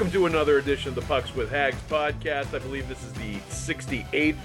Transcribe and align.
Welcome 0.00 0.18
to 0.18 0.24
another 0.24 0.56
edition 0.56 0.88
of 0.88 0.94
the 0.94 1.02
Pucks 1.02 1.34
with 1.34 1.50
Haggs 1.50 1.76
podcast. 1.90 2.54
I 2.54 2.58
believe 2.60 2.88
this 2.88 3.04
is 3.04 3.12
the 3.12 3.34
68th 3.50 4.38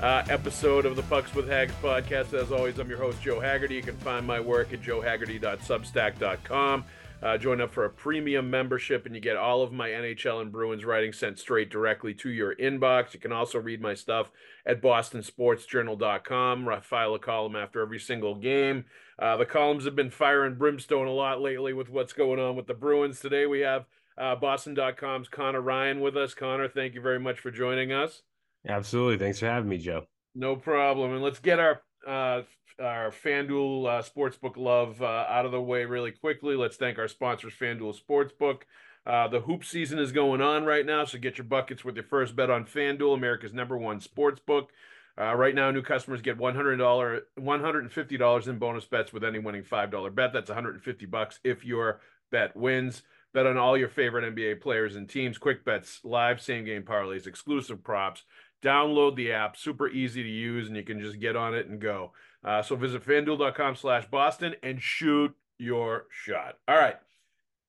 uh, 0.00 0.24
episode 0.30 0.86
of 0.86 0.96
the 0.96 1.02
Pucks 1.02 1.34
with 1.34 1.46
Haggs 1.46 1.74
podcast. 1.82 2.32
As 2.32 2.50
always, 2.50 2.78
I'm 2.78 2.88
your 2.88 2.96
host, 2.96 3.20
Joe 3.20 3.38
Haggerty. 3.38 3.74
You 3.74 3.82
can 3.82 3.98
find 3.98 4.26
my 4.26 4.40
work 4.40 4.72
at 4.72 4.80
joehaggerty.substack.com. 4.80 6.84
Uh, 7.22 7.36
join 7.36 7.60
up 7.60 7.72
for 7.72 7.84
a 7.84 7.90
premium 7.90 8.48
membership, 8.48 9.04
and 9.04 9.14
you 9.14 9.20
get 9.20 9.36
all 9.36 9.62
of 9.62 9.70
my 9.70 9.90
NHL 9.90 10.40
and 10.40 10.50
Bruins 10.50 10.86
writing 10.86 11.12
sent 11.12 11.38
straight 11.38 11.68
directly 11.68 12.14
to 12.14 12.30
your 12.30 12.54
inbox. 12.54 13.12
You 13.12 13.20
can 13.20 13.32
also 13.32 13.58
read 13.58 13.82
my 13.82 13.92
stuff 13.92 14.30
at 14.64 14.80
bostonsportsjournal.com. 14.80 16.68
I 16.70 16.80
file 16.80 17.14
a 17.14 17.18
column 17.18 17.54
after 17.54 17.82
every 17.82 18.00
single 18.00 18.34
game. 18.34 18.86
Uh, 19.18 19.36
the 19.36 19.44
columns 19.44 19.84
have 19.84 19.94
been 19.94 20.08
firing 20.08 20.54
brimstone 20.54 21.06
a 21.06 21.12
lot 21.12 21.42
lately 21.42 21.74
with 21.74 21.90
what's 21.90 22.14
going 22.14 22.40
on 22.40 22.56
with 22.56 22.66
the 22.66 22.72
Bruins. 22.72 23.20
Today 23.20 23.44
we 23.44 23.60
have 23.60 23.84
uh, 24.18 24.36
Boston.com's 24.36 25.28
Conor 25.28 25.60
Ryan 25.60 26.00
with 26.00 26.16
us. 26.16 26.34
Conor, 26.34 26.68
thank 26.68 26.94
you 26.94 27.00
very 27.00 27.20
much 27.20 27.40
for 27.40 27.50
joining 27.50 27.92
us. 27.92 28.22
Absolutely. 28.68 29.18
Thanks 29.18 29.38
for 29.38 29.46
having 29.46 29.68
me, 29.68 29.78
Joe. 29.78 30.06
No 30.34 30.56
problem. 30.56 31.12
And 31.12 31.22
let's 31.22 31.38
get 31.38 31.58
our 31.58 31.82
uh, 32.06 32.42
our 32.78 33.10
FanDuel 33.10 33.86
uh, 33.86 34.02
Sportsbook 34.02 34.56
love 34.56 35.00
uh, 35.00 35.26
out 35.28 35.46
of 35.46 35.52
the 35.52 35.60
way 35.60 35.84
really 35.84 36.10
quickly. 36.10 36.56
Let's 36.56 36.76
thank 36.76 36.98
our 36.98 37.08
sponsors, 37.08 37.54
FanDuel 37.58 37.96
Sportsbook. 37.98 38.62
Uh, 39.06 39.28
the 39.28 39.40
hoop 39.40 39.64
season 39.64 39.98
is 39.98 40.12
going 40.12 40.42
on 40.42 40.64
right 40.64 40.84
now, 40.84 41.04
so 41.04 41.18
get 41.18 41.38
your 41.38 41.46
buckets 41.46 41.84
with 41.84 41.94
your 41.94 42.04
first 42.04 42.34
bet 42.34 42.50
on 42.50 42.64
FanDuel, 42.64 43.14
America's 43.14 43.54
number 43.54 43.78
one 43.78 44.00
sports 44.00 44.40
book. 44.44 44.72
Uh, 45.18 45.34
right 45.34 45.54
now, 45.54 45.70
new 45.70 45.80
customers 45.80 46.20
get 46.20 46.36
$100, 46.36 47.20
$150 47.38 48.48
in 48.48 48.58
bonus 48.58 48.84
bets 48.84 49.12
with 49.12 49.24
any 49.24 49.38
winning 49.38 49.62
$5 49.62 50.14
bet. 50.14 50.32
That's 50.32 50.50
150 50.50 51.06
bucks 51.06 51.40
if 51.42 51.64
your 51.64 52.00
bet 52.30 52.54
wins. 52.54 53.02
Bet 53.36 53.46
on 53.46 53.58
all 53.58 53.76
your 53.76 53.90
favorite 53.90 54.34
NBA 54.34 54.62
players 54.62 54.96
and 54.96 55.06
teams, 55.06 55.36
quick 55.36 55.62
bets, 55.62 56.00
live 56.04 56.40
same 56.40 56.64
game 56.64 56.84
parlays, 56.84 57.26
exclusive 57.26 57.84
props. 57.84 58.22
Download 58.62 59.14
the 59.14 59.32
app, 59.32 59.58
super 59.58 59.90
easy 59.90 60.22
to 60.22 60.28
use, 60.30 60.68
and 60.68 60.74
you 60.74 60.82
can 60.82 61.00
just 61.00 61.20
get 61.20 61.36
on 61.36 61.54
it 61.54 61.66
and 61.66 61.78
go. 61.78 62.12
Uh, 62.42 62.62
so 62.62 62.76
visit 62.76 63.04
fanduel.com 63.04 63.76
slash 63.76 64.06
Boston 64.06 64.54
and 64.62 64.80
shoot 64.80 65.36
your 65.58 66.06
shot. 66.08 66.56
All 66.66 66.78
right. 66.78 66.96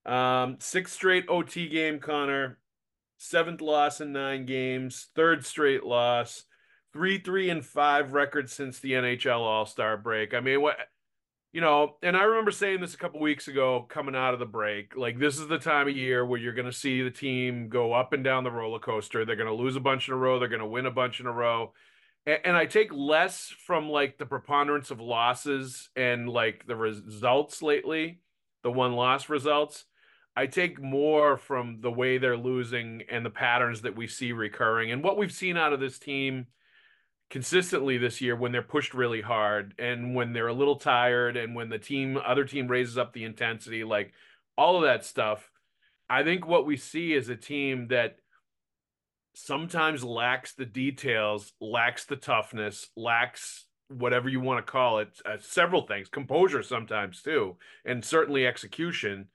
Um, 0.06 0.56
sixth 0.62 0.94
straight 0.94 1.26
OT 1.28 1.68
game, 1.68 2.00
Conor. 2.00 2.60
Seventh 3.18 3.60
loss 3.60 4.00
in 4.00 4.14
nine 4.14 4.46
games, 4.46 5.10
third 5.18 5.46
straight 5.46 5.84
loss, 5.84 6.46
three, 6.94 7.18
three, 7.18 7.50
and 7.50 7.66
five 7.66 8.14
records 8.14 8.54
since 8.54 8.80
the 8.80 8.94
NHL 8.94 9.42
All 9.42 9.66
Star 9.66 9.98
break. 9.98 10.34
I 10.34 10.40
mean, 10.40 10.62
what 10.62 10.78
you 11.54 11.62
know, 11.62 11.96
and 12.04 12.16
I 12.18 12.24
remember 12.24 12.52
saying 12.52 12.82
this 12.82 12.94
a 12.94 12.98
couple 12.98 13.20
weeks 13.20 13.48
ago 13.48 13.86
coming 13.90 14.16
out 14.16 14.34
of 14.34 14.40
the 14.40 14.46
break. 14.46 14.96
Like, 14.96 15.18
this 15.18 15.40
is 15.40 15.48
the 15.48 15.58
time 15.58 15.88
of 15.88 15.96
year 15.96 16.26
where 16.26 16.40
you're 16.40 16.54
going 16.54 16.66
to 16.66 16.74
see 16.74 17.02
the 17.02 17.12
team 17.12 17.70
go 17.70 17.94
up 17.94 18.14
and 18.14 18.24
down 18.24 18.44
the 18.44 18.52
roller 18.52 18.80
coaster. 18.80 19.26
They're 19.26 19.36
going 19.36 19.48
to 19.48 19.54
lose 19.54 19.76
a 19.76 19.82
bunch 19.82 20.08
in 20.08 20.14
a 20.14 20.18
row, 20.18 20.40
they're 20.40 20.50
going 20.50 20.60
to 20.60 20.68
win 20.68 20.86
a 20.86 20.92
bunch 20.92 21.20
in 21.20 21.26
a 21.26 21.32
row. 21.32 21.74
And, 22.26 22.40
and 22.44 22.58
I 22.58 22.66
take 22.66 22.94
less 22.94 23.54
from 23.66 23.90
like 23.90 24.18
the 24.18 24.26
preponderance 24.26 24.92
of 24.92 25.00
losses 25.00 25.90
and 25.96 26.30
like 26.30 26.68
the 26.68 26.76
results 26.76 27.62
lately, 27.62 28.22
the 28.64 28.72
one 28.72 28.94
loss 28.94 29.30
results. 29.30 29.86
I 30.36 30.46
take 30.46 30.80
more 30.80 31.38
from 31.38 31.80
the 31.82 31.90
way 31.90 32.20
they're 32.20 32.38
losing 32.38 33.02
and 33.10 33.26
the 33.26 33.32
patterns 33.32 33.82
that 33.82 33.96
we 33.96 34.06
see 34.06 34.34
recurring 34.34 34.92
and 34.92 35.04
what 35.04 35.18
we've 35.18 35.32
seen 35.32 35.58
out 35.58 35.74
of 35.74 35.80
this 35.80 35.98
team 35.98 36.46
consistently 37.30 37.98
this 37.98 38.22
year 38.22 38.36
when 38.36 38.52
they're 38.52 38.62
pushed 38.62 38.94
really 38.94 39.22
hard 39.22 39.74
and 39.78 40.16
when 40.16 40.34
they're 40.34 40.48
a 40.48 40.54
little 40.54 40.78
tired 40.78 41.36
and 41.36 41.56
when 41.56 41.70
the 41.70 41.78
team 41.78 42.18
other 42.26 42.46
team 42.46 42.68
raises 42.68 42.98
up 42.98 43.14
the 43.14 43.24
intensity 43.24 43.84
like 43.84 44.14
all 44.58 44.78
of 44.78 44.84
that 44.84 45.04
stuff 45.04 45.52
i 46.10 46.24
think 46.24 46.48
what 46.48 46.66
we 46.66 46.78
see 46.78 47.14
is 47.14 47.28
a 47.28 47.36
team 47.36 47.88
that 47.90 48.18
sometimes 49.34 50.04
lacks 50.04 50.54
the 50.54 50.66
details 50.66 51.54
lacks 51.60 52.06
the 52.06 52.16
toughness 52.16 52.90
lacks 52.96 53.66
whatever 53.90 54.30
you 54.30 54.40
want 54.40 54.66
to 54.66 54.72
call 54.72 55.00
it 55.00 55.10
uh, 55.26 55.38
several 55.40 55.82
things 55.82 56.08
composure 56.08 56.64
sometimes 56.64 57.22
too 57.22 57.56
and 57.86 58.04
certainly 58.04 58.48
execution 58.48 59.28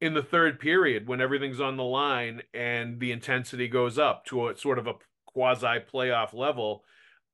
in 0.00 0.14
the 0.14 0.22
third 0.22 0.58
period 0.58 1.06
when 1.06 1.20
everything's 1.20 1.60
on 1.60 1.76
the 1.76 1.84
line 1.84 2.42
and 2.52 2.98
the 2.98 3.12
intensity 3.12 3.68
goes 3.68 3.98
up 3.98 4.24
to 4.24 4.48
a 4.48 4.56
sort 4.56 4.78
of 4.78 4.86
a 4.86 4.94
quasi 5.26 5.78
playoff 5.92 6.34
level 6.34 6.82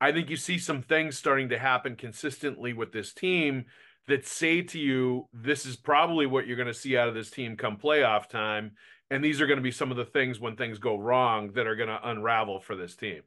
I 0.03 0.11
think 0.11 0.29
you 0.29 0.35
see 0.35 0.57
some 0.57 0.81
things 0.81 1.17
starting 1.17 1.47
to 1.47 1.57
happen 1.57 1.95
consistently 1.95 2.73
with 2.73 2.91
this 2.91 3.13
team 3.13 3.63
that 4.09 4.27
say 4.27 4.61
to 4.61 4.77
you, 4.77 5.29
this 5.31 5.65
is 5.65 5.77
probably 5.77 6.25
what 6.25 6.45
you're 6.45 6.57
going 6.57 6.67
to 6.67 6.73
see 6.73 6.97
out 6.97 7.07
of 7.07 7.13
this 7.13 7.29
team 7.29 7.55
come 7.55 7.77
playoff 7.77 8.27
time. 8.27 8.73
And 9.09 9.23
these 9.23 9.39
are 9.39 9.47
going 9.47 9.59
to 9.59 9.63
be 9.63 9.71
some 9.71 9.91
of 9.91 9.95
the 9.95 10.03
things 10.03 10.41
when 10.41 10.57
things 10.57 10.77
go 10.77 10.97
wrong 10.97 11.53
that 11.53 11.67
are 11.67 11.77
going 11.77 11.87
to 11.87 12.09
unravel 12.09 12.59
for 12.59 12.75
this 12.75 12.97
team. 12.97 13.21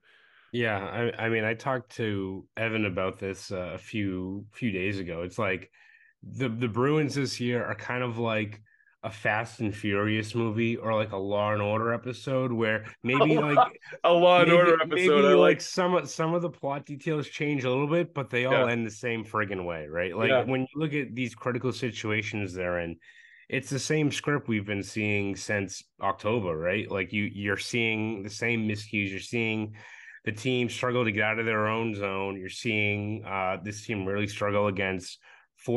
Yeah, 0.53 1.11
I, 1.17 1.25
I 1.25 1.29
mean, 1.31 1.45
I 1.45 1.55
talked 1.55 1.97
to 1.97 2.47
Evan 2.59 2.85
about 2.85 3.19
this 3.19 3.51
uh, 3.51 3.73
a 3.73 3.79
few 3.79 4.45
few 4.53 4.71
days 4.71 4.99
ago. 4.99 5.23
It's 5.23 5.39
like 5.39 5.71
the 6.23 6.51
the 6.51 6.69
Bruins 6.69 7.15
this 7.15 7.41
year 7.41 7.65
are 7.65 7.75
kind 7.75 8.03
of 8.03 8.19
like 8.19 8.61
a 9.07 9.11
Fast 9.11 9.61
and 9.61 9.75
Furious 9.75 10.35
movie 10.35 10.77
or 10.77 10.93
like 10.93 11.13
a 11.13 11.17
Law 11.17 11.53
and 11.53 11.63
Order 11.63 11.95
episode 11.95 12.51
where 12.51 12.85
maybe 13.05 13.39
like 13.39 13.81
a 14.03 14.13
Law 14.13 14.41
and 14.41 14.49
maybe, 14.49 14.59
Order 14.59 14.83
episode. 14.83 15.23
Maybe 15.23 15.23
like, 15.23 15.37
like 15.37 15.61
some 15.61 16.05
some 16.07 16.35
of 16.35 16.43
the 16.43 16.51
plot 16.51 16.85
details 16.85 17.29
change 17.29 17.63
a 17.63 17.71
little 17.71 17.87
bit, 17.87 18.13
but 18.13 18.31
they 18.31 18.47
all 18.47 18.67
yeah. 18.67 18.73
end 18.73 18.85
the 18.85 18.91
same 18.91 19.25
friggin' 19.25 19.65
way, 19.65 19.87
right? 19.87 20.17
Like 20.17 20.31
yeah. 20.31 20.43
when 20.43 20.63
you 20.63 20.67
look 20.75 20.93
at 20.93 21.15
these 21.15 21.37
critical 21.37 21.73
situations 21.73 22.53
they're 22.53 22.81
in, 22.81 22.97
it's 23.49 23.71
the 23.71 23.79
same 23.79 24.11
script 24.11 24.49
we've 24.49 24.67
been 24.67 24.83
seeing 24.83 25.37
since 25.37 25.85
October, 26.03 26.57
right? 26.57 26.91
Like 26.91 27.13
you 27.13 27.31
you're 27.33 27.57
seeing 27.57 28.25
the 28.25 28.31
same 28.31 28.69
miscues, 28.69 29.11
you're 29.11 29.21
seeing 29.21 29.77
the 30.25 30.33
team 30.33 30.69
struggle 30.69 31.05
to 31.05 31.13
get 31.13 31.23
out 31.23 31.39
of 31.39 31.47
their 31.47 31.69
own 31.69 31.95
zone. 31.95 32.37
You're 32.37 32.49
seeing 32.49 33.25
uh, 33.25 33.59
this 33.63 33.87
team 33.87 34.05
really 34.05 34.27
struggle 34.27 34.67
against 34.67 35.21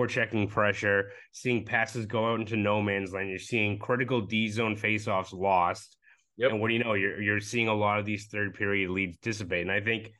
checking 0.08 0.48
pressure, 0.48 1.12
seeing 1.32 1.66
passes 1.66 2.06
go 2.06 2.32
out 2.32 2.40
into 2.40 2.56
no 2.56 2.82
man's 2.82 3.14
land. 3.14 3.30
You're 3.30 3.40
seeing 3.40 3.80
critical 3.80 4.22
D 4.22 4.50
zone 4.50 4.76
faceoffs 4.76 5.34
lost. 5.34 5.98
Yep. 6.38 6.52
And 6.52 6.62
what 6.62 6.68
do 6.70 6.74
you 6.76 6.84
know? 6.84 6.94
You're 6.94 7.22
you're 7.22 7.40
seeing 7.40 7.68
a 7.68 7.74
lot 7.74 8.00
of 8.00 8.06
these 8.06 8.28
third 8.28 8.54
period 8.54 8.92
leads 8.92 9.18
dissipate. 9.18 9.64
And 9.64 9.72
I 9.72 9.82
think 9.82 10.12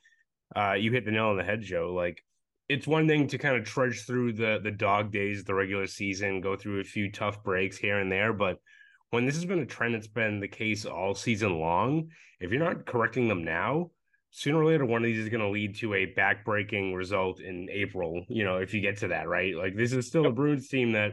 uh, 0.54 0.72
you 0.72 0.92
hit 0.92 1.04
the 1.04 1.12
nail 1.12 1.28
on 1.28 1.36
the 1.36 1.44
head, 1.44 1.62
Joe. 1.62 1.92
Like 1.94 2.22
it's 2.68 2.86
one 2.86 3.06
thing 3.06 3.28
to 3.28 3.38
kind 3.38 3.56
of 3.56 3.64
trudge 3.64 4.04
through 4.06 4.34
the 4.34 4.60
the 4.62 4.70
dog 4.70 5.12
days, 5.12 5.44
the 5.44 5.54
regular 5.54 5.86
season, 5.86 6.40
go 6.40 6.56
through 6.56 6.80
a 6.80 6.84
few 6.84 7.10
tough 7.10 7.42
breaks 7.42 7.76
here 7.76 7.98
and 7.98 8.10
there, 8.10 8.32
but 8.32 8.58
when 9.10 9.26
this 9.26 9.34
has 9.34 9.44
been 9.44 9.58
a 9.58 9.66
trend 9.66 9.94
that's 9.94 10.06
been 10.06 10.40
the 10.40 10.48
case 10.48 10.84
all 10.86 11.14
season 11.14 11.58
long, 11.58 12.08
if 12.40 12.50
you're 12.50 12.62
not 12.62 12.86
correcting 12.86 13.28
them 13.28 13.44
now, 13.44 13.90
sooner 14.30 14.58
or 14.58 14.66
later 14.66 14.84
one 14.84 15.02
of 15.02 15.06
these 15.06 15.18
is 15.18 15.28
going 15.28 15.42
to 15.42 15.48
lead 15.48 15.76
to 15.76 15.94
a 15.94 16.12
backbreaking 16.16 16.94
result 16.94 17.40
in 17.40 17.68
April. 17.70 18.24
You 18.28 18.44
know, 18.44 18.58
if 18.58 18.72
you 18.72 18.80
get 18.80 18.98
to 18.98 19.08
that, 19.08 19.28
right? 19.28 19.54
Like 19.56 19.76
this 19.76 19.92
is 19.92 20.06
still 20.06 20.26
a 20.26 20.32
Bruins 20.32 20.68
team 20.68 20.92
that 20.92 21.12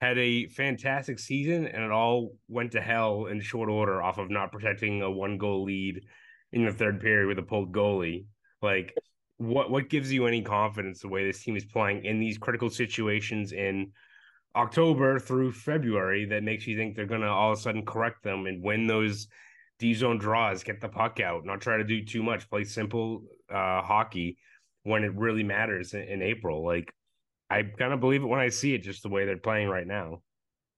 had 0.00 0.18
a 0.18 0.46
fantastic 0.48 1.18
season 1.18 1.66
and 1.66 1.82
it 1.82 1.90
all 1.90 2.32
went 2.48 2.72
to 2.72 2.80
hell 2.80 3.26
in 3.26 3.40
short 3.40 3.68
order 3.68 4.02
off 4.02 4.18
of 4.18 4.30
not 4.30 4.52
protecting 4.52 5.02
a 5.02 5.10
one 5.10 5.38
goal 5.38 5.64
lead 5.64 6.02
in 6.52 6.64
the 6.64 6.72
third 6.72 7.00
period 7.00 7.26
with 7.26 7.38
a 7.38 7.42
pulled 7.42 7.72
goalie. 7.72 8.26
Like 8.62 8.94
what 9.38 9.70
what 9.70 9.90
gives 9.90 10.12
you 10.12 10.26
any 10.26 10.42
confidence 10.42 11.00
the 11.00 11.08
way 11.08 11.26
this 11.26 11.42
team 11.42 11.56
is 11.56 11.64
playing 11.64 12.04
in 12.04 12.20
these 12.20 12.38
critical 12.38 12.70
situations 12.70 13.52
in 13.52 13.90
October 14.54 15.18
through 15.18 15.52
February 15.52 16.24
that 16.26 16.42
makes 16.42 16.66
you 16.66 16.76
think 16.76 16.94
they're 16.94 17.06
going 17.06 17.20
to 17.20 17.28
all 17.28 17.52
of 17.52 17.58
a 17.58 17.60
sudden 17.60 17.84
correct 17.84 18.22
them 18.22 18.46
and 18.46 18.62
win 18.62 18.86
those 18.86 19.28
D 19.78 19.94
zone 19.94 20.18
draws, 20.18 20.62
get 20.62 20.80
the 20.80 20.88
puck 20.88 21.20
out, 21.20 21.44
not 21.44 21.60
try 21.60 21.76
to 21.76 21.84
do 21.84 22.04
too 22.04 22.22
much, 22.22 22.48
play 22.48 22.64
simple 22.64 23.22
uh, 23.50 23.82
hockey 23.82 24.38
when 24.84 25.04
it 25.04 25.14
really 25.14 25.42
matters 25.42 25.94
in, 25.94 26.02
in 26.02 26.22
April. 26.22 26.64
Like 26.64 26.92
I 27.50 27.62
kind 27.62 27.92
of 27.92 28.00
believe 28.00 28.22
it 28.22 28.26
when 28.26 28.40
I 28.40 28.48
see 28.48 28.74
it, 28.74 28.82
just 28.82 29.02
the 29.02 29.08
way 29.08 29.24
they're 29.24 29.36
playing 29.36 29.68
right 29.68 29.86
now. 29.86 30.22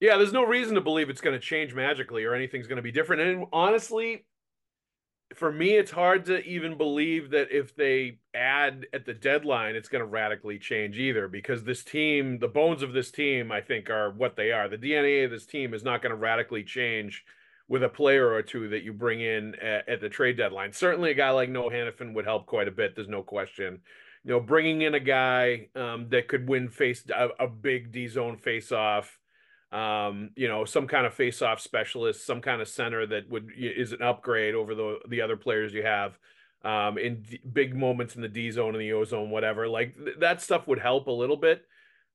Yeah, 0.00 0.16
there's 0.16 0.32
no 0.32 0.44
reason 0.44 0.74
to 0.76 0.80
believe 0.80 1.10
it's 1.10 1.20
going 1.20 1.38
to 1.38 1.44
change 1.44 1.74
magically 1.74 2.24
or 2.24 2.34
anything's 2.34 2.66
going 2.66 2.76
to 2.76 2.82
be 2.82 2.92
different. 2.92 3.22
And 3.22 3.46
honestly, 3.52 4.26
for 5.34 5.50
me, 5.50 5.76
it's 5.76 5.90
hard 5.90 6.24
to 6.26 6.42
even 6.44 6.78
believe 6.78 7.30
that 7.30 7.50
if 7.50 7.74
they 7.74 8.18
add 8.32 8.86
at 8.92 9.04
the 9.04 9.12
deadline, 9.12 9.74
it's 9.74 9.88
going 9.88 10.02
to 10.02 10.08
radically 10.08 10.58
change 10.58 10.98
either. 10.98 11.26
Because 11.26 11.64
this 11.64 11.82
team, 11.82 12.38
the 12.38 12.48
bones 12.48 12.82
of 12.82 12.92
this 12.92 13.10
team, 13.10 13.50
I 13.50 13.60
think, 13.60 13.90
are 13.90 14.10
what 14.10 14.36
they 14.36 14.52
are. 14.52 14.68
The 14.68 14.78
DNA 14.78 15.24
of 15.24 15.30
this 15.30 15.46
team 15.46 15.74
is 15.74 15.82
not 15.82 16.00
going 16.00 16.10
to 16.10 16.16
radically 16.16 16.62
change 16.62 17.24
with 17.68 17.82
a 17.82 17.88
player 17.88 18.32
or 18.32 18.42
two 18.42 18.68
that 18.70 18.82
you 18.82 18.92
bring 18.92 19.20
in 19.20 19.54
at, 19.56 19.88
at 19.88 20.00
the 20.00 20.08
trade 20.08 20.36
deadline. 20.36 20.72
Certainly, 20.72 21.10
a 21.10 21.14
guy 21.14 21.30
like 21.30 21.50
Noah 21.50 21.70
Hanifin 21.70 22.14
would 22.14 22.24
help 22.24 22.46
quite 22.46 22.68
a 22.68 22.72
bit. 22.72 22.94
There's 22.94 23.08
no 23.08 23.22
question. 23.22 23.80
You 24.24 24.32
know, 24.32 24.40
bringing 24.40 24.82
in 24.82 24.94
a 24.94 25.00
guy 25.00 25.68
um, 25.76 26.08
that 26.10 26.28
could 26.28 26.48
win 26.48 26.68
face 26.68 27.04
a, 27.14 27.28
a 27.38 27.46
big 27.46 27.92
D 27.92 28.08
zone 28.08 28.36
face 28.36 28.72
off, 28.72 29.18
um, 29.70 30.30
you 30.34 30.48
know, 30.48 30.64
some 30.64 30.88
kind 30.88 31.06
of 31.06 31.14
face 31.14 31.42
off 31.42 31.60
specialist, 31.60 32.26
some 32.26 32.40
kind 32.40 32.60
of 32.60 32.68
center 32.68 33.06
that 33.06 33.28
would 33.30 33.50
is 33.56 33.92
an 33.92 34.02
upgrade 34.02 34.54
over 34.54 34.74
the 34.74 34.98
the 35.08 35.20
other 35.20 35.36
players 35.36 35.72
you 35.72 35.82
have 35.82 36.18
um, 36.64 36.98
in 36.98 37.22
d- 37.22 37.40
big 37.52 37.76
moments 37.76 38.16
in 38.16 38.22
the 38.22 38.28
D 38.28 38.50
zone 38.50 38.74
and 38.74 38.80
the 38.80 38.92
O 38.92 39.04
zone, 39.04 39.30
whatever. 39.30 39.68
Like 39.68 39.94
th- 39.96 40.18
that 40.20 40.40
stuff 40.40 40.66
would 40.66 40.80
help 40.80 41.06
a 41.06 41.12
little 41.12 41.36
bit. 41.36 41.64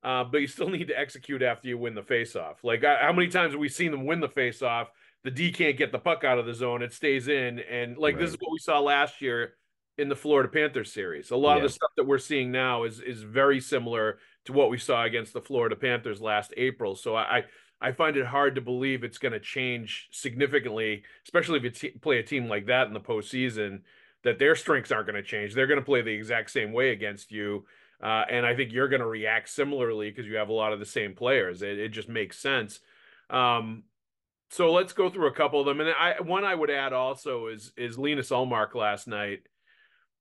Uh, 0.04 0.24
but 0.24 0.40
you 0.40 0.48
still 0.48 0.70
need 0.72 0.88
to 0.88 1.00
execute 1.00 1.42
after 1.42 1.68
you 1.68 1.78
win 1.78 1.96
the 1.96 2.04
face 2.04 2.36
off. 2.36 2.64
Like, 2.64 2.84
how 2.84 3.14
many 3.14 3.30
times 3.30 3.54
have 3.54 3.60
we 3.60 3.70
seen 3.70 3.92
them 3.92 4.06
win 4.06 4.20
the 4.20 4.28
face 4.28 4.62
off 4.62 4.90
the 5.24 5.32
D 5.32 5.52
can't 5.52 5.78
get 5.78 5.92
the 5.92 6.00
puck 6.00 6.24
out 6.24 6.40
of 6.40 6.46
the 6.46 6.54
zone, 6.54 6.82
it 6.82 6.94
stays 6.94 7.28
in. 7.28 7.60
And 7.60 7.98
like 7.98 8.16
right. 8.16 8.22
this 8.22 8.32
is 8.32 8.38
what 8.40 8.52
we 8.52 8.60
saw 8.60 8.80
last 8.80 9.22
year 9.22 9.56
in 9.98 10.10
the 10.10 10.16
Florida 10.16 10.50
Panthers 10.50 10.92
series. 10.92 11.32
A 11.32 11.36
lot 11.36 11.54
yeah. 11.54 11.58
of 11.58 11.64
the 11.64 11.70
stuff 11.70 11.92
that 11.98 12.06
we're 12.06 12.18
seeing 12.18 12.52
now 12.52 12.84
is 12.84 13.00
is 13.00 13.22
very 13.24 13.60
similar 13.60 14.18
to 14.46 14.54
what 14.54 14.70
we 14.70 14.78
saw 14.78 15.04
against 15.04 15.34
the 15.34 15.42
Florida 15.42 15.76
Panthers 15.76 16.22
last 16.22 16.54
April. 16.58 16.96
So 16.96 17.16
I 17.16 17.44
I 17.82 17.92
find 17.92 18.18
it 18.18 18.26
hard 18.26 18.56
to 18.56 18.62
believe 18.62 19.04
it's 19.04 19.18
going 19.18 19.34
to 19.34 19.40
change 19.40 20.08
significantly, 20.12 21.04
especially 21.26 21.58
if 21.58 21.64
you 21.64 21.70
t- 21.70 22.00
play 22.00 22.20
a 22.20 22.24
team 22.24 22.48
like 22.48 22.68
that 22.68 22.88
in 22.88 22.94
the 22.94 23.00
postseason. 23.00 23.82
That 24.24 24.40
their 24.40 24.56
strengths 24.56 24.90
aren't 24.90 25.08
going 25.08 25.22
to 25.22 25.30
change. 25.30 25.54
They're 25.54 25.68
going 25.68 25.82
to 25.82 25.86
play 25.86 26.02
the 26.02 26.14
exact 26.14 26.50
same 26.50 26.72
way 26.72 26.92
against 26.92 27.30
you. 27.30 27.66
Uh, 28.02 28.24
and 28.30 28.46
I 28.46 28.56
think 28.56 28.72
you're 28.72 28.88
going 28.88 29.02
to 29.02 29.06
react 29.06 29.50
similarly 29.50 30.10
because 30.10 30.26
you 30.26 30.38
have 30.38 30.48
a 30.48 30.54
lot 30.54 30.72
of 30.72 30.80
the 30.80 30.86
same 30.86 31.14
players. 31.14 31.62
It, 31.62 31.78
it 31.78 31.90
just 31.90 32.08
makes 32.08 32.40
sense. 32.40 32.80
Um, 33.30 33.84
so 34.54 34.72
let's 34.72 34.94
go 34.94 35.10
through 35.10 35.28
a 35.28 35.34
couple 35.34 35.60
of 35.60 35.66
them. 35.66 35.82
And 35.82 35.90
I 35.90 36.22
one 36.22 36.46
I 36.46 36.54
would 36.54 36.70
add 36.70 36.94
also 36.94 37.48
is 37.48 37.72
is 37.76 37.98
Linus 37.98 38.30
Ullmark 38.30 38.76
last 38.76 39.08
night 39.08 39.40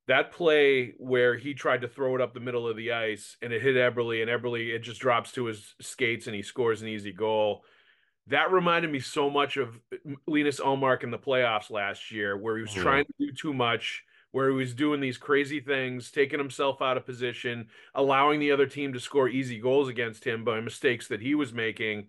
that 0.09 0.33
play 0.33 0.95
where 0.99 1.37
he 1.37 1.55
tried 1.55 1.83
to 1.83 1.89
throw 1.89 2.15
it 2.15 2.21
up 2.21 2.33
the 2.35 2.41
middle 2.41 2.67
of 2.67 2.77
the 2.77 2.93
ice 2.93 3.37
and 3.43 3.53
it 3.53 3.63
hit 3.63 3.77
Eberle 3.77 4.23
and 4.23 4.31
Eberle 4.31 4.75
it 4.75 4.81
just 4.81 5.01
drops 5.01 5.33
to 5.33 5.45
his 5.45 5.75
skates 5.81 6.27
and 6.27 6.35
he 6.35 6.43
scores 6.43 6.83
an 6.83 6.89
easy 6.89 7.13
goal. 7.13 7.63
That 8.29 8.53
reminded 8.53 8.91
me 8.91 9.01
so 9.01 9.29
much 9.29 9.57
of 9.57 9.79
Linus 10.27 10.61
Ullmark 10.61 11.03
in 11.03 11.11
the 11.11 11.19
playoffs 11.19 11.71
last 11.71 12.13
year, 12.13 12.37
where 12.37 12.57
he 12.57 12.63
was 12.63 12.71
mm. 12.71 12.83
trying 12.83 13.05
to 13.05 13.13
do 13.19 13.33
too 13.33 13.53
much, 13.53 14.05
where 14.31 14.49
he 14.49 14.55
was 14.55 14.75
doing 14.75 15.01
these 15.01 15.19
crazy 15.19 15.61
things, 15.61 16.11
taking 16.13 16.39
himself 16.39 16.81
out 16.81 16.97
of 16.97 17.05
position, 17.05 17.67
allowing 17.97 18.39
the 18.39 18.53
other 18.53 18.67
team 18.67 18.93
to 18.93 19.01
score 19.01 19.29
easy 19.29 19.59
goals 19.59 19.89
against 19.89 20.25
him 20.25 20.45
by 20.45 20.61
mistakes 20.61 21.09
that 21.09 21.21
he 21.21 21.35
was 21.35 21.53
making. 21.53 22.07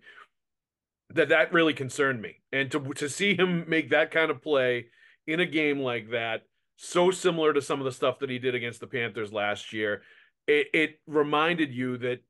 That 1.10 1.28
that 1.28 1.52
really 1.52 1.74
concerned 1.74 2.22
me, 2.22 2.40
and 2.52 2.70
to 2.72 2.80
to 2.94 3.08
see 3.08 3.36
him 3.36 3.68
make 3.68 3.90
that 3.90 4.10
kind 4.10 4.30
of 4.30 4.42
play 4.42 4.86
in 5.26 5.40
a 5.40 5.46
game 5.46 5.80
like 5.80 6.10
that 6.10 6.42
so 6.76 7.10
similar 7.10 7.52
to 7.52 7.62
some 7.62 7.80
of 7.80 7.84
the 7.84 7.92
stuff 7.92 8.18
that 8.18 8.30
he 8.30 8.38
did 8.38 8.54
against 8.54 8.80
the 8.80 8.86
Panthers 8.86 9.32
last 9.32 9.72
year. 9.72 10.02
It, 10.46 10.66
it 10.74 11.00
reminded 11.06 11.72
you 11.72 11.96
that 11.98 12.20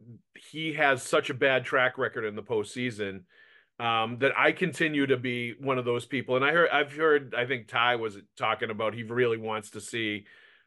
he 0.50 0.74
has 0.74 1.02
such 1.02 1.30
a 1.30 1.34
bad 1.34 1.64
track 1.64 1.98
record 1.98 2.24
in 2.24 2.36
the 2.36 2.42
postseason 2.42 3.22
um, 3.80 4.18
that 4.18 4.32
I 4.38 4.52
continue 4.52 5.06
to 5.06 5.16
be 5.16 5.54
one 5.58 5.78
of 5.78 5.84
those 5.84 6.06
people. 6.06 6.36
And 6.36 6.44
I 6.44 6.52
heard, 6.52 6.70
I've 6.70 6.92
heard, 6.92 7.34
I 7.34 7.46
think 7.46 7.66
Ty 7.66 7.96
was 7.96 8.16
talking 8.36 8.70
about 8.70 8.94
he 8.94 9.02
really 9.02 9.38
wants 9.38 9.70
to 9.70 9.80
see 9.80 10.26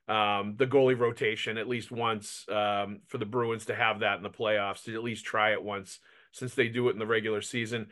um, 0.09 0.55
the 0.57 0.67
goalie 0.67 0.99
rotation 0.99 1.57
at 1.57 1.69
least 1.69 1.91
once 1.91 2.45
um, 2.49 2.99
for 3.07 3.17
the 3.17 3.25
Bruins 3.25 3.65
to 3.67 3.75
have 3.75 3.99
that 3.99 4.17
in 4.17 4.23
the 4.23 4.29
playoffs 4.29 4.83
to 4.83 4.95
at 4.95 5.03
least 5.03 5.23
try 5.23 5.53
it 5.53 5.63
once 5.63 5.99
since 6.37 6.53
they 6.53 6.67
do 6.67 6.87
it 6.89 6.93
in 6.93 6.99
the 6.99 7.05
regular 7.05 7.41
season. 7.41 7.87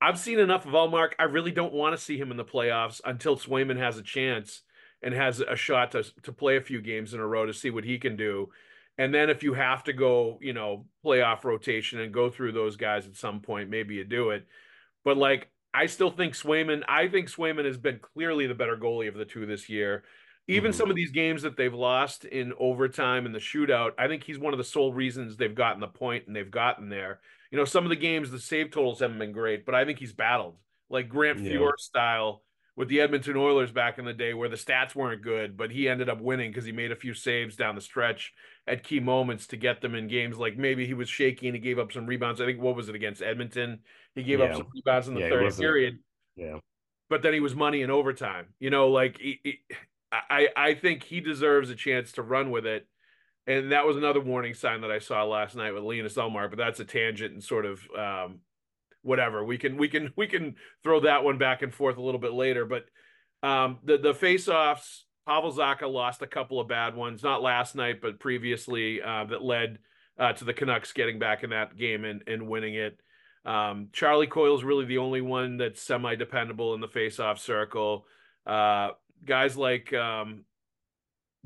I've 0.00 0.18
seen 0.18 0.38
enough 0.38 0.66
of 0.66 0.72
Ullmark. 0.72 1.12
I 1.18 1.24
really 1.24 1.50
don't 1.50 1.72
want 1.72 1.96
to 1.96 2.02
see 2.02 2.18
him 2.18 2.30
in 2.30 2.36
the 2.36 2.44
playoffs 2.44 3.00
until 3.04 3.36
Swayman 3.36 3.78
has 3.78 3.98
a 3.98 4.02
chance 4.02 4.62
and 5.02 5.14
has 5.14 5.40
a 5.40 5.56
shot 5.56 5.92
to 5.92 6.04
to 6.22 6.32
play 6.32 6.56
a 6.56 6.62
few 6.62 6.80
games 6.80 7.14
in 7.14 7.20
a 7.20 7.26
row 7.26 7.46
to 7.46 7.54
see 7.54 7.70
what 7.70 7.84
he 7.84 7.98
can 7.98 8.16
do. 8.16 8.48
And 8.96 9.14
then 9.14 9.30
if 9.30 9.42
you 9.44 9.54
have 9.54 9.84
to 9.84 9.92
go, 9.92 10.38
you 10.40 10.52
know, 10.52 10.86
playoff 11.04 11.44
rotation 11.44 12.00
and 12.00 12.12
go 12.12 12.30
through 12.30 12.52
those 12.52 12.76
guys 12.76 13.06
at 13.06 13.16
some 13.16 13.40
point, 13.40 13.70
maybe 13.70 13.94
you 13.94 14.04
do 14.04 14.30
it. 14.30 14.46
But 15.04 15.16
like 15.16 15.50
I 15.72 15.86
still 15.86 16.10
think 16.10 16.34
Swayman, 16.34 16.82
I 16.88 17.08
think 17.08 17.28
Swayman 17.28 17.64
has 17.64 17.76
been 17.76 18.00
clearly 18.00 18.46
the 18.46 18.54
better 18.54 18.76
goalie 18.76 19.08
of 19.08 19.14
the 19.14 19.24
two 19.24 19.46
this 19.46 19.68
year. 19.68 20.02
Even 20.48 20.70
mm-hmm. 20.70 20.78
some 20.78 20.90
of 20.90 20.96
these 20.96 21.10
games 21.10 21.42
that 21.42 21.56
they've 21.56 21.74
lost 21.74 22.24
in 22.24 22.52
overtime 22.58 23.26
and 23.26 23.34
the 23.34 23.38
shootout, 23.38 23.92
I 23.98 24.08
think 24.08 24.24
he's 24.24 24.38
one 24.38 24.54
of 24.54 24.58
the 24.58 24.64
sole 24.64 24.92
reasons 24.92 25.36
they've 25.36 25.54
gotten 25.54 25.80
the 25.80 25.86
point 25.86 26.26
and 26.26 26.34
they've 26.34 26.50
gotten 26.50 26.88
there. 26.88 27.20
You 27.50 27.58
know, 27.58 27.64
some 27.64 27.84
of 27.84 27.90
the 27.90 27.96
games, 27.96 28.30
the 28.30 28.40
save 28.40 28.70
totals 28.70 29.00
haven't 29.00 29.18
been 29.18 29.32
great, 29.32 29.64
but 29.64 29.74
I 29.74 29.84
think 29.84 29.98
he's 29.98 30.12
battled 30.12 30.56
like 30.90 31.08
Grant 31.08 31.40
yeah. 31.40 31.52
Fuhr 31.52 31.72
style 31.78 32.42
with 32.76 32.88
the 32.88 33.00
Edmonton 33.00 33.36
Oilers 33.36 33.72
back 33.72 33.98
in 33.98 34.04
the 34.04 34.12
day 34.12 34.34
where 34.34 34.48
the 34.48 34.56
stats 34.56 34.94
weren't 34.94 35.20
good, 35.20 35.56
but 35.56 35.70
he 35.70 35.88
ended 35.88 36.08
up 36.08 36.20
winning 36.20 36.50
because 36.50 36.64
he 36.64 36.72
made 36.72 36.92
a 36.92 36.96
few 36.96 37.12
saves 37.12 37.56
down 37.56 37.74
the 37.74 37.80
stretch 37.80 38.32
at 38.66 38.84
key 38.84 39.00
moments 39.00 39.48
to 39.48 39.56
get 39.56 39.80
them 39.80 39.94
in 39.94 40.06
games. 40.06 40.38
Like 40.38 40.56
maybe 40.56 40.86
he 40.86 40.94
was 40.94 41.08
shaky 41.08 41.48
and 41.48 41.56
he 41.56 41.60
gave 41.60 41.78
up 41.78 41.92
some 41.92 42.06
rebounds. 42.06 42.40
I 42.40 42.46
think 42.46 42.60
what 42.60 42.76
was 42.76 42.88
it 42.88 42.94
against 42.94 43.20
Edmonton? 43.20 43.80
He 44.14 44.22
gave 44.22 44.38
yeah. 44.38 44.46
up 44.46 44.56
some 44.56 44.68
rebounds 44.72 45.08
in 45.08 45.14
the 45.14 45.20
yeah, 45.20 45.28
third 45.28 45.56
period. 45.56 45.98
Yeah. 46.36 46.58
But 47.10 47.22
then 47.22 47.32
he 47.32 47.40
was 47.40 47.54
money 47.54 47.82
in 47.82 47.90
overtime. 47.90 48.46
You 48.60 48.70
know, 48.70 48.88
like 48.88 49.20
I 50.12 50.48
I 50.56 50.74
think 50.74 51.02
he 51.02 51.20
deserves 51.20 51.70
a 51.70 51.76
chance 51.76 52.12
to 52.12 52.22
run 52.22 52.50
with 52.50 52.66
it. 52.66 52.86
And 53.46 53.72
that 53.72 53.86
was 53.86 53.96
another 53.96 54.20
warning 54.20 54.52
sign 54.52 54.82
that 54.82 54.90
I 54.90 54.98
saw 54.98 55.24
last 55.24 55.56
night 55.56 55.72
with 55.72 55.82
Linus 55.82 56.16
Ullmark, 56.16 56.50
but 56.50 56.58
that's 56.58 56.80
a 56.80 56.84
tangent 56.84 57.32
and 57.32 57.42
sort 57.42 57.64
of 57.64 57.80
um, 57.98 58.40
whatever. 59.00 59.42
We 59.42 59.56
can 59.56 59.78
we 59.78 59.88
can 59.88 60.12
we 60.16 60.26
can 60.26 60.56
throw 60.82 61.00
that 61.00 61.24
one 61.24 61.38
back 61.38 61.62
and 61.62 61.72
forth 61.72 61.96
a 61.96 62.02
little 62.02 62.20
bit 62.20 62.34
later. 62.34 62.66
But 62.66 62.84
um, 63.42 63.78
the 63.84 63.96
the 63.96 64.12
face-offs, 64.12 65.06
Pavel 65.26 65.52
Zacha 65.52 65.90
lost 65.90 66.20
a 66.20 66.26
couple 66.26 66.60
of 66.60 66.68
bad 66.68 66.94
ones, 66.94 67.22
not 67.22 67.40
last 67.40 67.74
night, 67.74 68.02
but 68.02 68.20
previously 68.20 69.00
uh, 69.00 69.24
that 69.24 69.42
led 69.42 69.78
uh, 70.18 70.34
to 70.34 70.44
the 70.44 70.52
Canucks 70.52 70.92
getting 70.92 71.18
back 71.18 71.42
in 71.42 71.50
that 71.50 71.74
game 71.74 72.04
and, 72.04 72.22
and 72.26 72.48
winning 72.48 72.74
it. 72.74 73.00
Um, 73.46 73.88
Charlie 73.92 74.26
Coyle's 74.26 74.64
really 74.64 74.84
the 74.84 74.98
only 74.98 75.22
one 75.22 75.56
that's 75.56 75.80
semi-dependable 75.80 76.74
in 76.74 76.82
the 76.82 76.88
face-off 76.88 77.38
circle. 77.38 78.04
Uh, 78.46 78.90
guys 79.24 79.56
like 79.56 79.92
um, 79.92 80.44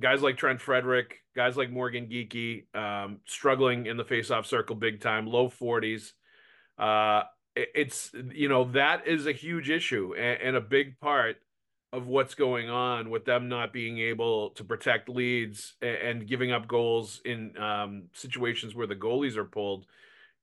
guys 0.01 0.23
like 0.23 0.37
Trent 0.37 0.61
Frederic, 0.61 1.19
guys 1.35 1.57
like 1.57 1.71
Morgan 1.71 2.07
Geekie, 2.07 2.65
um, 2.75 3.21
struggling 3.27 3.87
in 3.87 3.97
the 3.97 4.05
face-off 4.05 4.47
circle 4.47 4.77
big 4.77 5.01
time, 5.01 5.27
low 5.27 5.49
40s. 5.49 6.13
Uh, 6.79 7.23
it's 7.55 8.11
you 8.33 8.49
know 8.49 8.65
that 8.73 9.07
is 9.07 9.27
a 9.27 9.33
huge 9.33 9.69
issue 9.69 10.15
and, 10.15 10.41
and, 10.41 10.57
a 10.57 10.61
big 10.61 10.99
part 11.01 11.37
of 11.93 12.07
what's 12.07 12.35
going 12.35 12.71
on 12.71 13.11
with 13.11 13.27
them 13.27 13.51
not 13.51 13.75
being 13.75 13.99
able 13.99 14.51
to 14.51 14.65
protect 14.65 15.11
leads 15.11 15.75
and, 15.83 15.97
and 15.97 16.27
giving 16.27 16.51
up 16.51 16.67
goals 16.67 17.21
in 17.27 17.55
um, 17.59 18.05
situations 18.15 18.75
where 18.75 18.87
the 18.87 18.97
goalies 18.97 19.37
are 19.37 19.45
pulled. 19.45 19.85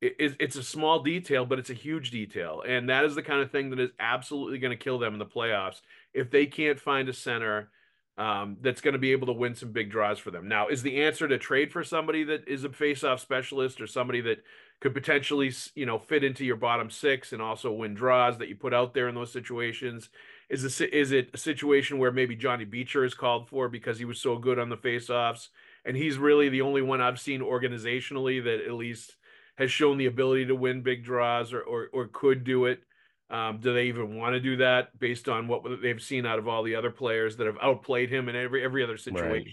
It, 0.02 0.36
it's 0.40 0.56
a 0.56 0.64
small 0.64 1.02
detail, 1.02 1.46
but 1.46 1.60
it's 1.60 1.72
a 1.72 1.74
huge 1.74 2.12
detail, 2.12 2.64
and 2.66 2.88
that 2.90 3.04
is 3.04 3.16
the 3.16 3.24
kind 3.24 3.42
of 3.42 3.52
thing 3.52 3.72
that 3.72 3.80
is 3.80 3.90
absolutely 4.00 4.60
going 4.60 4.78
to 4.78 4.82
kill 4.82 5.00
them 5.00 5.14
in 5.14 5.20
the 5.20 5.26
playoffs 5.26 5.82
if 6.14 6.32
they 6.32 6.46
can't 6.46 6.80
find 6.80 7.10
a 7.10 7.14
center 7.14 7.70
um, 8.18 8.58
that's 8.62 8.82
going 8.82 8.94
to 8.94 9.00
be 9.00 9.14
able 9.14 9.28
to 9.28 9.34
win 9.34 9.56
some 9.56 9.72
big 9.72 9.90
draws 9.90 10.20
for 10.20 10.30
them. 10.30 10.48
Now, 10.50 10.68
is 10.68 10.84
the 10.84 11.04
answer 11.04 11.28
to 11.28 11.38
trade 11.38 11.72
for 11.72 11.86
somebody 11.86 12.26
that 12.26 12.48
is 12.48 12.66
a 12.66 12.70
face-off 12.70 13.22
specialist 13.22 13.80
or 13.80 13.88
somebody 13.88 14.20
that 14.22 14.44
could 14.82 14.94
potentially, 14.94 15.54
you 15.74 15.86
know, 15.86 15.98
fit 15.98 16.24
into 16.26 16.44
your 16.44 16.58
bottom 16.58 16.90
six 16.90 17.32
and 17.32 17.42
also 17.42 17.72
win 17.72 17.94
draws 17.94 18.38
that 18.38 18.50
you 18.50 18.56
put 18.56 18.74
out 18.74 18.94
there 18.94 19.08
in 19.08 19.16
those 19.16 19.32
situations? 19.32 20.10
Is 20.50 20.64
this, 20.64 20.82
is 20.82 21.14
it 21.14 21.30
a 21.34 21.38
situation 21.38 21.98
where 21.98 22.12
maybe 22.12 22.36
Johnny 22.36 22.66
Beecher 22.66 23.06
is 23.06 23.14
called 23.14 23.48
for 23.48 23.70
because 23.70 24.00
he 24.00 24.06
was 24.06 24.20
so 24.20 24.38
good 24.38 24.60
on 24.60 24.70
the 24.70 24.78
face-offs, 24.78 25.50
and 25.86 25.96
he's 25.96 26.18
really 26.18 26.50
the 26.50 26.62
only 26.62 26.82
one 26.82 27.00
I've 27.00 27.22
seen 27.22 27.40
organizationally 27.40 28.44
that 28.44 28.66
at 28.66 28.74
least 28.74 29.16
has 29.58 29.72
shown 29.72 29.98
the 29.98 30.08
ability 30.08 30.48
to 30.48 30.56
win 30.56 30.82
big 30.82 31.06
draws 31.06 31.54
or 31.54 31.62
or, 31.62 31.90
or 31.94 32.08
could 32.08 32.44
do 32.44 32.66
it. 32.66 32.84
Um, 33.30 33.60
do 33.60 33.74
they 33.74 33.86
even 33.86 34.16
want 34.16 34.34
to 34.34 34.40
do 34.40 34.58
that 34.58 34.98
based 34.98 35.30
on 35.30 35.48
what 35.48 35.64
they've 35.82 36.02
seen 36.02 36.26
out 36.26 36.40
of 36.40 36.48
all 36.48 36.64
the 36.64 36.76
other 36.76 36.90
players 36.90 37.38
that 37.38 37.46
have 37.46 37.58
outplayed 37.62 38.10
him 38.10 38.28
in 38.28 38.36
every 38.36 38.64
every 38.64 38.84
other 38.84 38.98
situation? 38.98 39.30
Right. 39.30 39.48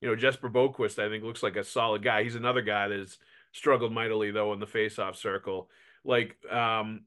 You 0.00 0.08
know, 0.08 0.16
Jesper 0.16 0.48
Boqvist, 0.48 0.98
I 0.98 1.10
think, 1.10 1.24
looks 1.24 1.42
like 1.42 1.56
a 1.56 1.64
solid 1.64 2.02
guy. 2.02 2.22
He's 2.22 2.34
another 2.34 2.62
guy 2.62 2.88
that 2.88 2.98
has 2.98 3.18
struggled 3.52 3.92
mightily 3.92 4.30
though 4.30 4.52
in 4.54 4.60
the 4.60 4.66
faceoff 4.66 5.16
circle. 5.16 5.68
Like, 6.02 6.36
um, 6.50 7.02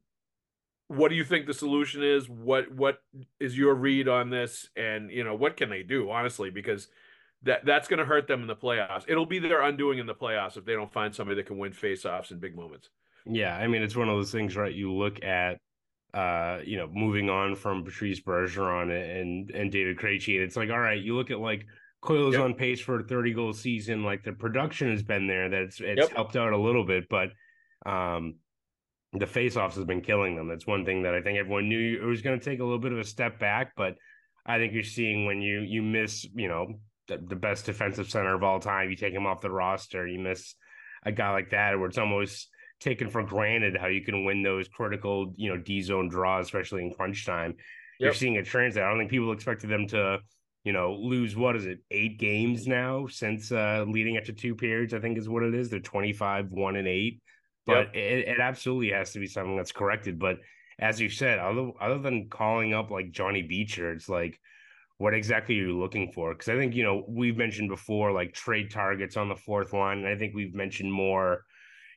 what 0.88 1.10
do 1.10 1.16
you 1.16 1.24
think 1.24 1.48
the 1.48 1.54
solution 1.54 2.04
is? 2.04 2.30
What 2.30 2.72
what 2.72 3.02
is 3.40 3.58
your 3.58 3.74
read 3.74 4.08
on 4.08 4.30
this? 4.30 4.70
And 4.76 5.10
you 5.10 5.24
know, 5.24 5.34
what 5.34 5.58
can 5.58 5.70
they 5.70 5.82
do 5.82 6.12
honestly? 6.12 6.52
Because 6.52 6.88
that 7.44 7.66
that's 7.66 7.88
going 7.88 8.00
to 8.00 8.06
hurt 8.06 8.28
them 8.28 8.42
in 8.42 8.48
the 8.48 8.56
playoffs. 8.56 9.06
It'll 9.08 9.26
be 9.26 9.40
their 9.40 9.62
undoing 9.64 10.00
in 10.00 10.06
the 10.06 10.14
playoffs 10.14 10.58
if 10.58 10.66
they 10.66 10.74
don't 10.74 10.94
find 10.94 11.14
somebody 11.14 11.38
that 11.38 11.48
can 11.48 11.58
win 11.58 11.72
faceoffs 11.72 12.32
in 12.32 12.40
big 12.40 12.56
moments. 12.56 12.90
Yeah, 13.26 13.56
I 13.56 13.68
mean, 13.68 13.82
it's 13.82 13.96
one 13.96 14.10
of 14.10 14.16
those 14.16 14.32
things, 14.32 14.56
right? 14.56 14.74
You 14.74 14.94
look 14.94 15.24
at 15.24 15.58
uh, 16.14 16.60
you 16.64 16.78
know, 16.78 16.88
moving 16.92 17.30
on 17.30 17.56
from 17.56 17.84
Patrice 17.84 18.22
Bergeron 18.22 18.92
and 18.92 19.50
and 19.52 19.72
David 19.72 19.98
Krejci, 19.98 20.36
and 20.36 20.44
it's 20.44 20.56
like, 20.56 20.70
all 20.70 20.80
right, 20.80 21.02
you 21.02 21.16
look 21.16 21.32
at 21.32 21.40
like 21.40 21.66
Coyle's 22.02 22.36
yep. 22.36 22.44
on 22.44 22.54
pace 22.54 22.80
for 22.80 23.00
a 23.00 23.04
30 23.04 23.34
goal 23.34 23.54
season. 23.54 24.04
Like 24.04 24.24
the 24.24 24.34
production 24.34 24.92
has 24.92 25.02
been 25.02 25.28
there, 25.28 25.50
that 25.50 25.62
it's 25.62 25.80
it's 25.80 26.02
yep. 26.02 26.12
helped 26.12 26.36
out 26.36 26.54
a 26.54 26.58
little 26.58 26.86
bit, 26.86 27.06
but 27.10 27.30
um, 27.86 28.36
the 29.14 29.26
faceoffs 29.26 29.76
has 29.76 29.86
been 29.86 30.02
killing 30.02 30.36
them. 30.36 30.48
That's 30.48 30.68
one 30.68 30.86
thing 30.86 31.04
that 31.04 31.16
I 31.16 31.22
think 31.22 31.40
everyone 31.40 31.70
knew 31.70 32.00
it 32.02 32.06
was 32.06 32.22
going 32.22 32.40
to 32.40 32.46
take 32.46 32.60
a 32.60 32.64
little 32.64 32.80
bit 32.80 32.92
of 32.92 33.00
a 33.00 33.04
step 33.04 33.40
back, 33.40 33.74
but 33.76 33.96
I 34.46 34.58
think 34.58 34.74
you're 34.74 34.84
seeing 34.84 35.26
when 35.26 35.42
you 35.42 35.62
you 35.62 35.82
miss, 35.82 36.26
you 36.36 36.48
know, 36.48 36.80
the, 37.08 37.18
the 37.18 37.36
best 37.36 37.66
defensive 37.66 38.10
center 38.10 38.36
of 38.36 38.44
all 38.44 38.60
time, 38.60 38.90
you 38.90 38.96
take 38.96 39.14
him 39.14 39.26
off 39.26 39.42
the 39.42 39.52
roster, 39.52 40.08
you 40.08 40.20
miss 40.20 40.56
a 41.06 41.12
guy 41.12 41.32
like 41.32 41.52
that, 41.52 41.78
where 41.78 41.88
it's 41.88 41.98
almost 41.98 42.50
taken 42.84 43.10
for 43.10 43.24
granted 43.24 43.78
how 43.78 43.88
you 43.88 44.02
can 44.02 44.26
win 44.26 44.44
those 44.44 44.68
critical, 44.68 45.34
you 45.38 45.50
know, 45.50 45.58
D 45.58 45.82
zone 45.82 46.10
draws, 46.10 46.46
especially 46.46 46.84
in 46.84 46.94
crunch 46.94 47.26
time. 47.26 47.52
Yep. 47.52 47.58
You're 48.00 48.14
seeing 48.14 48.36
it 48.36 48.46
translate. 48.46 48.84
I 48.84 48.90
don't 48.90 49.00
think 49.00 49.12
people 49.12 49.32
expected 49.32 49.70
them 49.70 49.88
to, 49.88 50.20
you 50.64 50.74
know, 50.74 50.94
lose 50.94 51.36
what 51.36 51.56
is 51.56 51.66
it, 51.66 51.80
eight 51.92 52.20
games 52.20 52.68
now 52.68 53.08
since 53.08 53.52
uh 53.52 53.86
leading 53.88 54.18
up 54.18 54.26
to 54.26 54.34
two 54.34 54.56
periods, 54.56 54.94
I 54.94 55.00
think 55.00 55.18
is 55.18 55.30
what 55.30 55.44
it 55.44 55.54
is. 55.54 55.70
They're 55.70 55.80
25, 55.80 56.52
one 56.52 56.76
and 56.76 56.88
eight. 56.88 57.22
But 57.66 57.96
yep. 57.96 57.96
it, 57.96 58.28
it 58.28 58.40
absolutely 58.40 58.92
has 58.92 59.14
to 59.14 59.20
be 59.20 59.28
something 59.28 59.56
that's 59.56 59.72
corrected. 59.72 60.20
But 60.20 60.40
as 60.80 61.00
you 61.00 61.10
said, 61.10 61.40
other 61.40 61.72
other 61.80 62.00
than 62.00 62.30
calling 62.30 62.74
up 62.74 62.92
like 62.92 63.12
Johnny 63.12 63.42
Beecher, 63.42 63.92
it's 63.94 64.10
like 64.10 64.40
what 64.98 65.14
exactly 65.14 65.60
are 65.60 65.68
you 65.68 65.80
looking 65.80 66.12
for? 66.12 66.34
Because 66.34 66.50
I 66.50 66.58
think 66.58 66.76
you 66.76 66.84
know 66.84 67.06
we've 67.08 67.38
mentioned 67.38 67.70
before 67.70 68.12
like 68.12 68.34
trade 68.34 68.72
targets 68.72 69.18
on 69.18 69.30
the 69.30 69.36
fourth 69.36 69.74
line, 69.74 70.00
and 70.00 70.08
I 70.08 70.18
think 70.18 70.34
we've 70.34 70.54
mentioned 70.54 70.92
more, 70.92 71.46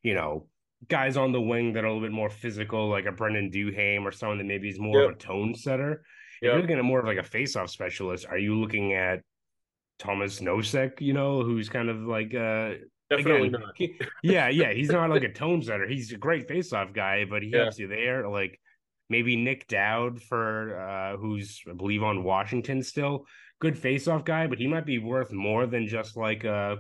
you 0.03 0.15
know, 0.15 0.49
guys 0.89 1.17
on 1.17 1.33
the 1.33 1.41
wing 1.41 1.73
that 1.73 1.85
are 1.85 1.89
a 1.89 1.93
little 1.93 2.07
bit 2.07 2.13
more 2.13 2.31
physical, 2.31 2.89
like 2.89 3.07
a 3.07 3.13
Brandon 3.13 3.51
Duhaime 3.51 4.05
or 4.05 4.13
someone 4.13 4.39
that 4.39 4.45
maybe 4.45 4.69
is 4.69 4.79
more 4.79 5.03
yep. 5.03 5.11
of 5.11 5.17
a 5.17 5.19
tone 5.19 5.55
setter. 5.55 6.03
Yep. 6.43 6.43
If 6.43 6.43
you're 6.43 6.61
looking 6.61 6.79
at 6.79 6.85
more 6.85 7.01
of 7.01 7.07
like 7.07 7.19
a 7.19 7.23
face-off 7.23 7.71
specialist, 7.71 8.27
are 8.29 8.39
you 8.39 8.61
looking 8.61 8.93
at 8.93 9.21
Tomas 9.99 10.41
Nosek, 10.41 11.01
you 11.01 11.15
know, 11.15 11.43
who's 11.43 11.69
kind 11.69 11.89
of 11.89 11.99
like 12.03 12.35
uh 12.35 12.75
Definitely 13.09 13.49
again, 13.49 13.61
not. 13.61 14.05
Yeah, 14.23 14.49
yeah. 14.49 14.73
He's 14.73 14.91
not 14.91 15.11
like 15.11 15.23
a 15.23 15.33
tone 15.33 15.63
setter. 15.63 15.87
He's 15.87 16.13
a 16.13 16.17
great 16.17 16.49
face-off 16.49 16.93
guy, 16.93 17.25
but 17.25 17.43
he 17.43 17.51
yeah. 17.51 17.63
helps 17.63 17.79
you 17.79 17.87
there. 17.87 18.29
Like 18.29 18.61
maybe 19.09 19.37
Nick 19.37 19.69
Dowd 19.69 20.21
for 20.21 20.79
uh 20.79 21.17
who's 21.17 21.63
I 21.71 21.75
believe 21.75 22.03
on 22.03 22.25
Washington 22.25 22.83
still. 22.83 23.27
Good 23.61 23.79
face-off 23.79 24.25
guy, 24.25 24.49
but 24.49 24.59
he 24.59 24.67
might 24.67 24.85
be 24.85 24.99
worth 24.99 25.33
more 25.33 25.67
than 25.67 25.87
just 25.87 26.17
like 26.17 26.45
a 26.45 26.79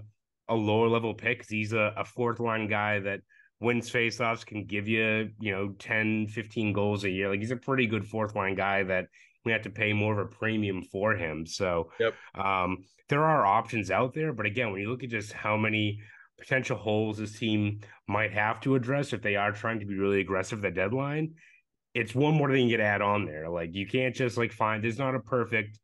a 0.48 0.54
lower 0.54 0.88
level 0.88 1.14
pick. 1.14 1.46
He's 1.48 1.72
a, 1.72 1.94
a 1.96 2.04
fourth 2.04 2.40
line 2.40 2.68
guy 2.68 3.00
that 3.00 3.20
wins 3.60 3.90
faceoffs, 3.90 4.44
can 4.44 4.64
give 4.64 4.88
you, 4.88 5.30
you 5.40 5.52
know, 5.52 5.74
10, 5.78 6.28
15 6.28 6.72
goals 6.72 7.04
a 7.04 7.10
year. 7.10 7.30
Like 7.30 7.40
he's 7.40 7.50
a 7.50 7.56
pretty 7.56 7.86
good 7.86 8.06
fourth 8.06 8.34
line 8.34 8.54
guy 8.54 8.82
that 8.84 9.06
we 9.44 9.52
have 9.52 9.62
to 9.62 9.70
pay 9.70 9.92
more 9.92 10.12
of 10.12 10.18
a 10.18 10.30
premium 10.30 10.82
for 10.82 11.14
him. 11.14 11.46
So 11.46 11.90
yep. 11.98 12.14
um, 12.34 12.84
there 13.08 13.24
are 13.24 13.46
options 13.46 13.90
out 13.90 14.12
there. 14.12 14.32
But 14.32 14.46
again, 14.46 14.72
when 14.72 14.80
you 14.80 14.90
look 14.90 15.04
at 15.04 15.10
just 15.10 15.32
how 15.32 15.56
many 15.56 16.00
potential 16.38 16.76
holes 16.76 17.18
this 17.18 17.38
team 17.38 17.80
might 18.06 18.32
have 18.32 18.60
to 18.60 18.74
address 18.74 19.12
if 19.12 19.22
they 19.22 19.36
are 19.36 19.52
trying 19.52 19.80
to 19.80 19.86
be 19.86 19.96
really 19.96 20.20
aggressive 20.20 20.64
at 20.64 20.74
the 20.74 20.80
deadline, 20.80 21.34
it's 21.94 22.14
one 22.14 22.34
more 22.34 22.50
thing 22.50 22.68
you 22.68 22.76
to 22.76 22.82
add 22.82 23.00
on 23.00 23.24
there. 23.24 23.48
Like 23.48 23.74
you 23.74 23.86
can't 23.86 24.14
just 24.14 24.36
like 24.36 24.52
find 24.52 24.84
there's 24.84 24.98
not 24.98 25.14
a 25.14 25.20
perfect 25.20 25.78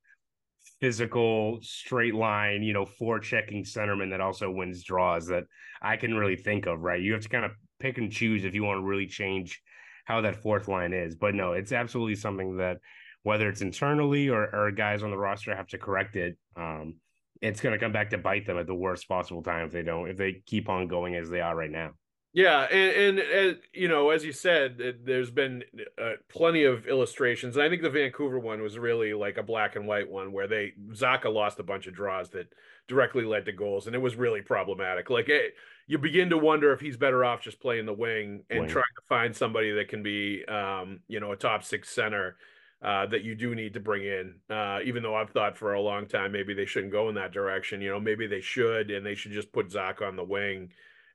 physical 0.81 1.59
straight 1.63 2.15
line, 2.15 2.63
you 2.63 2.73
know, 2.73 2.85
four 2.85 3.21
checking 3.21 3.65
centerman 3.65 4.11
that 4.11 4.21
also 4.21 4.51
wins 4.51 4.83
draws 4.83 5.29
that 5.29 5.45
I 5.81 5.97
can 5.97 6.15
really 6.15 6.37
think 6.37 6.67
of, 6.67 6.81
right? 6.81 7.01
You 7.01 7.13
have 7.13 7.23
to 7.23 7.29
kind 7.29 7.45
of 7.45 7.53
pick 7.83 7.99
and 7.99 8.11
choose 8.11 8.45
if 8.45 8.55
you 8.55 8.63
want 8.63 8.79
to 8.79 8.87
really 8.87 9.07
change 9.07 9.61
how 10.05 10.21
that 10.21 10.37
fourth 10.37 10.69
line 10.69 10.93
is. 10.93 11.15
But 11.15 11.35
no, 11.35 11.53
it's 11.53 11.73
absolutely 11.73 12.15
something 12.15 12.57
that 12.57 12.79
whether 13.25 13.49
it's 13.49 13.61
internally 13.61 14.29
or, 14.29 14.43
or 14.55 14.71
guys 14.71 15.03
on 15.03 15.11
the 15.11 15.19
roster 15.19 15.55
have 15.55 15.69
to 15.69 15.79
correct 15.79 16.17
it. 16.17 16.37
Um, 16.57 16.95
it's 17.41 17.61
going 17.61 17.73
to 17.73 17.79
come 17.79 17.93
back 17.93 18.11
to 18.11 18.19
bite 18.19 18.47
them 18.47 18.59
at 18.59 18.67
the 18.67 18.75
worst 18.75 19.09
possible 19.09 19.43
time 19.43 19.67
if 19.67 19.73
they 19.73 19.83
don't, 19.83 20.09
if 20.09 20.17
they 20.17 20.43
keep 20.47 20.69
on 20.69 20.87
going 20.87 21.17
as 21.17 21.29
they 21.29 21.41
are 21.41 21.57
right 21.57 21.71
now. 21.71 21.91
Yeah, 22.35 22.63
and, 22.63 23.19
and, 23.19 23.19
and 23.19 23.59
you 23.75 23.89
know, 23.89 24.09
as 24.09 24.25
you 24.25 24.33
said, 24.33 24.97
there's 25.05 25.31
been 25.31 25.65
uh, 26.01 26.13
plenty 26.31 26.65
of 26.65 26.87
illustrations. 26.87 27.57
And 27.57 27.65
I 27.65 27.69
think 27.69 27.83
the 27.83 27.91
Vancouver 27.91 28.39
one 28.39 28.63
was 28.63 28.79
really 28.79 29.13
like 29.13 29.37
a 29.37 29.43
black 29.43 29.77
and 29.77 29.87
white 29.87 30.11
one 30.11 30.33
where 30.33 30.49
they 30.49 30.73
Zacha 30.93 31.33
lost 31.33 31.59
a 31.59 31.63
bunch 31.63 31.87
of 31.87 31.95
draws 31.95 32.31
that 32.31 32.51
directly 32.89 33.25
led 33.25 33.45
to 33.47 33.53
goals, 33.53 33.87
and 33.87 33.95
it 33.95 33.99
was 33.99 34.17
really 34.17 34.41
problematic. 34.41 35.11
Like 35.11 35.29
it, 35.29 35.55
you 35.87 35.99
begin 35.99 36.31
to 36.31 36.39
wonder 36.39 36.73
if 36.73 36.81
he's 36.81 36.97
better 36.97 37.23
off 37.23 37.43
just 37.43 37.61
playing 37.61 37.85
the 37.85 37.93
wing 37.93 38.45
and 38.49 38.61
wing. 38.61 38.69
trying 38.69 38.85
to 38.85 39.07
find 39.09 39.37
somebody 39.37 39.71
that 39.73 39.89
can 39.89 40.03
be, 40.03 40.43
um, 40.47 41.01
you 41.09 41.21
know, 41.21 41.33
a 41.33 41.37
top 41.37 41.65
six 41.65 41.91
center 41.91 42.37
uh, 42.81 43.05
that 43.07 43.25
you 43.25 43.35
do 43.35 43.55
need 43.55 43.75
to 43.75 43.81
bring 43.81 44.05
in. 44.05 44.37
Uh, 44.49 44.79
even 44.87 45.03
though 45.03 45.15
I've 45.15 45.31
thought 45.31 45.59
for 45.59 45.75
a 45.75 45.81
long 45.83 46.07
time 46.07 46.33
maybe 46.33 46.55
they 46.55 46.65
shouldn't 46.65 46.93
go 46.93 47.11
in 47.11 47.15
that 47.17 47.33
direction. 47.33 47.83
You 47.83 47.91
know, 47.91 48.01
maybe 48.01 48.27
they 48.27 48.41
should, 48.41 48.91
and 48.91 49.05
they 49.05 49.15
should 49.15 49.33
just 49.33 49.53
put 49.53 49.71
Zach 49.71 50.01
on 50.01 50.17
the 50.17 50.25
wing 50.25 50.73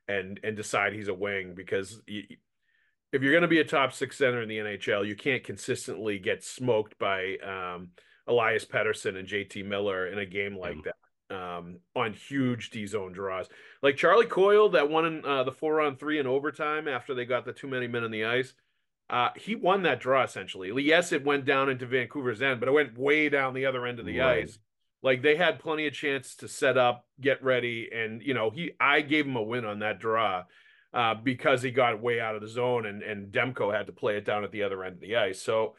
and 0.08 0.40
and 0.44 0.56
decide 0.56 0.94
he's 0.94 1.08
a 1.08 1.14
wing 1.14 1.54
because 1.56 2.02
you, 2.08 2.24
if 3.12 3.22
you're 3.22 3.32
going 3.32 3.42
to 3.42 3.48
be 3.48 3.60
a 3.60 3.66
top 3.66 3.94
six 3.94 4.18
center 4.18 4.42
in 4.42 4.50
the 4.50 4.58
NHL, 4.58 5.08
you 5.08 5.16
can't 5.16 5.44
consistently 5.44 6.20
get 6.20 6.44
smoked 6.44 6.98
by 7.00 7.38
um, 7.38 7.90
Elias 8.28 8.66
Pettersson 8.66 9.18
and 9.18 9.28
JT 9.28 9.66
Miller 9.66 10.08
in 10.08 10.20
a 10.20 10.26
game 10.26 10.58
like 10.58 10.76
mm. 10.76 10.84
that 10.84 10.96
um, 11.30 11.80
on 11.96 12.14
huge 12.14 12.70
D 12.70 12.86
zone 12.86 13.14
draws. 13.14 13.48
Like 13.82 13.98
Charlie 13.98 14.26
Coyle, 14.26 14.70
that 14.70 14.90
one 14.90 15.06
in 15.06 15.26
uh, 15.26 15.44
the 15.44 15.52
four 15.52 15.82
on 15.82 15.96
three 15.96 16.20
in 16.20 16.28
overtime 16.28 16.88
after 16.88 17.14
they 17.14 17.26
got 17.26 17.46
the 17.46 17.54
too 17.54 17.68
many 17.68 17.88
men 17.88 18.04
on 18.04 18.12
the 18.12 18.26
ice. 18.26 18.54
Uh, 19.10 19.30
he 19.38 19.56
won 19.56 19.84
that 19.84 20.02
draw 20.02 20.24
essentially. 20.24 20.72
Yes, 20.84 21.14
it 21.14 21.24
went 21.24 21.46
down 21.46 21.70
into 21.70 21.86
Vancouver's 21.86 22.42
end, 22.42 22.60
but 22.60 22.68
it 22.68 22.74
went 22.74 22.98
way 22.98 23.30
down 23.30 23.54
the 23.54 23.66
other 23.66 23.86
end 23.86 24.00
of 24.00 24.06
the 24.06 24.20
right. 24.20 24.44
ice. 24.44 24.60
Like 25.04 25.22
they 25.22 25.36
had 25.36 25.60
plenty 25.60 25.88
of 25.88 25.94
chance 25.94 26.36
to 26.38 26.48
set 26.48 26.78
up, 26.78 27.06
get 27.22 27.44
ready, 27.44 27.90
and 27.94 28.22
you 28.22 28.34
know 28.34 28.50
he. 28.50 28.72
I 28.80 29.02
gave 29.02 29.26
him 29.26 29.36
a 29.36 29.44
win 29.44 29.66
on 29.66 29.80
that 29.80 30.00
draw 30.00 30.44
uh, 30.94 31.14
because 31.16 31.62
he 31.62 31.72
got 31.72 32.02
way 32.02 32.20
out 32.20 32.36
of 32.36 32.42
the 32.42 32.48
zone, 32.48 32.86
and 32.86 33.04
and 33.04 33.32
Demko 33.32 33.74
had 33.74 33.88
to 33.88 33.94
play 33.94 34.18
it 34.18 34.26
down 34.26 34.44
at 34.44 34.52
the 34.52 34.64
other 34.64 34.84
end 34.84 34.96
of 34.96 35.02
the 35.02 35.16
ice. 35.18 35.42
So 35.42 35.76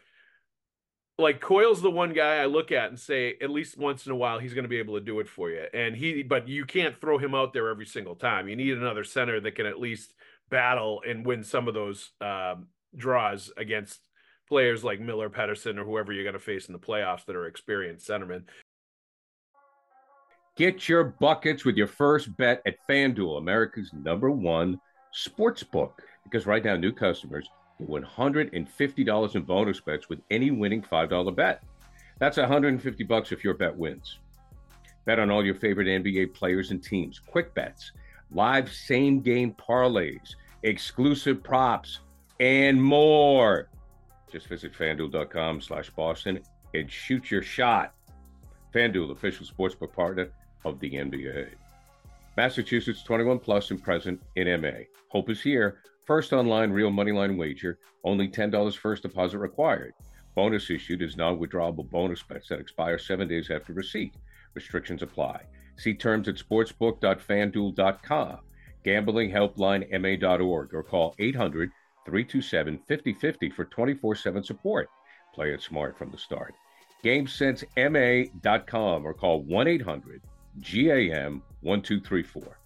like 1.18 1.40
Coyle's 1.40 1.82
the 1.82 1.90
one 1.90 2.12
guy 2.12 2.36
I 2.36 2.46
look 2.46 2.70
at 2.70 2.90
and 2.90 2.98
say 2.98 3.34
at 3.42 3.50
least 3.50 3.76
once 3.76 4.06
in 4.06 4.12
a 4.12 4.16
while 4.16 4.38
he's 4.38 4.54
going 4.54 4.64
to 4.64 4.68
be 4.68 4.78
able 4.78 4.94
to 4.94 5.04
do 5.04 5.18
it 5.18 5.28
for 5.28 5.50
you. 5.50 5.64
And 5.74 5.96
he, 5.96 6.22
but 6.22 6.46
you 6.48 6.64
can't 6.64 6.98
throw 7.00 7.18
him 7.18 7.34
out 7.34 7.52
there 7.52 7.68
every 7.68 7.86
single 7.86 8.14
time. 8.14 8.48
You 8.48 8.54
need 8.54 8.78
another 8.78 9.04
center 9.04 9.40
that 9.40 9.56
can 9.56 9.66
at 9.66 9.80
least 9.80 10.14
battle 10.48 11.02
and 11.06 11.26
win 11.26 11.42
some 11.42 11.66
of 11.66 11.74
those 11.74 12.10
um, 12.20 12.68
draws 12.96 13.52
against 13.56 13.98
players 14.48 14.84
like 14.84 15.00
Miller, 15.00 15.28
Pettersson, 15.28 15.76
or 15.76 15.84
whoever 15.84 16.12
you're 16.12 16.24
going 16.24 16.34
to 16.34 16.38
face 16.38 16.66
in 16.66 16.72
the 16.72 16.78
playoffs 16.78 17.24
that 17.26 17.36
are 17.36 17.46
experienced 17.46 18.08
centermen. 18.08 18.44
Get 20.58 20.88
your 20.88 21.04
buckets 21.04 21.64
with 21.64 21.76
your 21.76 21.86
first 21.86 22.36
bet 22.36 22.62
at 22.66 22.84
FanDuel, 22.88 23.38
America's 23.38 23.92
number 23.92 24.28
one 24.28 24.80
sports 25.12 25.62
book. 25.62 26.02
Because 26.24 26.46
right 26.46 26.64
now, 26.64 26.74
new 26.74 26.90
customers 26.90 27.48
get 27.78 27.88
$150 27.88 29.34
in 29.36 29.42
bonus 29.42 29.80
bets 29.80 30.08
with 30.08 30.18
any 30.32 30.50
winning 30.50 30.82
$5 30.82 31.36
bet. 31.36 31.62
That's 32.18 32.38
150 32.38 33.04
bucks 33.04 33.30
if 33.30 33.44
your 33.44 33.54
bet 33.54 33.76
wins. 33.76 34.18
Bet 35.04 35.20
on 35.20 35.30
all 35.30 35.46
your 35.46 35.54
favorite 35.54 35.86
NBA 35.86 36.34
players 36.34 36.72
and 36.72 36.82
teams, 36.82 37.20
quick 37.20 37.54
bets, 37.54 37.92
live 38.32 38.68
same 38.72 39.20
game 39.20 39.54
parlays, 39.54 40.34
exclusive 40.64 41.40
props, 41.40 42.00
and 42.40 42.82
more. 42.82 43.68
Just 44.32 44.48
visit 44.48 44.74
fanduel.com 44.74 45.60
slash 45.60 45.88
Boston 45.90 46.40
and 46.74 46.90
shoot 46.90 47.30
your 47.30 47.42
shot. 47.42 47.94
FanDuel, 48.74 49.12
official 49.12 49.46
sportsbook 49.46 49.92
partner 49.92 50.32
of 50.68 50.78
the 50.80 50.90
NBA. 50.90 51.48
Massachusetts 52.36 53.02
21 53.02 53.40
plus 53.40 53.70
and 53.70 53.82
present 53.82 54.20
in 54.36 54.60
MA. 54.60 54.84
Hope 55.08 55.30
is 55.30 55.40
here. 55.40 55.80
First 56.04 56.32
online 56.32 56.70
real 56.70 56.90
money 56.90 57.12
line 57.12 57.36
wager, 57.36 57.78
only 58.04 58.28
$10 58.28 58.76
first 58.76 59.02
deposit 59.02 59.38
required. 59.38 59.94
Bonus 60.34 60.70
issued 60.70 61.02
is 61.02 61.16
non 61.16 61.38
withdrawable 61.38 61.90
bonus 61.90 62.22
bets 62.22 62.48
that 62.48 62.60
expire 62.60 62.96
seven 62.96 63.26
days 63.26 63.50
after 63.50 63.72
receipt. 63.72 64.14
Restrictions 64.54 65.02
apply. 65.02 65.42
See 65.76 65.94
terms 65.94 66.28
at 66.28 66.36
sportsbook.fanduel.com, 66.36 68.38
gamblinghelplinema.org, 68.84 70.74
or 70.74 70.82
call 70.84 71.14
800 71.18 71.70
327 72.04 72.78
5050 72.88 73.50
for 73.50 73.64
24 73.64 74.14
7 74.14 74.44
support. 74.44 74.88
Play 75.34 75.52
it 75.52 75.60
smart 75.60 75.98
from 75.98 76.10
the 76.10 76.18
start. 76.18 76.54
GameSenseMA.com 77.04 79.06
or 79.06 79.14
call 79.14 79.42
1 79.42 79.68
800 79.68 80.22
GAM 80.60 81.42
1234 81.60 82.58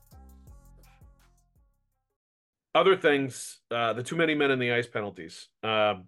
other 2.75 2.97
things, 2.97 3.59
uh, 3.71 3.93
the 3.93 4.03
too 4.03 4.17
many 4.17 4.35
men 4.35 4.51
in 4.51 4.59
the 4.59 4.73
ice 4.73 4.87
penalties. 4.87 5.49
Um, 5.62 6.05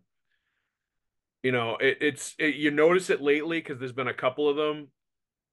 you 1.42 1.52
know, 1.52 1.76
it, 1.76 1.98
it's 2.00 2.34
it, 2.38 2.54
you 2.54 2.70
notice 2.70 3.10
it 3.10 3.20
lately 3.20 3.58
because 3.60 3.78
there's 3.78 3.92
been 3.92 4.08
a 4.08 4.14
couple 4.14 4.48
of 4.48 4.56
them, 4.56 4.88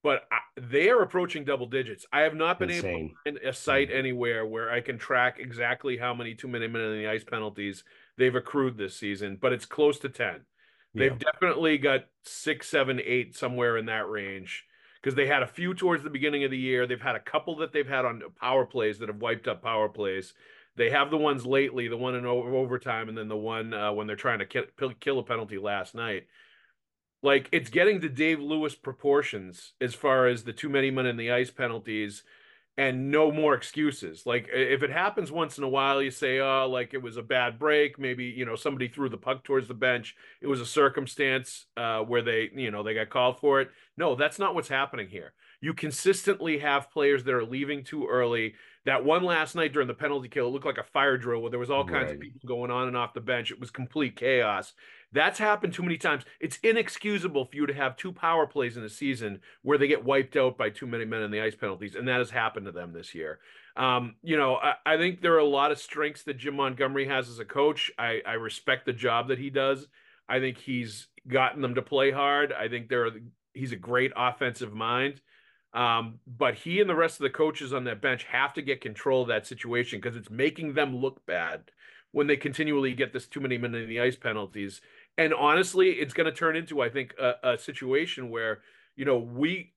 but 0.04 0.24
I, 0.32 0.38
they 0.60 0.90
are 0.90 1.02
approaching 1.02 1.44
double 1.44 1.66
digits. 1.66 2.06
I 2.14 2.22
have 2.22 2.34
not 2.34 2.60
been 2.60 2.70
Insane. 2.70 2.96
able 2.96 3.10
to 3.10 3.16
find 3.26 3.38
a 3.46 3.54
site 3.54 3.90
mm 3.90 3.96
anywhere 3.96 4.46
where 4.46 4.72
I 4.72 4.80
can 4.80 4.98
track 4.98 5.38
exactly 5.40 5.98
how 5.98 6.14
many 6.14 6.34
too 6.34 6.48
many 6.48 6.68
men 6.68 6.82
in 6.82 6.98
the 6.98 7.08
ice 7.08 7.26
penalties 7.26 7.84
they've 8.18 8.34
accrued 8.34 8.78
this 8.78 8.96
season, 8.96 9.38
but 9.42 9.52
it's 9.52 9.66
close 9.66 10.00
to 10.00 10.10
ten. 10.10 10.42
They've 10.94 11.12
yeah. 11.12 11.32
definitely 11.32 11.78
got 11.78 12.06
six, 12.24 12.68
seven, 12.68 13.00
eight 13.04 13.36
somewhere 13.36 13.78
in 13.78 13.86
that 13.88 14.10
range 14.10 14.66
because 15.02 15.16
they 15.16 15.28
had 15.28 15.44
a 15.44 15.48
few 15.48 15.74
towards 15.74 16.04
the 16.04 16.10
beginning 16.10 16.44
of 16.44 16.52
the 16.52 16.58
year. 16.58 16.86
They've 16.86 17.02
had 17.02 17.16
a 17.16 17.20
couple 17.20 17.56
that 17.58 17.74
they've 17.74 17.88
had 17.88 18.06
on 18.06 18.22
power 18.40 18.66
plays 18.66 19.00
that 19.00 19.10
have 19.10 19.22
wiped 19.22 19.48
up 19.48 19.62
power 19.64 19.90
plays. 19.90 20.34
They 20.76 20.90
have 20.92 21.12
the 21.12 21.18
ones 21.18 21.46
lately, 21.46 21.88
the 21.88 21.98
one 21.98 22.16
in 22.16 22.26
overtime, 22.26 23.10
and 23.10 23.18
then 23.18 23.28
the 23.28 23.36
one 23.36 23.74
uh, 23.74 23.92
when 23.92 24.08
they're 24.08 24.16
trying 24.16 24.40
to 24.40 24.46
kill, 24.46 24.94
kill 25.00 25.20
a 25.20 25.24
penalty 25.24 25.58
last 25.58 25.96
night. 25.96 26.28
Like 27.24 27.50
it's 27.52 27.70
getting 27.70 28.02
to 28.02 28.10
Dave 28.10 28.40
Lewis 28.40 28.76
proportions 28.76 29.74
as 29.82 29.94
far 29.94 30.28
as 30.28 30.44
the 30.44 30.54
too 30.54 30.70
many 30.70 30.90
men 30.90 31.06
in 31.06 31.18
the 31.18 31.32
ice 31.32 31.52
penalties 31.52 32.24
and 32.78 33.12
no 33.12 33.32
more 33.32 33.54
excuses. 33.54 34.26
Like 34.26 34.50
if 34.52 34.82
it 34.82 34.90
happens 34.92 35.32
once 35.32 35.58
in 35.58 35.64
a 35.64 35.70
while, 35.70 36.02
you 36.02 36.12
say, 36.12 36.40
oh, 36.40 36.68
like 36.70 36.94
it 36.94 37.02
was 37.02 37.18
a 37.18 37.22
bad 37.22 37.60
break. 37.60 38.00
Maybe, 38.00 38.26
you 38.26 38.46
know, 38.46 38.56
somebody 38.56 38.88
threw 38.88 39.10
the 39.10 39.18
puck 39.18 39.44
towards 39.44 39.68
the 39.68 39.74
bench. 39.74 40.16
It 40.42 40.48
was 40.48 40.62
a 40.62 40.66
circumstance 40.66 41.66
uh, 41.76 42.00
where 42.00 42.22
they, 42.22 42.50
you 42.56 42.72
know, 42.72 42.82
they 42.82 42.94
got 42.94 43.10
called 43.10 43.40
for 43.40 43.62
it. 43.62 43.70
No, 43.98 44.16
that's 44.16 44.40
not 44.40 44.56
what's 44.56 44.70
happening 44.70 45.08
here. 45.08 45.34
You 45.60 45.74
consistently 45.74 46.58
have 46.60 46.90
players 46.92 47.24
that 47.26 47.34
are 47.34 47.46
leaving 47.46 47.84
too 47.84 48.08
early. 48.08 48.56
That 48.86 49.06
one 49.06 49.24
last 49.24 49.56
night 49.56 49.74
during 49.74 49.88
the 49.88 49.94
penalty 49.94 50.28
kill, 50.28 50.48
it 50.48 50.50
looked 50.50 50.66
like 50.66 50.80
a 50.80 50.84
fire 50.84 51.16
drill 51.16 51.42
where 51.42 51.52
there 51.52 51.60
was 51.60 51.70
all 51.70 51.86
kinds 51.86 52.08
right. 52.08 52.16
of 52.16 52.20
people 52.20 52.42
going 52.48 52.72
on 52.72 52.88
and 52.88 52.98
off 52.98 53.14
the 53.14 53.22
bench. 53.22 53.52
It 53.52 53.60
was 53.60 53.70
complete 53.70 54.16
chaos. 54.16 54.74
That's 55.12 55.38
happened 55.38 55.74
too 55.74 55.84
many 55.84 55.98
times. 55.98 56.24
It's 56.40 56.58
inexcusable 56.64 57.46
for 57.46 57.56
you 57.56 57.68
to 57.68 57.74
have 57.74 57.96
two 57.96 58.12
power 58.12 58.48
plays 58.48 58.78
in 58.78 58.84
a 58.84 58.90
season 58.90 59.42
where 59.62 59.78
they 59.78 59.88
get 59.88 60.06
wiped 60.06 60.36
out 60.36 60.58
by 60.58 60.70
too 60.70 60.88
many 60.88 61.06
men 61.06 61.22
in 61.22 61.32
the 61.32 61.42
ice 61.42 61.56
penalties, 61.56 61.96
and 61.96 62.08
that 62.08 62.20
has 62.20 62.32
happened 62.32 62.66
to 62.66 62.72
them 62.72 62.92
this 62.94 63.14
year. 63.14 63.40
Um, 63.76 64.16
you 64.24 64.38
know, 64.38 64.56
I, 64.56 64.76
I, 64.86 64.98
think 64.98 65.22
there 65.22 65.34
are 65.36 65.40
a 65.40 65.46
lot 65.46 65.72
of 65.72 65.80
strengths 65.80 66.24
that 66.24 66.38
Jim 66.38 66.56
Montgomery 66.56 67.08
has 67.08 67.30
as 67.30 67.40
a 67.40 67.46
coach. 67.46 67.90
I, 67.98 68.22
I 68.26 68.34
respect 68.34 68.86
the 68.86 68.94
job 68.94 69.30
that 69.30 69.40
he 69.40 69.50
does. 69.50 69.88
I 70.28 70.40
think 70.40 70.58
he's 70.58 71.08
gotten 71.28 71.62
them 71.62 71.76
to 71.76 71.82
play 71.82 72.12
hard. 72.12 72.52
I 72.52 72.68
think 72.68 72.90
they're 72.90 73.12
he's 73.54 73.72
a 73.72 73.78
great 73.78 74.12
offensive 74.16 74.74
mind. 74.74 75.22
Um, 75.74 76.20
but 76.28 76.56
he 76.56 76.82
and 76.82 76.90
the 76.90 76.96
rest 76.96 77.20
of 77.20 77.24
the 77.24 77.30
coaches 77.30 77.74
on 77.74 77.86
that 77.86 78.02
bench 78.02 78.26
have 78.26 78.54
to 78.56 78.62
get 78.62 78.82
control 78.82 79.22
of 79.22 79.30
that 79.30 79.48
situation 79.48 80.00
because 80.00 80.18
it's 80.18 80.30
making 80.30 80.74
them 80.74 80.96
look 80.96 81.26
bad 81.26 81.72
when 82.12 82.28
they 82.28 82.36
continually 82.36 82.94
get 82.94 83.14
this 83.14 83.26
too 83.26 83.40
many 83.40 83.58
men 83.58 83.74
in 83.74 83.88
the 83.88 84.02
ice 84.02 84.18
penalties. 84.18 84.82
And 85.18 85.34
honestly, 85.34 85.92
it's 85.92 86.14
going 86.14 86.26
to 86.26 86.38
turn 86.38 86.58
into, 86.58 86.82
I 86.82 86.90
think, 86.90 87.14
a, 87.20 87.52
a 87.52 87.58
situation 87.58 88.30
where 88.30 88.62
you 88.96 89.06
know 89.06 89.18
we 89.18 89.72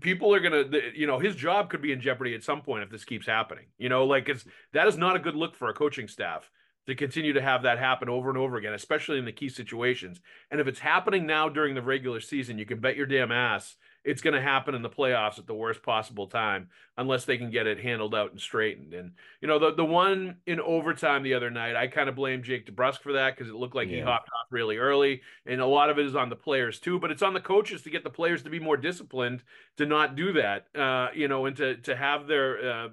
people 0.00 0.34
are 0.34 0.40
gonna 0.40 0.64
you 0.94 1.06
know 1.06 1.18
his 1.18 1.34
job 1.34 1.70
could 1.70 1.80
be 1.80 1.92
in 1.92 2.00
jeopardy 2.00 2.34
at 2.34 2.42
some 2.42 2.60
point 2.60 2.82
if 2.82 2.90
this 2.90 3.04
keeps 3.04 3.26
happening 3.26 3.64
you 3.78 3.88
know 3.88 4.04
like 4.04 4.28
it's 4.28 4.44
that 4.72 4.86
is 4.86 4.98
not 4.98 5.16
a 5.16 5.20
good 5.20 5.34
look 5.34 5.54
for 5.56 5.68
a 5.68 5.74
coaching 5.74 6.08
staff 6.08 6.50
to 6.86 6.94
continue 6.94 7.32
to 7.32 7.40
have 7.40 7.62
that 7.62 7.78
happen 7.78 8.08
over 8.08 8.28
and 8.28 8.38
over 8.38 8.56
again 8.56 8.74
especially 8.74 9.18
in 9.18 9.24
the 9.24 9.32
key 9.32 9.48
situations 9.48 10.20
and 10.50 10.60
if 10.60 10.66
it's 10.66 10.80
happening 10.80 11.26
now 11.26 11.48
during 11.48 11.74
the 11.74 11.82
regular 11.82 12.20
season 12.20 12.58
you 12.58 12.66
can 12.66 12.80
bet 12.80 12.96
your 12.96 13.06
damn 13.06 13.32
ass 13.32 13.76
it's 14.06 14.22
going 14.22 14.34
to 14.34 14.40
happen 14.40 14.76
in 14.76 14.82
the 14.82 14.88
playoffs 14.88 15.38
at 15.38 15.48
the 15.48 15.54
worst 15.54 15.82
possible 15.82 16.28
time 16.28 16.68
unless 16.96 17.24
they 17.24 17.36
can 17.36 17.50
get 17.50 17.66
it 17.66 17.80
handled 17.80 18.14
out 18.14 18.30
and 18.30 18.40
straightened. 18.40 18.94
And 18.94 19.12
you 19.40 19.48
know, 19.48 19.58
the 19.58 19.74
the 19.74 19.84
one 19.84 20.36
in 20.46 20.60
overtime 20.60 21.24
the 21.24 21.34
other 21.34 21.50
night, 21.50 21.74
I 21.74 21.88
kind 21.88 22.08
of 22.08 22.14
blame 22.14 22.44
Jake 22.44 22.70
DeBrusk 22.70 23.00
for 23.00 23.14
that 23.14 23.36
because 23.36 23.50
it 23.50 23.56
looked 23.56 23.74
like 23.74 23.88
yeah. 23.88 23.96
he 23.96 24.00
hopped 24.02 24.28
off 24.28 24.46
really 24.50 24.76
early, 24.76 25.22
and 25.44 25.60
a 25.60 25.66
lot 25.66 25.90
of 25.90 25.98
it 25.98 26.06
is 26.06 26.14
on 26.14 26.30
the 26.30 26.36
players 26.36 26.78
too. 26.78 27.00
But 27.00 27.10
it's 27.10 27.22
on 27.22 27.34
the 27.34 27.40
coaches 27.40 27.82
to 27.82 27.90
get 27.90 28.04
the 28.04 28.10
players 28.10 28.44
to 28.44 28.50
be 28.50 28.60
more 28.60 28.76
disciplined 28.76 29.42
to 29.76 29.84
not 29.84 30.14
do 30.14 30.32
that. 30.34 30.66
Uh, 30.74 31.08
you 31.12 31.26
know, 31.26 31.46
and 31.46 31.56
to 31.56 31.76
to 31.78 31.96
have 31.96 32.28
their 32.28 32.84
uh, 32.84 32.88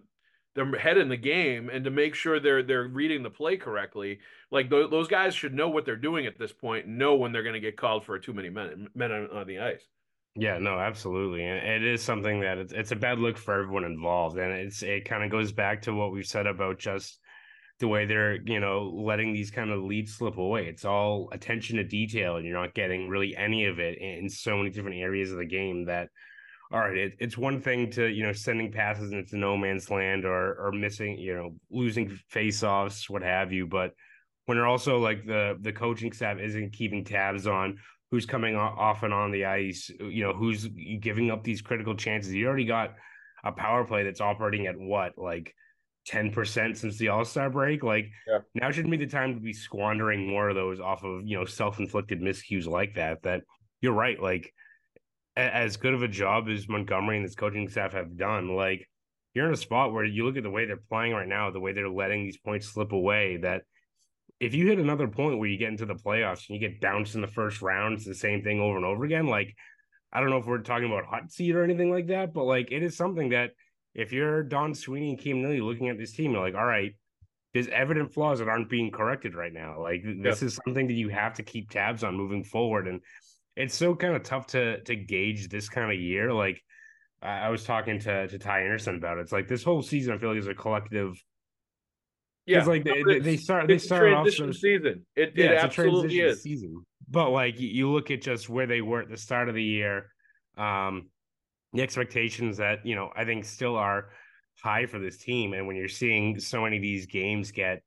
their 0.55 0.79
head 0.79 0.97
in 0.97 1.09
the 1.09 1.17
game 1.17 1.69
and 1.69 1.83
to 1.83 1.91
make 1.91 2.15
sure 2.15 2.39
they're 2.39 2.63
they're 2.63 2.87
reading 2.87 3.21
the 3.21 3.29
play 3.29 3.57
correctly. 3.57 4.19
Like 4.49 4.71
th- 4.71 4.89
those 4.89 5.07
guys 5.07 5.35
should 5.35 5.53
know 5.53 5.69
what 5.69 5.85
they're 5.85 5.95
doing 5.95 6.25
at 6.25 6.39
this 6.39 6.51
point 6.51 6.87
and 6.87 6.97
know 6.97 7.15
when 7.15 7.31
they're 7.31 7.43
going 7.43 7.53
to 7.53 7.59
get 7.59 7.77
called 7.77 8.03
for 8.03 8.17
too 8.17 8.33
many 8.33 8.49
men 8.49 8.89
men 8.95 9.11
on, 9.11 9.29
on 9.29 9.47
the 9.47 9.59
ice. 9.59 9.83
Yeah, 10.35 10.57
no, 10.57 10.79
absolutely, 10.79 11.43
and 11.43 11.59
it 11.59 11.83
is 11.85 12.01
something 12.01 12.39
that 12.41 12.57
it's 12.57 12.73
it's 12.73 12.91
a 12.91 12.95
bad 12.95 13.19
look 13.19 13.37
for 13.37 13.53
everyone 13.53 13.83
involved, 13.83 14.37
and 14.39 14.51
it's 14.51 14.81
it 14.81 15.05
kind 15.05 15.23
of 15.23 15.29
goes 15.29 15.51
back 15.51 15.83
to 15.83 15.93
what 15.93 16.11
we've 16.11 16.25
said 16.25 16.47
about 16.47 16.79
just 16.79 17.19
the 17.79 17.87
way 17.87 18.05
they're 18.05 18.41
you 18.41 18.59
know 18.59 18.83
letting 19.05 19.31
these 19.33 19.51
kind 19.51 19.69
of 19.69 19.83
leads 19.83 20.13
slip 20.15 20.37
away. 20.37 20.65
It's 20.67 20.85
all 20.85 21.29
attention 21.31 21.77
to 21.77 21.83
detail, 21.83 22.37
and 22.37 22.45
you're 22.47 22.59
not 22.59 22.73
getting 22.73 23.09
really 23.09 23.35
any 23.35 23.65
of 23.65 23.77
it 23.79 23.99
in 23.99 24.27
so 24.27 24.57
many 24.57 24.71
different 24.71 24.97
areas 24.97 25.31
of 25.31 25.37
the 25.37 25.45
game 25.45 25.85
that. 25.85 26.09
All 26.71 26.79
right, 26.79 26.97
it, 26.97 27.13
it's 27.19 27.37
one 27.37 27.61
thing 27.61 27.91
to 27.91 28.07
you 28.07 28.23
know 28.23 28.33
sending 28.33 28.71
passes 28.71 29.11
into 29.11 29.37
no 29.37 29.55
man's 29.55 29.91
land 29.91 30.25
or 30.25 30.55
or 30.55 30.71
missing 30.71 31.19
you 31.19 31.35
know 31.35 31.55
losing 31.69 32.09
face 32.29 32.63
offs, 32.63 33.07
what 33.07 33.21
have 33.21 33.51
you, 33.53 33.67
but 33.67 33.91
when 34.45 34.57
you're 34.57 34.67
also 34.67 34.97
like 34.97 35.25
the 35.25 35.57
the 35.61 35.71
coaching 35.73 36.11
staff 36.11 36.39
isn't 36.39 36.73
keeping 36.73 37.03
tabs 37.05 37.45
on 37.45 37.77
who's 38.13 38.27
coming 38.27 38.55
off 38.55 39.01
and 39.01 39.11
on 39.11 39.31
the 39.31 39.43
ice, 39.43 39.89
uh, 39.99 40.05
you 40.05 40.23
know, 40.23 40.33
who's 40.33 40.67
giving 40.99 41.31
up 41.31 41.43
these 41.43 41.63
critical 41.63 41.95
chances. 41.95 42.31
You 42.31 42.45
already 42.45 42.65
got 42.65 42.93
a 43.43 43.51
power 43.51 43.83
play 43.85 44.03
that's 44.03 44.21
operating 44.21 44.67
at 44.67 44.77
what, 44.77 45.17
like 45.17 45.55
10% 46.11 46.77
since 46.77 46.97
the 46.99 47.07
All 47.07 47.25
Star 47.25 47.49
break. 47.49 47.81
Like 47.81 48.11
yeah. 48.27 48.37
now 48.53 48.69
shouldn't 48.69 48.91
be 48.91 48.97
the 48.97 49.07
time 49.07 49.33
to 49.33 49.39
be 49.39 49.51
squandering 49.51 50.27
more 50.27 50.47
of 50.47 50.55
those 50.55 50.79
off 50.79 51.03
of, 51.03 51.25
you 51.25 51.35
know, 51.35 51.45
self 51.45 51.79
inflicted 51.79 52.21
miscues 52.21 52.67
like 52.67 52.93
that. 52.93 53.23
That 53.23 53.41
you're 53.81 53.93
right. 53.93 54.21
Like, 54.21 54.53
as 55.35 55.77
good 55.77 55.95
of 55.95 56.03
a 56.03 56.07
job 56.07 56.49
as 56.49 56.69
Montgomery 56.69 57.15
and 57.15 57.25
his 57.25 57.33
coaching 57.33 57.67
staff 57.67 57.93
have 57.93 58.15
done, 58.15 58.55
like, 58.55 58.87
you're 59.33 59.47
in 59.47 59.53
a 59.53 59.57
spot 59.57 59.91
where 59.91 60.05
you 60.05 60.23
look 60.23 60.37
at 60.37 60.43
the 60.43 60.51
way 60.51 60.65
they're 60.65 60.77
playing 60.87 61.13
right 61.13 61.27
now, 61.27 61.49
the 61.49 61.59
way 61.59 61.73
they're 61.73 61.89
letting 61.89 62.25
these 62.25 62.37
points 62.37 62.67
slip 62.67 62.91
away, 62.91 63.37
that 63.37 63.63
if 64.43 64.53
you 64.53 64.67
hit 64.67 64.77
another 64.77 65.07
point 65.07 65.39
where 65.39 65.47
you 65.47 65.57
get 65.57 65.69
into 65.69 65.85
the 65.85 65.95
playoffs 65.95 66.49
and 66.49 66.59
you 66.59 66.59
get 66.59 66.81
bounced 66.81 67.15
in 67.15 67.21
the 67.21 67.27
first 67.27 67.61
round, 67.61 67.95
it's 67.95 68.05
the 68.05 68.13
same 68.13 68.43
thing 68.43 68.59
over 68.59 68.75
and 68.75 68.85
over 68.85 69.05
again. 69.05 69.25
Like, 69.25 69.55
I 70.11 70.19
don't 70.19 70.29
know 70.29 70.37
if 70.37 70.45
we're 70.45 70.57
talking 70.57 70.91
about 70.91 71.05
hot 71.05 71.31
seat 71.31 71.55
or 71.55 71.63
anything 71.63 71.89
like 71.89 72.07
that, 72.07 72.33
but 72.33 72.43
like 72.43 72.69
it 72.69 72.83
is 72.83 72.97
something 72.97 73.29
that 73.29 73.51
if 73.95 74.11
you're 74.11 74.43
Don 74.43 74.75
Sweeney 74.75 75.11
and 75.11 75.19
Cam 75.19 75.41
Neely 75.41 75.61
looking 75.61 75.87
at 75.87 75.97
this 75.97 76.11
team, 76.11 76.33
you're 76.33 76.41
like, 76.41 76.55
all 76.55 76.65
right, 76.65 76.93
there's 77.53 77.69
evident 77.69 78.13
flaws 78.13 78.39
that 78.39 78.49
aren't 78.49 78.69
being 78.69 78.91
corrected 78.91 79.33
right 79.33 79.53
now. 79.53 79.81
Like 79.81 80.03
this 80.03 80.43
is 80.43 80.59
something 80.65 80.87
that 80.87 80.93
you 80.93 81.07
have 81.07 81.35
to 81.35 81.43
keep 81.43 81.69
tabs 81.69 82.03
on 82.03 82.17
moving 82.17 82.43
forward. 82.43 82.89
And 82.89 82.99
it's 83.55 83.75
so 83.75 83.95
kind 83.95 84.13
of 84.13 84.23
tough 84.23 84.47
to 84.47 84.81
to 84.81 84.95
gauge 84.95 85.47
this 85.47 85.69
kind 85.69 85.89
of 85.89 85.97
year. 85.97 86.33
Like 86.33 86.61
I 87.21 87.49
was 87.49 87.63
talking 87.63 87.99
to 87.99 88.27
to 88.27 88.37
Ty 88.37 88.63
Anderson 88.63 88.95
about 88.95 89.19
it. 89.19 89.21
It's 89.21 89.31
like 89.31 89.47
this 89.47 89.63
whole 89.63 89.81
season 89.81 90.13
I 90.13 90.17
feel 90.17 90.29
like 90.29 90.39
is 90.39 90.47
a 90.47 90.53
collective 90.53 91.15
yeah, 92.45 92.63
like 92.63 92.83
they, 92.83 93.19
they, 93.19 93.37
start 93.37 93.67
they 93.67 93.77
start 93.77 94.11
off 94.11 94.29
so, 94.29 94.51
season. 94.51 95.05
It, 95.15 95.33
yeah, 95.35 95.51
it 95.51 95.57
absolutely 95.63 96.19
is 96.19 96.41
season. 96.41 96.85
But 97.09 97.29
like 97.29 97.59
you 97.59 97.91
look 97.91 98.11
at 98.11 98.21
just 98.21 98.49
where 98.49 98.67
they 98.67 98.81
were 98.81 99.01
at 99.01 99.09
the 99.09 99.17
start 99.17 99.49
of 99.49 99.55
the 99.55 99.63
year, 99.63 100.11
um, 100.57 101.09
the 101.73 101.81
expectations 101.81 102.57
that 102.57 102.85
you 102.85 102.95
know 102.95 103.11
I 103.15 103.23
think 103.23 103.45
still 103.45 103.75
are 103.75 104.09
high 104.61 104.85
for 104.85 104.99
this 104.99 105.17
team, 105.17 105.53
and 105.53 105.67
when 105.67 105.75
you're 105.75 105.87
seeing 105.87 106.39
so 106.39 106.63
many 106.63 106.77
of 106.77 106.81
these 106.81 107.05
games 107.05 107.51
get 107.51 107.81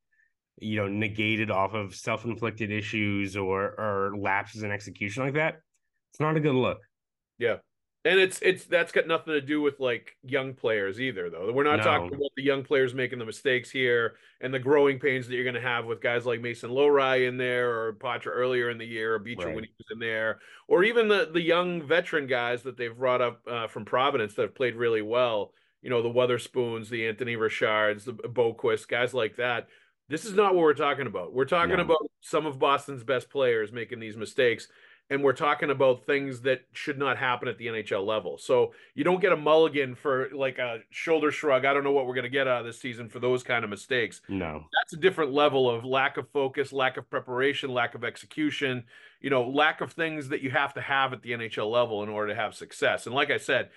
you 0.59 0.77
know 0.77 0.87
negated 0.87 1.51
off 1.51 1.73
of 1.73 1.93
self-inflicted 1.93 2.71
issues 2.71 3.37
or 3.37 3.63
or 3.63 4.13
lapses 4.17 4.63
in 4.63 4.71
execution 4.71 5.23
like 5.23 5.35
that, 5.35 5.57
it's 6.11 6.19
not 6.19 6.35
a 6.35 6.39
good 6.39 6.55
look. 6.55 6.79
Yeah, 7.37 7.57
and 8.05 8.19
it's 8.19 8.39
it's 8.41 8.65
that's 8.65 8.91
got 8.91 9.07
nothing 9.07 9.33
to 9.33 9.41
do 9.41 9.61
with 9.61 9.79
like 9.79 10.15
young 10.23 10.53
players 10.53 10.99
either, 10.99 11.29
though. 11.29 11.51
We're 11.51 11.63
not 11.63 11.77
no. 11.77 11.83
talking 11.83 12.13
about 12.13 12.31
the 12.37 12.43
young 12.43 12.63
players 12.63 12.93
making 12.93 13.19
the 13.19 13.25
mistakes 13.25 13.69
here 13.69 14.15
and 14.39 14.53
the 14.53 14.59
growing 14.59 14.99
pains 14.99 15.27
that 15.27 15.35
you're 15.35 15.43
going 15.43 15.55
to 15.55 15.61
have 15.61 15.85
with 15.85 15.99
guys 15.99 16.25
like 16.25 16.39
Mason 16.39 16.69
Lohrei 16.69 17.27
in 17.27 17.37
there, 17.37 17.69
or 17.69 17.93
Poitras 17.93 18.27
earlier 18.27 18.69
in 18.69 18.77
the 18.77 18.85
year, 18.85 19.15
or 19.15 19.19
Beecher 19.19 19.47
right. 19.47 19.55
when 19.55 19.63
he 19.63 19.71
was 19.77 19.87
in 19.91 19.99
there, 19.99 20.39
or 20.67 20.83
even 20.83 21.07
the 21.07 21.29
the 21.33 21.41
young 21.41 21.85
veteran 21.85 22.27
guys 22.27 22.63
that 22.63 22.77
they've 22.77 22.95
brought 22.95 23.21
up 23.21 23.41
uh, 23.49 23.67
from 23.67 23.83
Providence 23.83 24.35
that 24.35 24.43
have 24.43 24.55
played 24.55 24.75
really 24.75 25.01
well. 25.01 25.51
You 25.81 25.89
know, 25.89 26.01
the 26.01 26.09
Wotherspoons, 26.09 26.89
the 26.89 27.07
Anthony 27.07 27.35
Richards, 27.35 28.05
the 28.05 28.13
Boqvist, 28.13 28.87
guys 28.87 29.13
like 29.13 29.35
that. 29.37 29.67
This 30.09 30.23
is 30.23 30.33
not 30.33 30.55
what 30.55 30.63
we're 30.63 30.73
talking 30.73 31.07
about. 31.07 31.33
We're 31.33 31.45
talking 31.45 31.75
no. 31.75 31.83
about 31.83 32.09
some 32.21 32.45
of 32.45 32.57
Boston's 32.57 33.03
best 33.03 33.29
players 33.29 33.73
making 33.73 33.99
these 33.99 34.15
mistakes 34.15 34.69
and 35.09 35.23
we're 35.23 35.33
talking 35.33 35.69
about 35.69 36.05
things 36.05 36.41
that 36.41 36.61
should 36.73 36.97
not 36.97 37.17
happen 37.17 37.47
at 37.47 37.57
the 37.57 37.67
NHL 37.67 38.05
level. 38.05 38.37
So 38.37 38.73
you 38.93 39.03
don't 39.03 39.21
get 39.21 39.31
a 39.31 39.37
mulligan 39.37 39.95
for 39.95 40.29
like 40.33 40.57
a 40.57 40.79
shoulder 40.89 41.31
shrug. 41.31 41.63
I 41.63 41.73
don't 41.73 41.83
know 41.83 41.93
what 41.93 42.07
we're 42.07 42.13
going 42.13 42.23
to 42.23 42.29
get 42.29 42.47
out 42.47 42.59
of 42.59 42.65
this 42.65 42.79
season 42.79 43.07
for 43.07 43.19
those 43.19 43.41
kind 43.41 43.63
of 43.63 43.69
mistakes. 43.69 44.21
No. 44.27 44.65
That's 44.73 44.93
a 44.93 44.97
different 44.97 45.31
level 45.31 45.69
of 45.69 45.85
lack 45.85 46.17
of 46.17 46.29
focus, 46.29 46.73
lack 46.73 46.97
of 46.97 47.09
preparation, 47.09 47.69
lack 47.69 47.95
of 47.95 48.03
execution, 48.03 48.83
you 49.21 49.29
know, 49.29 49.49
lack 49.49 49.79
of 49.79 49.93
things 49.93 50.27
that 50.29 50.41
you 50.41 50.51
have 50.51 50.73
to 50.73 50.81
have 50.81 51.13
at 51.13 51.21
the 51.21 51.31
NHL 51.31 51.71
level 51.71 52.03
in 52.03 52.09
order 52.09 52.33
to 52.33 52.39
have 52.39 52.53
success. 52.53 53.05
And 53.05 53.15
like 53.15 53.31
I 53.31 53.37
said, 53.37 53.69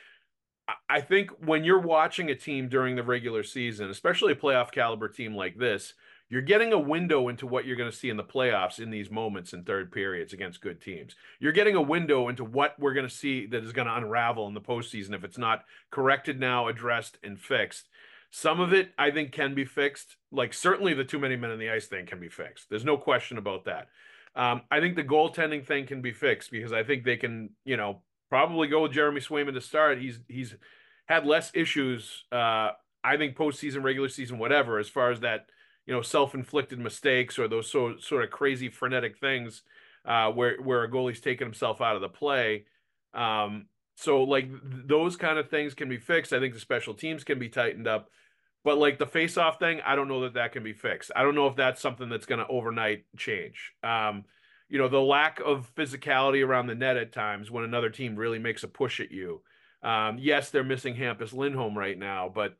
I 0.88 1.01
think 1.01 1.31
when 1.45 1.64
you're 1.64 1.81
watching 1.81 2.31
a 2.31 2.35
team 2.35 2.69
during 2.69 2.97
the 2.97 3.03
regular 3.03 3.43
season, 3.43 3.90
especially 3.90 4.33
a 4.33 4.37
playoff 4.37 4.73
caliber 4.73 5.09
team 5.09 5.35
like 5.35 5.57
this, 5.57 5.95
you're 6.31 6.40
getting 6.40 6.73
a 6.73 6.79
window 6.79 7.29
into 7.29 7.47
what 7.47 7.66
you're 7.66 7.77
going 7.77 7.90
to 7.90 7.97
see 7.97 8.09
in 8.09 8.16
the 8.16 8.25
playoffs 8.25 8.79
in 8.79 8.90
these 8.90 9.11
moments 9.11 9.53
in 9.53 9.64
third 9.64 9.90
periods 9.90 10.33
against 10.33 10.61
good 10.61 10.81
teams. 10.81 11.16
You're 11.40 11.53
getting 11.53 11.75
a 11.75 11.83
window 11.83 12.29
into 12.29 12.45
what 12.45 12.79
we're 12.79 12.95
going 12.95 13.09
to 13.09 13.14
see 13.14 13.47
that 13.47 13.64
is 13.64 13.73
going 13.73 13.88
to 13.88 13.97
unravel 13.97 14.47
in 14.47 14.55
the 14.55 14.61
postseason 14.61 15.12
if 15.12 15.25
it's 15.25 15.38
not 15.38 15.64
corrected 15.90 16.38
now, 16.38 16.69
addressed, 16.69 17.19
and 17.25 17.38
fixed. 17.38 17.88
Some 18.31 18.61
of 18.61 18.73
it, 18.73 18.93
I 18.97 19.11
think, 19.11 19.33
can 19.33 19.57
be 19.57 19.64
fixed. 19.64 20.16
Like 20.31 20.55
certainly 20.55 20.95
the 20.95 21.05
too 21.05 21.19
many 21.19 21.35
men 21.35 21.51
in 21.51 21.59
the 21.59 21.71
ice 21.71 21.87
thing 21.87 22.07
can 22.07 22.21
be 22.21 22.29
fixed. 22.29 22.71
There's 22.71 22.85
no 22.85 22.97
question 22.97 23.37
about 23.37 23.64
that. 23.64 23.88
Um, 24.37 24.62
I 24.71 24.79
think 24.79 24.95
the 24.95 25.03
goaltending 25.03 25.66
thing 25.66 25.87
can 25.87 26.01
be 26.01 26.12
fixed 26.12 26.53
because 26.53 26.73
I 26.73 26.85
think 26.85 27.03
they 27.05 27.16
can, 27.16 27.51
you 27.64 27.77
know, 27.77 28.03
probably 28.29 28.69
go 28.69 28.83
with 28.83 28.93
Jeremy 28.93 29.21
Swayman 29.21 29.55
to 29.55 29.61
start. 29.61 30.01
He's 30.01 30.21
he's 30.29 30.55
had 31.07 31.27
less 31.27 31.51
issues. 31.55 32.23
Uh, 32.31 32.71
I 33.03 33.16
think 33.16 33.37
postseason, 33.37 33.83
regular 33.83 34.09
season, 34.09 34.38
whatever, 34.38 34.79
as 34.79 34.88
far 34.88 35.11
as 35.11 35.21
that 35.21 35.47
you 35.87 35.95
know 35.95 36.03
self-inflicted 36.03 36.79
mistakes 36.79 37.38
or 37.38 37.49
those 37.49 37.71
so, 37.71 37.97
sort 37.99 38.25
of 38.25 38.31
crazy 38.31 38.69
frenetic 38.69 39.19
things 39.19 39.62
uh, 40.05 40.31
where 40.31 40.57
where 40.62 40.85
a 40.85 40.90
goalie's 40.90 41.21
taking 41.21 41.47
himself 41.47 41.81
out 41.81 41.97
of 41.97 42.03
the 42.03 42.09
play. 42.09 42.64
Um, 43.14 43.66
so 43.97 44.23
like 44.23 44.49
th- 44.49 44.87
those 44.87 45.16
kind 45.16 45.38
of 45.38 45.51
things 45.51 45.75
can 45.75 45.88
be 45.88 45.99
fixed. 45.99 46.33
I 46.33 46.40
think 46.40 46.55
the 46.55 46.61
special 46.61 46.95
teams 46.95 47.25
can 47.25 47.38
be 47.38 47.49
tightened 47.49 47.87
up, 47.87 48.09
but 48.64 48.79
like 48.79 48.99
the 48.99 49.07
face-off 49.07 49.59
thing, 49.59 49.81
I 49.85 49.97
don't 49.97 50.09
know 50.09 50.23
that 50.23 50.35
that 50.35 50.53
can 50.53 50.62
be 50.62 50.73
fixed. 50.73 51.11
I 51.14 51.23
don't 51.23 51.35
know 51.35 51.49
if 51.49 51.57
that's 51.57 51.81
something 51.81 52.09
that's 52.09 52.27
going 52.27 52.40
to 52.40 52.47
overnight 52.47 53.05
change. 53.16 53.73
Um, 53.83 54.25
you 54.69 54.79
know, 54.79 54.88
the 54.88 55.01
lack 55.01 55.40
of 55.40 55.71
physicality 55.75 56.47
around 56.47 56.69
the 56.69 56.75
net 56.77 56.97
at 56.97 57.12
times 57.12 57.51
when 57.51 57.64
another 57.64 57.90
team 57.90 58.14
really 58.14 58.38
makes 58.38 58.62
a 58.62 58.69
push 58.69 59.01
at 59.01 59.11
you. 59.11 59.43
Um, 59.83 60.19
yes, 60.19 60.51
they're 60.51 60.62
missing 60.62 60.95
Hampus 60.95 61.33
Lindholm 61.33 61.77
right 61.77 61.99
now, 61.99 62.31
but 62.33 62.57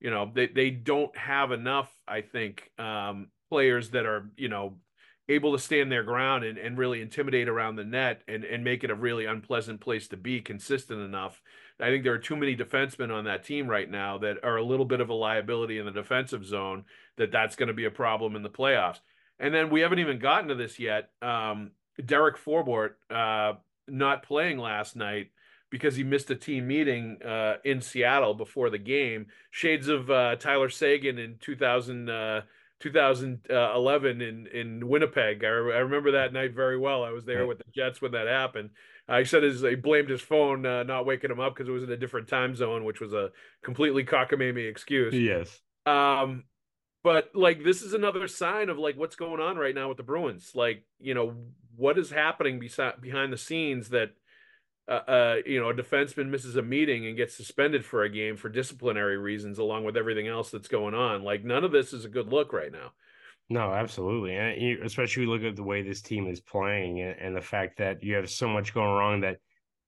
you 0.00 0.10
know 0.10 0.30
they 0.32 0.46
they 0.46 0.70
don't 0.70 1.16
have 1.16 1.52
enough. 1.52 1.92
I 2.06 2.20
think 2.20 2.70
um, 2.78 3.28
players 3.50 3.90
that 3.90 4.06
are 4.06 4.30
you 4.36 4.48
know 4.48 4.78
able 5.28 5.52
to 5.52 5.58
stand 5.58 5.90
their 5.90 6.02
ground 6.02 6.44
and, 6.44 6.58
and 6.58 6.76
really 6.76 7.00
intimidate 7.00 7.48
around 7.48 7.76
the 7.76 7.84
net 7.84 8.22
and, 8.28 8.44
and 8.44 8.62
make 8.62 8.84
it 8.84 8.90
a 8.90 8.94
really 8.94 9.24
unpleasant 9.24 9.80
place 9.80 10.08
to 10.08 10.16
be 10.16 10.40
consistent 10.40 11.00
enough. 11.00 11.40
I 11.80 11.88
think 11.88 12.04
there 12.04 12.12
are 12.12 12.18
too 12.18 12.36
many 12.36 12.54
defensemen 12.54 13.12
on 13.12 13.24
that 13.24 13.44
team 13.44 13.66
right 13.66 13.90
now 13.90 14.18
that 14.18 14.44
are 14.44 14.56
a 14.56 14.64
little 14.64 14.84
bit 14.84 15.00
of 15.00 15.08
a 15.08 15.14
liability 15.14 15.78
in 15.78 15.86
the 15.86 15.92
defensive 15.92 16.44
zone 16.44 16.84
that 17.16 17.32
that's 17.32 17.56
going 17.56 17.68
to 17.68 17.74
be 17.74 17.86
a 17.86 17.90
problem 17.90 18.36
in 18.36 18.42
the 18.42 18.50
playoffs. 18.50 19.00
And 19.38 19.52
then 19.52 19.70
we 19.70 19.80
haven't 19.80 19.98
even 19.98 20.18
gotten 20.18 20.48
to 20.48 20.54
this 20.54 20.78
yet. 20.78 21.08
Um, 21.22 21.72
Derek 22.04 22.36
Forbort 22.36 22.90
uh, 23.10 23.54
not 23.88 24.22
playing 24.24 24.58
last 24.58 24.94
night 24.94 25.30
because 25.74 25.96
he 25.96 26.04
missed 26.04 26.30
a 26.30 26.36
team 26.36 26.68
meeting 26.68 27.18
uh, 27.26 27.54
in 27.64 27.80
Seattle 27.80 28.32
before 28.32 28.70
the 28.70 28.78
game. 28.78 29.26
Shades 29.50 29.88
of 29.88 30.08
uh, 30.08 30.36
Tyler 30.36 30.68
Seguin 30.68 31.18
in 31.18 31.34
2000, 31.40 32.08
uh, 32.08 32.42
2011 32.78 34.22
in, 34.22 34.46
in 34.46 34.88
Winnipeg. 34.88 35.42
I, 35.42 35.48
re- 35.48 35.74
I, 35.74 35.78
remember 35.78 36.12
that 36.12 36.32
night 36.32 36.54
very 36.54 36.78
well. 36.78 37.02
I 37.02 37.10
was 37.10 37.24
there 37.24 37.40
right. 37.40 37.48
with 37.48 37.58
the 37.58 37.64
Jets 37.74 38.00
when 38.00 38.12
that 38.12 38.28
happened. 38.28 38.70
I 39.08 39.24
said 39.24 39.42
his, 39.42 39.62
he 39.62 39.74
blamed 39.74 40.10
his 40.10 40.20
phone 40.20 40.64
uh, 40.64 40.84
not 40.84 41.06
waking 41.06 41.32
him 41.32 41.40
up 41.40 41.56
because 41.56 41.68
it 41.68 41.72
was 41.72 41.82
in 41.82 41.90
a 41.90 41.96
different 41.96 42.28
time 42.28 42.54
zone, 42.54 42.84
which 42.84 43.00
was 43.00 43.12
a 43.12 43.30
completely 43.64 44.04
cockamamie 44.04 44.70
excuse. 44.70 45.12
Yes. 45.12 45.60
Um, 45.86 46.44
but 47.02 47.32
like 47.34 47.64
this 47.64 47.82
is 47.82 47.94
another 47.94 48.28
sign 48.28 48.68
of 48.68 48.78
like 48.78 48.96
what's 48.96 49.16
going 49.16 49.40
on 49.40 49.56
right 49.56 49.74
now 49.74 49.88
with 49.88 49.96
the 49.96 50.04
Bruins. 50.04 50.52
Like 50.54 50.84
you 51.00 51.14
know 51.14 51.34
what 51.74 51.98
is 51.98 52.10
happening 52.10 52.60
beside 52.60 53.00
behind 53.00 53.32
the 53.32 53.38
scenes 53.38 53.88
that 53.88 54.12
uh, 54.88 54.92
uh, 55.08 55.36
you 55.46 55.60
know 55.60 55.70
a 55.70 55.74
defenseman 55.74 56.28
misses 56.28 56.56
a 56.56 56.62
meeting 56.62 57.06
and 57.06 57.16
gets 57.16 57.34
suspended 57.34 57.84
for 57.84 58.02
a 58.02 58.10
game 58.10 58.36
for 58.36 58.48
disciplinary 58.48 59.16
reasons, 59.16 59.58
along 59.58 59.84
with 59.84 59.96
everything 59.96 60.28
else 60.28 60.50
that's 60.50 60.68
going 60.68 60.94
on. 60.94 61.22
Like 61.22 61.44
none 61.44 61.64
of 61.64 61.72
this 61.72 61.92
is 61.92 62.04
a 62.04 62.08
good 62.08 62.28
look 62.28 62.52
right 62.52 62.72
now. 62.72 62.92
No, 63.50 63.72
absolutely, 63.72 64.36
and 64.36 64.60
you, 64.60 64.78
especially 64.84 65.26
look 65.26 65.42
at 65.42 65.56
the 65.56 65.62
way 65.62 65.82
this 65.82 66.00
team 66.00 66.26
is 66.26 66.40
playing 66.40 67.00
and, 67.00 67.18
and 67.18 67.36
the 67.36 67.42
fact 67.42 67.78
that 67.78 68.02
you 68.02 68.14
have 68.14 68.30
so 68.30 68.48
much 68.48 68.72
going 68.72 68.96
wrong 68.96 69.20
that 69.20 69.38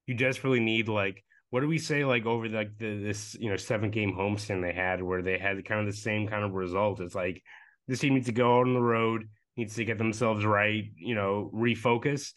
you 0.07 0.15
desperately 0.15 0.61
need 0.61 0.89
like 0.89 1.23
what 1.51 1.61
do 1.61 1.69
we 1.69 1.79
say 1.79 2.05
like 2.05 2.27
over 2.27 2.49
like 2.49 2.77
the, 2.79 3.03
this 3.03 3.37
you 3.41 3.51
know 3.51 3.57
seven 3.57 3.91
game 3.91 4.13
homestand 4.13 4.63
they 4.63 4.73
had 4.73 5.03
where 5.03 5.23
they 5.23 5.39
had 5.39 5.65
kind 5.65 5.81
of 5.81 5.87
the 5.87 6.01
same 6.01 6.29
kind 6.29 6.45
of 6.45 6.53
result 6.53 7.01
it's 7.01 7.15
like 7.15 7.43
this 7.89 8.01
team 8.01 8.15
needs 8.15 8.27
to 8.27 8.33
go 8.33 8.59
out 8.59 8.67
on 8.67 8.75
the 8.75 8.81
road 8.81 9.29
needs 9.57 9.75
to 9.75 9.85
get 9.85 9.99
themselves 9.99 10.45
right 10.45 10.85
you 10.97 11.15
know 11.15 11.51
refocus 11.55 12.33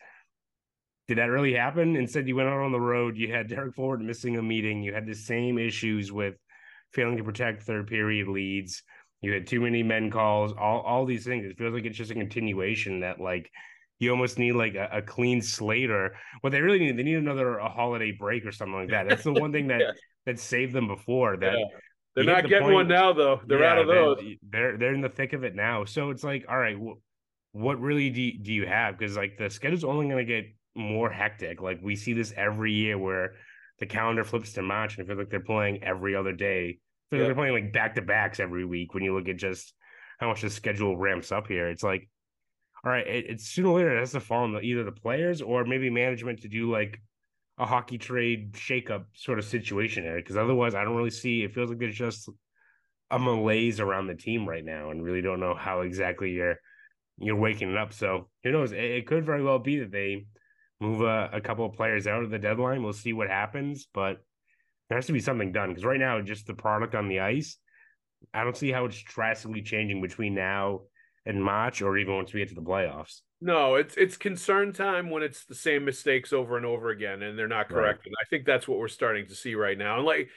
did 1.10 1.18
that 1.18 1.26
really 1.26 1.54
happen? 1.54 1.96
Instead 1.96 2.28
you 2.28 2.36
went 2.36 2.48
out 2.48 2.62
on 2.62 2.72
the 2.72 2.80
road 2.80 3.18
you 3.18 3.34
had 3.34 3.50
derek 3.50 3.76
Ford 3.76 4.00
missing 4.00 4.38
a 4.38 4.42
meeting 4.42 4.84
you 4.84 4.94
had 4.94 5.06
the 5.06 5.16
same 5.16 5.58
issues 5.58 6.12
with 6.12 6.36
failing 6.94 7.18
to 7.18 7.24
protect 7.24 7.64
third 7.64 7.88
period 7.88 8.28
leads 8.28 8.84
you 9.22 9.34
had 9.34 9.48
too 9.48 9.60
many 9.60 9.84
men 9.84 10.10
calls 10.12 10.54
all 10.54 10.82
all 10.82 11.06
these 11.06 11.26
things. 11.26 11.46
It 11.46 11.58
feels 11.58 11.74
like 11.74 11.86
it's 11.86 11.98
just 11.98 12.12
a 12.12 12.16
continuation 12.16 13.02
that 13.02 13.20
like 13.20 13.52
you 14.00 14.12
almost 14.12 14.40
need 14.40 14.54
like 14.54 14.76
a, 14.76 14.88
a, 14.94 15.02
clean 15.02 15.42
slate 15.42 15.90
or 15.90 16.16
what 16.40 16.52
they 16.52 16.62
really 16.62 16.80
need 16.80 16.96
they 16.96 17.04
need 17.04 17.18
another 17.18 17.58
a 17.58 17.68
holiday 17.68 18.12
break 18.12 18.46
or 18.46 18.52
something 18.52 18.76
like 18.76 18.92
that. 18.92 19.10
That's 19.10 19.24
the 19.24 19.34
one 19.34 19.52
thing 19.52 19.68
that 19.68 19.80
yeah. 19.82 19.92
that 20.26 20.40
saved 20.40 20.74
them 20.74 20.88
before 20.88 21.36
that 21.38 21.58
yeah. 21.58 21.66
they're 22.16 22.24
not 22.24 22.44
the 22.44 22.50
getting 22.50 22.68
point, 22.68 22.76
one 22.76 22.88
now 22.88 23.12
though. 23.12 23.42
They're 23.46 23.60
yeah, 23.60 23.72
out 23.72 23.78
of 23.80 23.88
those. 23.88 24.20
they're 24.50 24.78
they're 24.78 24.94
in 24.94 25.02
the 25.02 25.10
thick 25.10 25.34
of 25.34 25.44
it 25.44 25.54
now. 25.54 25.84
So 25.84 26.12
it's 26.12 26.24
like 26.24 26.46
all 26.48 26.58
right 26.58 26.78
what 27.52 27.82
really 27.82 28.10
do 28.10 28.22
you, 28.22 28.40
do 28.40 28.54
you 28.54 28.68
have? 28.68 28.98
Because 28.98 29.18
like 29.18 29.38
the 29.38 29.50
schedule's 29.50 29.84
only 29.84 30.06
going 30.06 30.26
to 30.26 30.34
get 30.42 30.46
more 30.76 31.10
hectic 31.10 31.62
like 31.62 31.80
we 31.82 31.96
see 31.96 32.14
this 32.14 32.34
every 32.38 32.72
year 32.74 32.98
where 32.98 33.34
the 33.80 33.86
calendar 33.86 34.24
flips 34.24 34.54
to 34.54 34.62
March 34.62 34.98
and 34.98 35.06
I 35.06 35.08
feel 35.08 35.18
like 35.18 35.30
they're 35.30 35.40
playing 35.40 35.84
every 35.84 36.16
other 36.16 36.34
day 36.34 36.80
I 37.12 37.16
feel 37.16 37.20
like 37.20 37.28
they're 37.28 37.36
playing 37.36 37.54
like 37.54 37.74
back 37.74 37.96
to 37.96 38.02
backs 38.02 38.40
every 38.40 38.66
week 38.66 38.94
when 38.94 39.04
you 39.04 39.16
look 39.16 39.28
at 39.28 39.38
just 39.38 39.74
how 40.20 40.28
much 40.28 40.42
the 40.42 40.50
schedule 40.50 40.98
ramps 40.98 41.32
up 41.32 41.48
here 41.48 41.70
it's 41.70 41.84
like 41.84 42.08
all 42.84 42.92
right, 42.92 43.08
it, 43.08 43.26
it's 43.30 43.50
sooner 43.50 43.70
or 43.70 43.78
later 43.78 43.96
it 43.96 44.00
has 44.00 44.12
to 44.14 44.20
fall 44.20 44.44
on 44.44 44.54
the, 44.54 44.62
either 44.62 44.84
the 44.84 44.92
players 44.92 45.42
or 45.42 45.66
maybe 45.66 45.90
management 45.90 46.42
to 46.42 46.48
do 46.48 46.72
like 46.72 47.00
a 47.58 47.66
hockey 47.66 47.98
trade 47.98 48.54
shakeup 48.54 49.06
sort 49.14 49.40
of 49.40 49.46
situation 49.46 50.04
here. 50.04 50.16
Because 50.16 50.38
otherwise, 50.38 50.76
I 50.76 50.84
don't 50.84 50.96
really 50.96 51.10
see. 51.10 51.44
It 51.44 51.54
feels 51.54 51.70
like 51.70 51.80
there's 51.80 51.96
just 51.96 52.30
a 53.12 53.20
malaise 53.20 53.80
around 53.80 54.08
the 54.08 54.16
team 54.16 54.48
right 54.48 54.64
now, 54.64 54.92
and 54.92 55.04
really 55.04 55.22
don't 55.22 55.40
know 55.40 55.54
how 55.54 55.82
exactly 55.82 56.32
you're 56.32 56.58
you're 57.18 57.36
waking 57.36 57.70
it 57.72 57.78
up. 57.78 57.92
So 57.92 58.30
who 58.44 58.52
knows? 58.52 58.72
It, 58.72 58.84
it 58.84 59.08
could 59.08 59.26
very 59.26 59.44
well 59.44 59.60
be 59.60 59.80
that 59.80 59.92
they 59.92 60.26
move 60.80 61.02
a, 61.02 61.30
a 61.34 61.42
couple 61.42 61.66
of 61.66 61.74
players 61.74 62.08
out 62.08 62.24
of 62.24 62.30
the 62.30 62.40
deadline. 62.40 62.84
We'll 62.84 62.94
see 62.94 63.14
what 63.14 63.30
happens, 63.30 63.88
but 63.94 64.24
there 64.90 64.98
has 64.98 65.08
to 65.08 65.14
be 65.14 65.20
something 65.20 65.52
done 65.52 65.70
because 65.70 65.86
right 65.86 66.00
now, 66.00 66.22
just 66.22 66.48
the 66.48 66.54
product 66.54 66.96
on 66.96 67.08
the 67.08 67.20
ice, 67.20 67.58
I 68.34 68.44
don't 68.44 68.58
see 68.58 68.72
how 68.72 68.86
it's 68.86 69.02
drastically 69.02 69.62
changing 69.62 70.02
between 70.02 70.36
now 70.36 70.82
and 71.26 71.44
March 71.44 71.82
or 71.82 71.98
even 71.98 72.16
once 72.16 72.34
we 72.34 72.40
get 72.40 72.50
to 72.50 72.56
the 72.56 72.62
playoffs. 72.62 73.22
No, 73.42 73.76
it's 73.76 73.96
it's 73.96 74.18
concern 74.18 74.74
time 74.74 75.10
when 75.10 75.24
it's 75.24 75.46
the 75.46 75.56
same 75.56 75.86
mistakes 75.86 76.34
over 76.34 76.58
and 76.58 76.66
over 76.66 76.90
again 76.90 77.22
and 77.22 77.38
they're 77.38 77.48
not 77.48 77.70
correcting. 77.70 78.12
Right. 78.12 78.26
I 78.26 78.30
think 78.30 78.46
that's 78.46 78.68
what 78.68 78.80
we're 78.80 78.90
starting 78.90 79.28
to 79.28 79.36
see 79.36 79.56
right 79.56 79.78
now. 79.78 79.98
And 79.98 80.06
like 80.06 80.30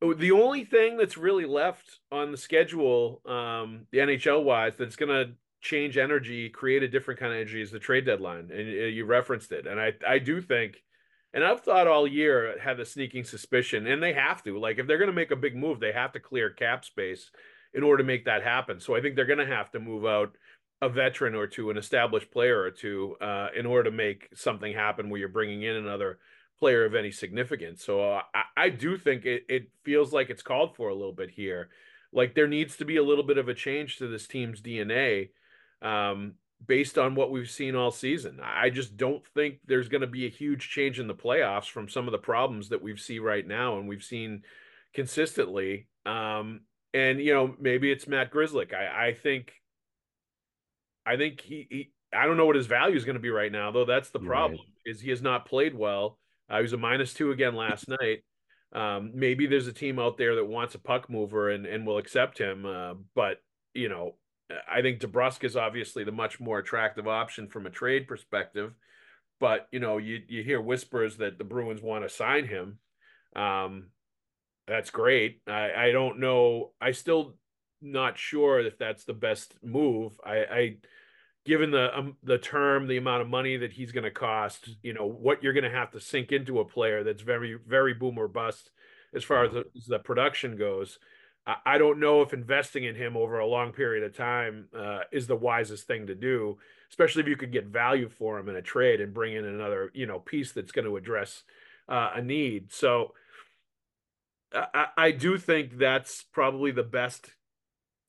the 0.00 0.32
only 0.32 0.64
thing 0.64 0.96
that's 0.96 1.16
really 1.16 1.46
left 1.46 1.98
on 2.12 2.30
the 2.30 2.36
schedule, 2.36 3.20
um, 3.26 3.86
the 3.92 3.98
NHL 3.98 4.44
wise, 4.44 4.74
that's 4.78 4.96
going 4.96 5.10
to 5.10 5.32
change 5.66 5.98
energy, 5.98 6.48
create 6.48 6.82
a 6.82 6.88
different 6.88 7.18
kind 7.18 7.32
of 7.32 7.36
energy 7.36 7.60
is 7.60 7.70
the 7.70 7.78
trade 7.78 8.06
deadline. 8.06 8.50
And 8.52 8.68
uh, 8.68 8.86
you 8.86 9.04
referenced 9.04 9.52
it. 9.52 9.66
And 9.66 9.80
I, 9.80 9.92
I 10.06 10.18
do 10.18 10.40
think, 10.40 10.82
and 11.34 11.44
I've 11.44 11.60
thought 11.60 11.88
all 11.88 12.06
year, 12.06 12.56
had 12.60 12.76
the 12.76 12.84
sneaking 12.84 13.24
suspicion, 13.24 13.86
and 13.86 14.02
they 14.02 14.12
have 14.12 14.42
to. 14.44 14.58
Like, 14.58 14.78
if 14.78 14.86
they're 14.86 14.98
going 14.98 15.10
to 15.10 15.14
make 15.14 15.32
a 15.32 15.36
big 15.36 15.56
move, 15.56 15.80
they 15.80 15.92
have 15.92 16.12
to 16.12 16.20
clear 16.20 16.50
cap 16.50 16.84
space 16.84 17.30
in 17.74 17.82
order 17.82 18.02
to 18.02 18.06
make 18.06 18.24
that 18.24 18.42
happen. 18.42 18.80
So 18.80 18.94
I 18.94 19.00
think 19.00 19.16
they're 19.16 19.26
going 19.26 19.40
to 19.40 19.46
have 19.46 19.70
to 19.72 19.80
move 19.80 20.06
out 20.06 20.36
a 20.80 20.88
veteran 20.88 21.34
or 21.34 21.46
two, 21.46 21.70
an 21.70 21.76
established 21.76 22.30
player 22.30 22.60
or 22.60 22.70
two, 22.70 23.16
uh, 23.20 23.48
in 23.56 23.66
order 23.66 23.90
to 23.90 23.96
make 23.96 24.28
something 24.34 24.72
happen 24.72 25.10
where 25.10 25.18
you're 25.18 25.28
bringing 25.28 25.62
in 25.62 25.74
another 25.74 26.18
player 26.58 26.84
of 26.84 26.94
any 26.94 27.10
significance. 27.10 27.84
So 27.84 28.12
uh, 28.12 28.22
I, 28.34 28.64
I, 28.64 28.68
do 28.70 28.96
think 28.96 29.26
it, 29.26 29.44
it 29.48 29.70
feels 29.84 30.12
like 30.12 30.30
it's 30.30 30.42
called 30.42 30.74
for 30.74 30.88
a 30.88 30.94
little 30.94 31.12
bit 31.12 31.30
here. 31.30 31.68
Like 32.12 32.34
there 32.34 32.48
needs 32.48 32.76
to 32.76 32.86
be 32.86 32.96
a 32.96 33.02
little 33.02 33.24
bit 33.24 33.36
of 33.36 33.48
a 33.48 33.54
change 33.54 33.98
to 33.98 34.08
this 34.08 34.26
team's 34.26 34.62
DNA 34.62 35.30
um, 35.82 36.34
based 36.64 36.98
on 36.98 37.14
what 37.14 37.30
we've 37.30 37.50
seen 37.50 37.76
all 37.76 37.90
season. 37.90 38.40
I 38.42 38.70
just 38.70 38.96
don't 38.96 39.24
think 39.34 39.58
there's 39.66 39.88
going 39.88 40.00
to 40.00 40.06
be 40.06 40.26
a 40.26 40.30
huge 40.30 40.68
change 40.70 40.98
in 40.98 41.06
the 41.06 41.14
playoffs 41.14 41.68
from 41.68 41.88
some 41.88 42.08
of 42.08 42.12
the 42.12 42.18
problems 42.18 42.70
that 42.70 42.82
we've 42.82 43.00
seen 43.00 43.22
right 43.22 43.46
now 43.46 43.78
and 43.78 43.88
we've 43.88 44.04
seen 44.04 44.42
consistently. 44.94 45.88
Um, 46.04 46.60
and 46.94 47.20
you 47.20 47.34
know 47.34 47.54
maybe 47.60 47.90
it's 47.90 48.08
Matt 48.08 48.32
Grzelcyk. 48.32 48.72
I 48.72 49.08
I 49.08 49.12
think 49.12 49.52
I 51.04 51.16
think 51.16 51.40
he, 51.40 51.66
he 51.70 51.92
I 52.14 52.26
don't 52.26 52.36
know 52.36 52.46
what 52.46 52.56
his 52.56 52.66
value 52.66 52.96
is 52.96 53.04
going 53.04 53.16
to 53.16 53.20
be 53.20 53.30
right 53.30 53.52
now 53.52 53.70
though. 53.70 53.84
That's 53.84 54.10
the 54.10 54.18
problem 54.18 54.60
right. 54.60 54.90
is 54.92 55.00
he 55.00 55.10
has 55.10 55.22
not 55.22 55.46
played 55.46 55.74
well. 55.74 56.18
Uh, 56.48 56.56
he 56.56 56.62
was 56.62 56.72
a 56.72 56.78
minus 56.78 57.12
two 57.12 57.32
again 57.32 57.54
last 57.54 57.86
night. 58.00 58.24
Um, 58.72 59.12
maybe 59.14 59.46
there's 59.46 59.66
a 59.66 59.72
team 59.72 59.98
out 59.98 60.16
there 60.16 60.36
that 60.36 60.44
wants 60.46 60.74
a 60.74 60.78
puck 60.78 61.10
mover 61.10 61.50
and 61.50 61.66
and 61.66 61.86
will 61.86 61.98
accept 61.98 62.38
him. 62.38 62.64
Uh, 62.64 62.94
but 63.14 63.38
you 63.74 63.88
know 63.88 64.14
I 64.70 64.82
think 64.82 65.00
DeBrusk 65.00 65.44
is 65.44 65.56
obviously 65.56 66.04
the 66.04 66.12
much 66.12 66.38
more 66.40 66.58
attractive 66.58 67.08
option 67.08 67.48
from 67.48 67.66
a 67.66 67.70
trade 67.70 68.06
perspective. 68.06 68.72
But 69.38 69.68
you 69.70 69.80
know 69.80 69.98
you 69.98 70.22
you 70.28 70.42
hear 70.42 70.60
whispers 70.60 71.18
that 71.18 71.36
the 71.38 71.44
Bruins 71.44 71.82
want 71.82 72.04
to 72.04 72.08
sign 72.08 72.46
him. 72.46 72.78
Um, 73.34 73.88
that's 74.66 74.90
great. 74.90 75.42
I, 75.46 75.72
I 75.72 75.92
don't 75.92 76.18
know. 76.18 76.72
I 76.80 76.92
still 76.92 77.36
not 77.82 78.18
sure 78.18 78.60
if 78.60 78.78
that's 78.78 79.04
the 79.04 79.12
best 79.12 79.54
move. 79.62 80.18
I, 80.24 80.36
I 80.36 80.76
given 81.44 81.70
the 81.70 81.96
um, 81.96 82.16
the 82.22 82.38
term, 82.38 82.86
the 82.86 82.96
amount 82.96 83.22
of 83.22 83.28
money 83.28 83.56
that 83.58 83.72
he's 83.72 83.92
going 83.92 84.04
to 84.04 84.10
cost, 84.10 84.68
you 84.82 84.92
know, 84.92 85.06
what 85.06 85.42
you're 85.42 85.52
going 85.52 85.64
to 85.64 85.70
have 85.70 85.92
to 85.92 86.00
sink 86.00 86.32
into 86.32 86.60
a 86.60 86.64
player 86.64 87.04
that's 87.04 87.22
very 87.22 87.56
very 87.66 87.94
boom 87.94 88.18
or 88.18 88.28
bust 88.28 88.70
as 89.14 89.24
far 89.24 89.44
as 89.44 89.52
the, 89.52 89.64
as 89.76 89.86
the 89.86 89.98
production 89.98 90.56
goes. 90.56 90.98
I, 91.46 91.78
don't 91.78 92.00
know 92.00 92.22
if 92.22 92.32
investing 92.32 92.84
in 92.84 92.96
him 92.96 93.16
over 93.16 93.38
a 93.38 93.46
long 93.46 93.72
period 93.72 94.02
of 94.02 94.16
time 94.16 94.66
uh, 94.76 95.00
is 95.12 95.28
the 95.28 95.36
wisest 95.36 95.86
thing 95.86 96.08
to 96.08 96.14
do, 96.14 96.58
especially 96.90 97.22
if 97.22 97.28
you 97.28 97.36
could 97.36 97.52
get 97.52 97.66
value 97.66 98.08
for 98.08 98.38
him 98.38 98.48
in 98.48 98.56
a 98.56 98.62
trade 98.62 99.00
and 99.00 99.14
bring 99.14 99.34
in 99.34 99.44
another 99.44 99.90
you 99.94 100.06
know 100.06 100.18
piece 100.18 100.52
that's 100.52 100.72
going 100.72 100.86
to 100.86 100.96
address 100.96 101.44
uh, 101.88 102.10
a 102.14 102.22
need. 102.22 102.72
So 102.72 103.12
I, 104.52 104.86
I 104.96 105.10
do 105.12 105.38
think 105.38 105.78
that's 105.78 106.22
probably 106.22 106.72
the 106.72 106.82
best 106.82 107.30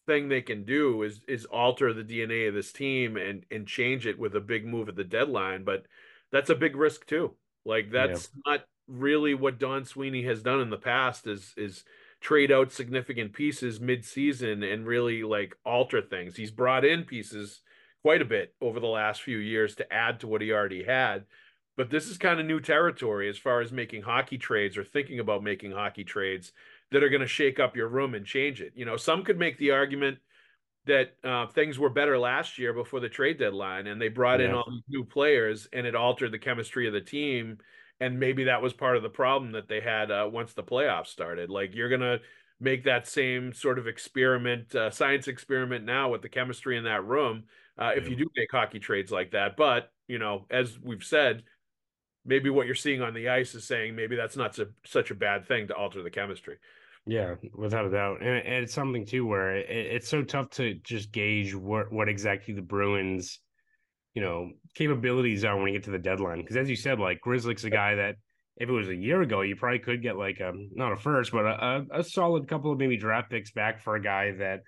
thing 0.07 0.29
they 0.29 0.41
can 0.41 0.63
do 0.63 1.03
is 1.03 1.21
is 1.27 1.45
alter 1.45 1.93
the 1.93 2.03
DNA 2.03 2.47
of 2.47 2.55
this 2.55 2.71
team 2.71 3.17
and 3.17 3.45
and 3.51 3.67
change 3.67 4.07
it 4.07 4.17
with 4.17 4.35
a 4.35 4.41
big 4.41 4.65
move 4.65 4.89
at 4.89 4.95
the 4.95 5.03
deadline. 5.03 5.63
But 5.63 5.85
that's 6.31 6.49
a 6.49 6.55
big 6.55 6.75
risk 6.75 7.05
too. 7.05 7.35
Like 7.65 7.91
that's 7.91 8.29
yeah. 8.33 8.51
not 8.51 8.65
really 8.87 9.33
what 9.33 9.59
Don 9.59 9.85
Sweeney 9.85 10.23
has 10.23 10.41
done 10.41 10.61
in 10.61 10.69
the 10.69 10.77
past. 10.77 11.27
Is 11.27 11.53
is 11.57 11.83
trade 12.21 12.51
out 12.51 12.71
significant 12.71 13.33
pieces 13.33 13.79
mid-season 13.79 14.63
and 14.63 14.87
really 14.87 15.23
like 15.23 15.55
alter 15.65 16.01
things. 16.01 16.35
He's 16.35 16.51
brought 16.51 16.83
in 16.85 17.03
pieces 17.03 17.61
quite 18.01 18.21
a 18.21 18.25
bit 18.25 18.55
over 18.61 18.79
the 18.79 18.87
last 18.87 19.21
few 19.21 19.37
years 19.37 19.75
to 19.75 19.93
add 19.93 20.19
to 20.19 20.27
what 20.27 20.41
he 20.41 20.51
already 20.51 20.83
had. 20.83 21.25
but 21.77 21.91
this 21.91 22.07
is 22.07 22.17
kind 22.17 22.39
of 22.39 22.45
new 22.45 22.59
territory 22.59 23.29
as 23.29 23.37
far 23.37 23.61
as 23.61 23.71
making 23.71 24.01
hockey 24.01 24.37
trades 24.37 24.77
or 24.77 24.83
thinking 24.83 25.19
about 25.19 25.43
making 25.43 25.71
hockey 25.71 26.03
trades 26.03 26.51
that 26.91 27.03
are 27.03 27.09
going 27.09 27.21
to 27.21 27.27
shake 27.27 27.59
up 27.59 27.75
your 27.75 27.87
room 27.87 28.15
and 28.15 28.25
change 28.25 28.61
it. 28.61 28.73
You 28.75 28.83
know, 28.83 28.97
some 28.97 29.23
could 29.23 29.37
make 29.37 29.57
the 29.59 29.71
argument 29.71 30.17
that 30.87 31.15
uh, 31.23 31.45
things 31.47 31.77
were 31.77 31.89
better 31.89 32.17
last 32.17 32.57
year 32.57 32.73
before 32.73 32.99
the 32.99 33.09
trade 33.09 33.37
deadline, 33.37 33.87
and 33.87 34.01
they 34.01 34.07
brought 34.07 34.39
yeah. 34.39 34.47
in 34.47 34.55
all 34.55 34.65
these 34.67 34.83
new 34.89 35.03
players, 35.03 35.67
and 35.71 35.85
it 35.85 35.95
altered 35.95 36.31
the 36.31 36.39
chemistry 36.39 36.87
of 36.87 36.93
the 36.93 37.01
team. 37.01 37.57
And 37.99 38.19
maybe 38.19 38.43
that 38.45 38.61
was 38.61 38.73
part 38.73 38.97
of 38.97 39.03
the 39.03 39.09
problem 39.09 39.53
that 39.53 39.67
they 39.67 39.81
had 39.81 40.11
uh, 40.11 40.29
once 40.31 40.53
the 40.53 40.63
playoffs 40.63 41.07
started. 41.07 41.49
Like 41.49 41.73
you're 41.73 41.89
gonna 41.89 42.19
make 42.59 42.83
that 42.85 43.07
same 43.07 43.53
sort 43.53 43.79
of 43.79 43.87
experiment, 43.87 44.73
uh, 44.75 44.89
science 44.89 45.27
experiment 45.27 45.85
now 45.85 46.09
with 46.09 46.21
the 46.21 46.29
chemistry 46.29 46.77
in 46.77 46.83
that 46.85 47.05
room. 47.05 47.43
Uh, 47.77 47.91
if 47.95 48.09
you 48.09 48.15
do 48.15 48.25
make 48.35 48.51
hockey 48.51 48.79
trades 48.79 49.11
like 49.11 49.31
that, 49.31 49.55
but 49.55 49.91
you 50.07 50.17
know, 50.17 50.45
as 50.49 50.79
we've 50.81 51.03
said, 51.03 51.43
maybe 52.25 52.49
what 52.49 52.65
you're 52.65 52.75
seeing 52.75 53.01
on 53.01 53.13
the 53.13 53.29
ice 53.29 53.55
is 53.55 53.65
saying 53.65 53.95
maybe 53.95 54.15
that's 54.15 54.35
not 54.35 54.55
so, 54.55 54.65
such 54.85 55.11
a 55.11 55.15
bad 55.15 55.47
thing 55.47 55.67
to 55.67 55.75
alter 55.75 56.03
the 56.03 56.09
chemistry. 56.09 56.57
Yeah, 57.05 57.35
without 57.55 57.85
a 57.85 57.89
doubt, 57.89 58.21
and, 58.21 58.45
and 58.45 58.63
it's 58.63 58.73
something 58.73 59.05
too 59.05 59.25
where 59.25 59.55
it, 59.55 59.69
it's 59.69 60.09
so 60.09 60.23
tough 60.23 60.49
to 60.51 60.73
just 60.75 61.11
gauge 61.11 61.55
what 61.55 61.91
what 61.91 62.09
exactly 62.09 62.53
the 62.53 62.61
Bruins, 62.61 63.39
you 64.17 64.23
know, 64.23 64.49
capabilities 64.73 65.45
are 65.45 65.55
when 65.55 65.67
you 65.67 65.73
get 65.73 65.83
to 65.83 65.91
the 65.91 65.99
deadline. 65.99 66.41
Because 66.41 66.57
as 66.57 66.67
you 66.67 66.75
said, 66.75 66.99
like 66.99 67.21
Grzelcyk's 67.23 67.65
a 67.65 67.69
guy 67.69 67.93
that 67.93 68.15
if 68.55 68.67
it 68.67 68.71
was 68.71 68.89
a 68.89 68.95
year 68.95 69.21
ago, 69.21 69.41
you 69.41 69.55
probably 69.55 69.77
could 69.77 70.01
get 70.01 70.17
like 70.17 70.39
a 70.39 70.53
not 70.71 70.91
a 70.91 70.95
first, 70.95 71.31
but 71.31 71.45
a, 71.45 71.85
a 71.91 72.03
solid 72.03 72.47
couple 72.47 72.71
of 72.71 72.79
maybe 72.79 72.97
draft 72.97 73.29
picks 73.29 73.51
back 73.51 73.79
for 73.79 73.95
a 73.95 74.01
guy 74.01 74.31
that 74.39 74.61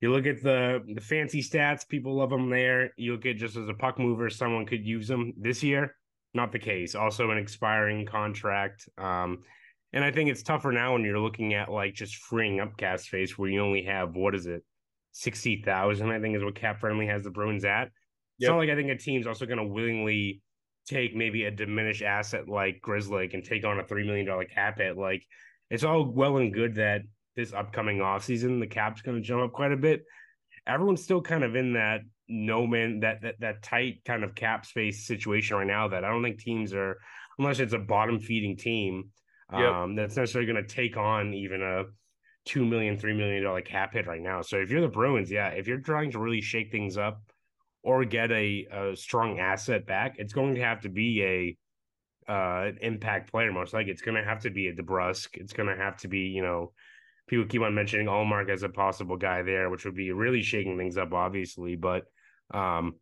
you 0.00 0.10
look 0.10 0.26
at 0.26 0.42
the 0.42 0.80
the 0.92 1.00
fancy 1.00 1.40
stats, 1.40 1.86
people 1.86 2.16
love 2.16 2.32
him 2.32 2.50
there. 2.50 2.90
You 2.96 3.12
look 3.12 3.26
at 3.26 3.36
just 3.36 3.56
as 3.56 3.68
a 3.68 3.74
puck 3.74 3.96
mover, 3.96 4.28
someone 4.28 4.66
could 4.66 4.84
use 4.84 5.08
him 5.08 5.34
this 5.36 5.62
year. 5.62 5.94
Not 6.34 6.50
the 6.50 6.58
case. 6.58 6.96
Also, 6.96 7.30
an 7.30 7.38
expiring 7.38 8.06
contract. 8.06 8.88
Um, 8.98 9.44
and 9.92 10.02
I 10.02 10.10
think 10.10 10.30
it's 10.30 10.42
tougher 10.42 10.72
now 10.72 10.94
when 10.94 11.04
you're 11.04 11.20
looking 11.20 11.54
at 11.54 11.70
like 11.70 11.94
just 11.94 12.16
freeing 12.16 12.58
up 12.58 12.76
cap 12.76 12.98
space 12.98 13.38
where 13.38 13.50
you 13.50 13.60
only 13.60 13.84
have 13.84 14.16
what 14.16 14.34
is 14.34 14.46
it, 14.46 14.64
sixty 15.12 15.62
thousand? 15.62 16.10
I 16.10 16.18
think 16.18 16.36
is 16.36 16.42
what 16.42 16.56
CapFriendly 16.56 17.08
has 17.08 17.22
the 17.22 17.30
Bruins 17.30 17.64
at. 17.64 17.92
It's 18.40 18.46
yep. 18.46 18.52
not 18.52 18.58
like 18.58 18.70
I 18.70 18.74
think 18.74 18.90
a 18.90 18.96
team's 18.96 19.26
also 19.26 19.44
going 19.44 19.58
to 19.58 19.66
willingly 19.66 20.40
take 20.88 21.14
maybe 21.14 21.44
a 21.44 21.50
diminished 21.50 22.00
asset 22.00 22.48
like 22.48 22.80
Grzelcyk 22.82 23.34
and 23.34 23.44
take 23.44 23.66
on 23.66 23.78
a 23.78 23.84
three 23.84 24.06
million 24.06 24.24
dollar 24.24 24.46
cap 24.46 24.78
hit. 24.78 24.96
Like 24.96 25.22
it's 25.68 25.84
all 25.84 26.06
well 26.06 26.38
and 26.38 26.50
good 26.50 26.76
that 26.76 27.02
this 27.36 27.52
upcoming 27.52 27.98
offseason 27.98 28.58
the 28.58 28.66
cap's 28.66 29.02
going 29.02 29.18
to 29.18 29.22
jump 29.22 29.42
up 29.42 29.52
quite 29.52 29.72
a 29.72 29.76
bit. 29.76 30.04
Everyone's 30.66 31.04
still 31.04 31.20
kind 31.20 31.44
of 31.44 31.54
in 31.54 31.74
that 31.74 32.00
no 32.28 32.66
man 32.66 33.00
that 33.00 33.20
that 33.20 33.40
that 33.40 33.62
tight 33.62 34.00
kind 34.06 34.24
of 34.24 34.34
cap 34.34 34.64
space 34.64 35.06
situation 35.06 35.58
right 35.58 35.66
now 35.66 35.88
that 35.88 36.02
I 36.02 36.08
don't 36.08 36.22
think 36.22 36.38
teams 36.38 36.72
are 36.72 36.96
unless 37.38 37.58
it's 37.58 37.74
a 37.74 37.78
bottom 37.78 38.20
feeding 38.20 38.56
team 38.56 39.10
yep. 39.52 39.70
um, 39.70 39.96
that's 39.96 40.16
necessarily 40.16 40.50
going 40.50 40.66
to 40.66 40.74
take 40.74 40.96
on 40.96 41.34
even 41.34 41.60
a 41.60 41.84
two 42.46 42.64
million, 42.64 42.98
three 42.98 43.14
million 43.14 43.42
dollar 43.42 43.60
cap 43.60 43.92
hit 43.92 44.06
right 44.06 44.22
now. 44.22 44.40
So 44.42 44.56
if 44.56 44.70
you're 44.70 44.80
the 44.80 44.88
Bruins, 44.88 45.30
yeah, 45.30 45.48
if 45.48 45.66
you're 45.66 45.80
trying 45.80 46.10
to 46.12 46.18
really 46.18 46.40
shake 46.40 46.72
things 46.72 46.96
up 46.96 47.20
or 47.82 48.04
get 48.04 48.30
a, 48.30 48.66
a 48.72 48.96
strong 48.96 49.38
asset 49.38 49.86
back, 49.86 50.16
it's 50.18 50.32
going 50.32 50.54
to 50.54 50.60
have 50.60 50.82
to 50.82 50.88
be 50.88 51.56
a 52.28 52.30
uh, 52.30 52.72
impact 52.80 53.30
player. 53.30 53.52
Most 53.52 53.74
like 53.74 53.88
it's 53.88 54.02
going 54.02 54.16
to 54.16 54.28
have 54.28 54.40
to 54.40 54.50
be 54.50 54.68
a 54.68 54.74
DeBrusk. 54.74 55.28
It's 55.34 55.52
going 55.52 55.68
to 55.68 55.82
have 55.82 55.96
to 55.98 56.08
be 56.08 56.20
you 56.20 56.42
know 56.42 56.72
people 57.28 57.46
keep 57.46 57.62
on 57.62 57.74
mentioning 57.74 58.06
Ullmark 58.06 58.50
as 58.50 58.62
a 58.62 58.68
possible 58.68 59.16
guy 59.16 59.42
there, 59.42 59.70
which 59.70 59.84
would 59.84 59.94
be 59.94 60.12
really 60.12 60.42
shaking 60.42 60.76
things 60.76 60.98
up, 60.98 61.12
obviously. 61.12 61.76
But 61.76 62.04
um, 62.52 62.96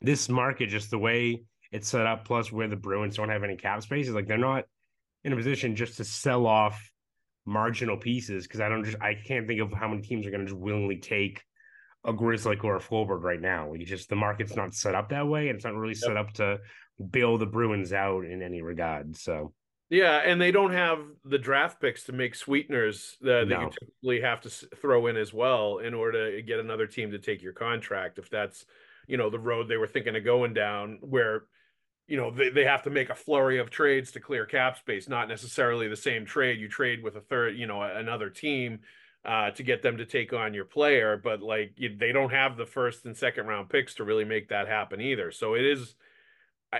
this 0.00 0.28
market, 0.28 0.68
just 0.68 0.90
the 0.90 0.98
way 0.98 1.44
it's 1.70 1.88
set 1.88 2.06
up, 2.06 2.24
plus 2.24 2.50
where 2.50 2.68
the 2.68 2.76
Bruins 2.76 3.16
don't 3.16 3.28
have 3.28 3.44
any 3.44 3.56
cap 3.56 3.82
space, 3.82 4.08
is 4.08 4.14
like 4.14 4.26
they're 4.26 4.38
not 4.38 4.64
in 5.24 5.32
a 5.32 5.36
position 5.36 5.76
just 5.76 5.98
to 5.98 6.04
sell 6.04 6.46
off 6.46 6.90
marginal 7.46 7.96
pieces 7.96 8.46
because 8.46 8.60
I 8.60 8.68
don't 8.68 8.84
just 8.84 9.00
I 9.00 9.14
can't 9.14 9.46
think 9.46 9.60
of 9.60 9.72
how 9.72 9.88
many 9.88 10.02
teams 10.02 10.26
are 10.26 10.30
going 10.30 10.44
to 10.44 10.50
just 10.50 10.60
willingly 10.60 10.98
take 10.98 11.42
a 12.04 12.12
Grizzly 12.12 12.58
or 12.62 12.76
a 12.76 12.80
Foulberg 12.80 13.22
right 13.22 13.40
now. 13.40 13.72
You 13.72 13.84
just 13.84 14.08
the 14.08 14.16
market's 14.16 14.56
not 14.56 14.74
set 14.74 14.94
up 14.94 15.10
that 15.10 15.26
way, 15.26 15.48
and 15.48 15.56
it's 15.56 15.64
not 15.64 15.74
really 15.74 15.94
yep. 15.94 16.02
set 16.02 16.16
up 16.16 16.32
to 16.34 16.58
bail 17.10 17.38
the 17.38 17.46
Bruins 17.46 17.92
out 17.92 18.24
in 18.24 18.42
any 18.42 18.62
regard. 18.62 19.16
So 19.16 19.52
yeah, 19.90 20.18
and 20.18 20.40
they 20.40 20.52
don't 20.52 20.72
have 20.72 21.00
the 21.24 21.38
draft 21.38 21.80
picks 21.80 22.04
to 22.04 22.12
make 22.12 22.34
sweeteners 22.34 23.16
uh, 23.22 23.26
that 23.26 23.48
no. 23.48 23.60
you 23.60 23.70
typically 23.70 24.20
have 24.20 24.40
to 24.42 24.50
throw 24.80 25.08
in 25.08 25.16
as 25.16 25.34
well 25.34 25.78
in 25.78 25.94
order 25.94 26.36
to 26.36 26.42
get 26.42 26.60
another 26.60 26.86
team 26.86 27.10
to 27.10 27.18
take 27.18 27.42
your 27.42 27.52
contract. 27.52 28.18
If 28.18 28.30
that's 28.30 28.64
you 29.06 29.16
know 29.16 29.30
the 29.30 29.38
road 29.38 29.68
they 29.68 29.76
were 29.76 29.86
thinking 29.86 30.16
of 30.16 30.24
going 30.24 30.54
down, 30.54 30.98
where 31.00 31.44
you 32.06 32.16
know 32.16 32.30
they, 32.30 32.50
they 32.50 32.64
have 32.64 32.82
to 32.84 32.90
make 32.90 33.10
a 33.10 33.14
flurry 33.14 33.58
of 33.58 33.70
trades 33.70 34.12
to 34.12 34.20
clear 34.20 34.44
cap 34.44 34.76
space 34.76 35.08
not 35.08 35.28
necessarily 35.28 35.86
the 35.86 35.96
same 35.96 36.26
trade 36.26 36.58
you 36.58 36.68
trade 36.68 37.02
with 37.04 37.14
a 37.14 37.20
third 37.20 37.56
you 37.56 37.68
know 37.68 37.80
another 37.82 38.28
team 38.28 38.80
uh, 39.24 39.50
to 39.50 39.62
get 39.62 39.82
them 39.82 39.98
to 39.98 40.06
take 40.06 40.32
on 40.32 40.54
your 40.54 40.64
player 40.64 41.20
but 41.22 41.42
like 41.42 41.72
you, 41.76 41.94
they 41.96 42.12
don't 42.12 42.30
have 42.30 42.56
the 42.56 42.66
first 42.66 43.04
and 43.04 43.16
second 43.16 43.46
round 43.46 43.68
picks 43.68 43.94
to 43.94 44.04
really 44.04 44.24
make 44.24 44.48
that 44.48 44.68
happen 44.68 45.00
either 45.00 45.30
so 45.30 45.54
it 45.54 45.64
is 45.64 45.94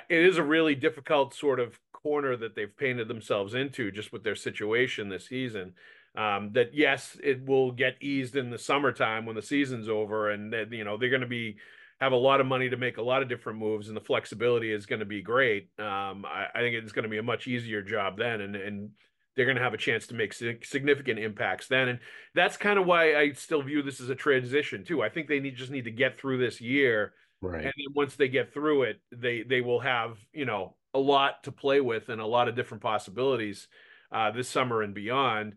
it 0.09 0.24
is 0.24 0.38
a 0.38 0.42
really 0.42 0.74
difficult 0.74 1.35
sort 1.35 1.61
of 1.61 1.79
corner 1.92 2.37
that 2.37 2.55
they've 2.55 2.76
painted 2.76 3.09
themselves 3.09 3.53
into 3.55 3.90
just 3.90 4.12
with 4.12 4.24
their 4.24 4.37
situation 4.37 5.09
this 5.09 5.29
season 5.29 5.74
um, 6.16 6.50
that 6.53 6.74
yes 6.74 7.18
it 7.22 7.44
will 7.46 7.72
get 7.72 7.96
eased 8.00 8.37
in 8.37 8.50
the 8.50 8.59
summertime 8.59 9.26
when 9.26 9.37
the 9.37 9.42
season's 9.42 9.88
over 9.88 10.31
and 10.31 10.53
that 10.53 10.72
you 10.72 10.85
know 10.85 10.96
they're 10.96 11.11
going 11.11 11.20
to 11.20 11.26
be 11.26 11.57
have 12.00 12.12
a 12.12 12.16
lot 12.16 12.40
of 12.40 12.46
money 12.46 12.70
to 12.70 12.76
make 12.76 12.96
a 12.96 13.03
lot 13.03 13.22
of 13.22 13.29
different 13.29 13.59
moves, 13.59 13.88
and 13.88 13.96
the 13.96 14.00
flexibility 14.00 14.72
is 14.72 14.87
going 14.87 15.00
to 15.00 15.07
be 15.07 15.20
great. 15.20 15.68
Um, 15.79 16.24
I, 16.24 16.46
I, 16.55 16.61
think 16.61 16.74
it's 16.74 16.92
going 16.92 17.03
to 17.03 17.11
be 17.11 17.18
a 17.18 17.22
much 17.22 17.46
easier 17.46 17.83
job 17.83 18.16
then, 18.16 18.40
and 18.40 18.57
and 18.57 18.90
they're 19.37 19.45
going 19.45 19.57
to 19.57 19.62
have 19.62 19.75
a 19.75 19.79
chance 19.79 20.07
to 20.09 20.14
make 20.14 20.33
significant 20.33 21.19
impacts 21.19 21.69
then, 21.69 21.88
and 21.88 21.99
that's 22.35 22.57
kind 22.57 22.79
of 22.79 22.87
why 22.87 23.16
I 23.16 23.33
still 23.33 23.62
view 23.62 23.83
this 23.83 24.01
as 24.01 24.11
a 24.11 24.14
transition 24.14 24.85
too. 24.85 25.03
I 25.03 25.09
think 25.09 25.29
they 25.29 25.40
need 25.40 25.57
just 25.57 25.71
need 25.71 25.85
to 25.85 25.90
get 25.90 26.19
through 26.19 26.38
this 26.38 26.61
year, 26.61 27.14
right? 27.40 27.64
And 27.64 27.73
then 27.77 27.95
once 27.95 28.16
they 28.16 28.29
get 28.29 28.53
through 28.53 28.85
it, 28.85 29.01
they 29.12 29.43
they 29.43 29.61
will 29.61 29.81
have 29.81 30.19
you 30.33 30.45
know 30.45 30.77
a 30.95 30.99
lot 30.99 31.45
to 31.45 31.53
play 31.53 31.81
with 31.81 32.09
and 32.09 32.21
a 32.21 32.27
lot 32.27 32.49
of 32.49 32.57
different 32.57 32.83
possibilities 32.83 33.69
uh, 34.12 34.31
this 34.31 34.49
summer 34.49 34.83
and 34.83 34.95
beyond. 34.95 35.55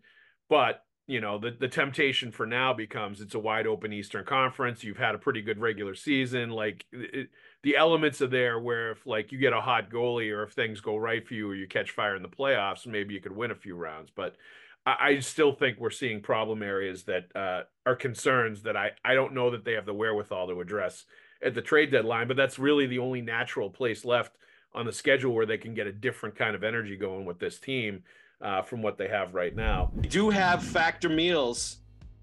But 0.50 0.83
you 1.08 1.20
know 1.20 1.38
the 1.38 1.52
the 1.52 1.68
temptation 1.68 2.32
for 2.32 2.46
now 2.46 2.74
becomes 2.74 3.20
it's 3.20 3.36
a 3.36 3.40
wide 3.40 3.68
open 3.68 3.92
Eastern 3.92 4.24
Conference. 4.24 4.84
You've 4.84 4.98
had 4.98 5.16
a 5.16 5.20
pretty 5.20 5.42
good 5.42 5.60
regular 5.60 5.96
season. 5.96 6.50
Like 6.50 6.86
it, 6.92 7.30
the 7.62 7.76
elements 7.76 8.22
are 8.22 8.28
there 8.28 8.60
where 8.60 8.92
if 8.92 9.06
like 9.06 9.32
you 9.32 9.38
get 9.38 9.54
a 9.54 9.62
hot 9.62 9.90
goalie 9.90 10.32
or 10.32 10.44
if 10.44 10.54
things 10.54 10.80
go 10.80 10.96
right 10.96 11.26
for 11.28 11.34
you 11.34 11.50
or 11.50 11.56
you 11.56 11.68
catch 11.68 11.92
fire 11.92 12.16
in 12.16 12.22
the 12.22 12.30
playoffs, 12.30 12.88
maybe 12.88 13.14
you 13.14 13.20
could 13.20 13.36
win 13.36 13.52
a 13.52 13.56
few 13.56 13.76
rounds. 13.76 14.12
But 14.16 14.38
I, 14.86 14.96
I 15.02 15.20
still 15.20 15.52
think 15.52 15.78
we're 15.78 15.90
seeing 15.90 16.22
problem 16.22 16.64
areas 16.64 17.04
that 17.04 17.36
uh, 17.36 17.64
are 17.86 17.96
concerns 17.96 18.64
that 18.64 18.78
I 18.78 18.92
I 19.04 19.14
don't 19.14 19.34
know 19.34 19.52
that 19.52 19.66
they 19.66 19.74
have 19.74 19.86
the 19.86 19.94
wherewithal 19.94 20.48
to 20.48 20.62
address 20.62 21.04
at 21.44 21.54
the 21.54 21.62
trade 21.62 21.92
deadline. 21.92 22.30
But 22.30 22.38
that's 22.38 22.58
really 22.58 22.88
the 22.88 23.00
only 23.00 23.22
natural 23.22 23.70
place 23.70 24.06
left 24.06 24.38
on 24.74 24.86
the 24.86 24.94
schedule 24.94 25.34
where 25.34 25.46
they 25.46 25.58
can 25.58 25.74
get 25.74 25.86
a 25.86 25.92
different 25.92 26.36
kind 26.36 26.56
of 26.56 26.64
energy 26.64 26.96
going 26.96 27.26
with 27.26 27.40
this 27.40 27.60
team 27.60 28.04
uh, 28.44 28.62
from 28.62 28.82
what 28.82 28.98
they 28.98 29.08
have 29.08 29.34
right 29.34 29.56
now. 29.56 29.92
We 29.96 30.08
do 30.08 30.30
have 30.30 30.62
Factor 30.62 31.10
Meals 31.10 31.78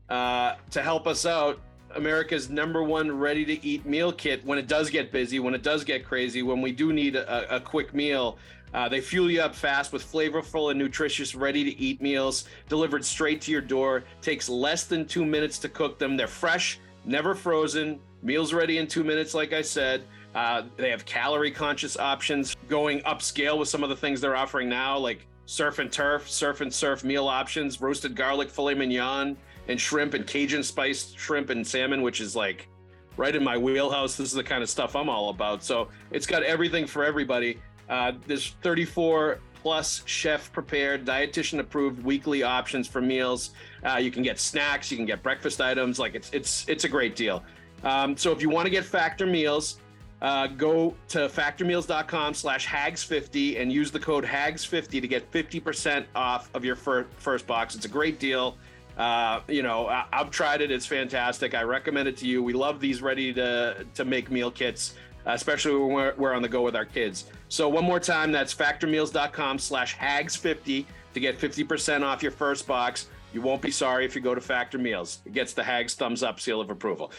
uh, 0.09 0.55
to 0.71 0.83
help 0.83 1.07
us 1.07 1.27
out. 1.27 1.61
America's 1.97 2.49
number 2.51 2.85
one 2.85 3.11
ready 3.11 3.45
to 3.45 3.67
eat 3.67 3.85
meal 3.85 4.13
kit 4.13 4.45
when 4.45 4.59
it 4.59 4.69
does 4.69 4.91
get 4.91 5.11
busy, 5.11 5.41
when 5.41 5.55
it 5.55 5.63
does 5.63 5.83
get 5.83 6.05
crazy, 6.05 6.43
when 6.43 6.61
we 6.61 6.71
do 6.71 6.93
need 6.93 7.17
a, 7.17 7.57
a 7.57 7.59
quick 7.59 7.93
meal. 7.95 8.39
Uh, 8.73 8.89
they 8.89 9.01
fuel 9.01 9.29
you 9.29 9.41
up 9.41 9.53
fast 9.53 9.93
with 9.93 10.05
flavorful 10.05 10.71
and 10.71 10.79
nutritious 10.79 11.35
ready 11.35 11.65
to 11.65 11.77
eat 11.81 12.01
meals 12.01 12.45
delivered 12.69 13.05
straight 13.05 13.41
to 13.41 13.51
your 13.51 13.61
door. 13.61 14.05
Takes 14.23 14.49
less 14.49 14.85
than 14.85 15.05
two 15.05 15.25
minutes 15.25 15.59
to 15.59 15.69
cook 15.69 15.99
them. 15.99 16.17
They're 16.17 16.29
fresh, 16.29 16.79
never 17.05 17.35
frozen, 17.35 17.99
meals 18.23 18.53
ready 18.53 18.79
in 18.79 18.87
two 18.87 19.03
minutes, 19.03 19.35
like 19.35 19.53
I 19.53 19.63
said. 19.63 20.05
Uh, 20.37 20.63
they 20.77 20.91
have 20.91 21.05
calorie 21.05 21.51
conscious 21.51 21.97
options 21.97 22.55
going 22.69 23.01
upscale 23.01 23.59
with 23.59 23.69
some 23.69 23.83
of 23.83 23.89
the 23.89 23.97
things 23.97 24.21
they're 24.21 24.37
offering 24.37 24.69
now, 24.69 24.97
like 24.97 25.27
surf 25.51 25.81
and 25.81 25.91
turf, 25.91 26.31
surf 26.31 26.61
and 26.61 26.73
surf 26.73 27.03
meal 27.03 27.27
options, 27.27 27.81
roasted 27.81 28.15
garlic 28.15 28.49
filet 28.49 28.75
mignon, 28.75 29.37
and 29.67 29.81
shrimp 29.81 30.15
and 30.15 30.25
Cajun 30.25 30.63
spiced 30.63 31.19
shrimp 31.19 31.51
and 31.51 31.67
salmon, 31.67 32.03
which 32.03 32.21
is 32.21 32.37
like 32.37 32.69
right 33.17 33.35
in 33.35 33.43
my 33.43 33.59
wheelhouse. 33.59 34.17
This 34.17 34.29
is 34.29 34.35
the 34.35 34.45
kind 34.45 34.63
of 34.63 34.71
stuff 34.71 34.95
I'm 34.95 35.09
all 35.09 35.29
about. 35.31 35.65
So 35.65 35.89
it's 36.13 36.25
got 36.25 36.45
everything 36.45 36.87
for 36.87 37.05
everybody. 37.05 37.59
Uh, 37.89 38.13
there's 38.29 38.51
34 38.63 39.41
plus 39.57 40.03
chef 40.07 40.53
prepared, 40.53 41.05
dietitian 41.05 41.59
approved 41.59 42.05
weekly 42.05 42.45
options 42.45 42.87
for 42.87 43.01
meals. 43.01 43.51
Uh, 43.85 43.97
you 43.97 44.13
can 44.13 44.23
get 44.23 44.39
snacks, 44.39 44.89
you 44.93 44.97
can 44.97 45.05
get 45.05 45.21
breakfast 45.21 45.61
items. 45.61 45.99
Like 45.99 46.15
it's 46.15 46.31
it's 46.33 46.69
it's 46.69 46.85
a 46.85 46.89
great 46.89 47.17
deal. 47.17 47.43
Um, 47.83 48.17
so 48.17 48.31
if 48.31 48.41
you 48.41 48.51
want 48.51 48.67
to 48.67 48.71
get 48.71 48.85
Factor 48.85 49.27
meals, 49.27 49.81
uh, 50.23 50.47
go 50.49 50.95
to 51.09 51.29
factormeals.com 51.29 52.35
slash 52.35 52.67
haggs50 52.67 53.61
and 53.61 53.73
use 53.73 53.91
the 53.91 53.99
code 54.01 54.25
haggs50 54.25 55.01
to 55.01 55.09
get 55.09 55.31
50% 55.31 56.05
off 56.15 56.51
of 56.55 56.65
your 56.65 56.77
fir- 56.77 57.07
first 57.17 57.47
box 57.47 57.75
it's 57.75 57.87
a 57.87 57.89
great 57.89 58.19
deal 58.19 58.57
uh, 58.99 59.41
you 59.49 59.63
know 59.63 59.87
I- 59.87 60.07
have 60.13 60.31
tried 60.31 60.61
it 60.61 60.71
it's 60.71 60.87
fantastic 60.87 61.55
i 61.55 61.63
recommend 61.63 62.07
it 62.09 62.17
to 62.19 62.27
you 62.27 62.43
we 62.43 62.53
love 62.53 62.81
these 62.81 63.01
ready 63.03 63.33
to 63.35 63.87
to 63.95 64.05
make 64.05 64.31
meal 64.31 64.51
kits 64.51 64.95
especially 65.27 65.77
when 65.77 65.93
we're, 65.93 66.15
we're 66.17 66.33
on 66.33 66.43
the 66.43 66.49
go 66.49 66.63
with 66.63 66.75
our 66.77 66.87
kids 66.87 67.25
So 67.49 67.69
one 67.69 67.85
more 67.85 68.01
time, 68.01 68.31
that's 68.33 68.55
factormeals.com 68.55 69.59
slash 69.59 69.97
haggs50 69.97 70.87
to 71.15 71.21
get 71.21 71.37
50% 71.39 72.03
off 72.05 72.23
your 72.23 72.31
first 72.33 72.67
box. 72.67 73.09
You 73.33 73.43
won't 73.43 73.61
be 73.61 73.71
sorry 73.73 74.05
if 74.05 74.15
you 74.15 74.21
go 74.21 74.35
to 74.37 74.41
Factor 74.41 74.79
Meals. 74.79 75.19
It 75.27 75.33
gets 75.33 75.53
the 75.53 75.63
Haggs 75.65 75.95
thumbs 75.95 76.23
up 76.23 76.39
seal 76.41 76.61
of 76.61 76.71
approval. 76.71 77.11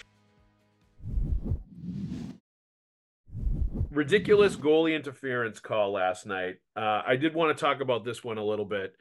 Ridiculous 3.92 4.56
goalie 4.56 4.96
interference 4.96 5.60
call 5.60 5.92
last 5.92 6.26
night. 6.26 6.56
Uh, 6.78 7.02
I 7.06 7.18
did 7.18 7.36
want 7.36 7.56
to 7.56 7.62
talk 7.62 7.82
about 7.82 8.06
this 8.06 8.24
one 8.24 8.38
a 8.38 8.44
little 8.44 8.66
bit. 8.66 8.96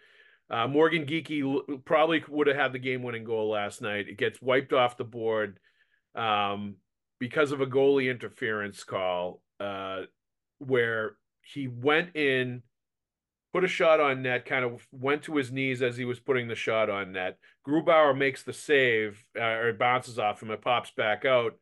Uh, 0.51 0.67
Morgan 0.67 1.07
Geekie 1.07 1.85
probably 1.85 2.25
would 2.29 2.49
have 2.49 2.57
had 2.57 2.73
the 2.73 2.81
game 2.81 3.05
winning 3.05 3.23
goal 3.23 3.51
last 3.51 3.81
night. 3.81 4.09
It 4.09 4.19
gets 4.19 4.43
wiped 4.43 4.73
off 4.73 4.97
the 4.97 5.05
board 5.05 5.61
um, 6.17 6.75
because 7.21 7.53
of 7.53 7.61
a 7.61 7.67
goalie 7.67 8.11
interference 8.11 8.83
call 8.83 9.43
uh, 9.61 10.03
where 10.59 11.13
he 11.43 11.69
went 11.69 12.17
in, 12.17 12.65
put 13.53 13.63
a 13.63 13.69
shot 13.69 14.01
on 14.01 14.23
net, 14.23 14.45
kind 14.45 14.65
of 14.65 14.85
went 14.91 15.23
to 15.23 15.37
his 15.37 15.53
knees 15.53 15.83
as 15.83 15.97
he 15.97 16.05
was 16.05 16.19
putting 16.19 16.49
the 16.49 16.57
shot 16.57 16.91
on 16.91 17.13
net. 17.13 17.39
Grubauer 17.65 18.17
makes 18.17 18.43
the 18.43 18.53
save, 18.53 19.25
uh, 19.39 19.43
or 19.43 19.69
it 19.69 19.79
bounces 19.79 20.19
off 20.19 20.43
him, 20.43 20.51
it 20.51 20.63
pops 20.63 20.91
back 20.91 21.25
out, 21.25 21.55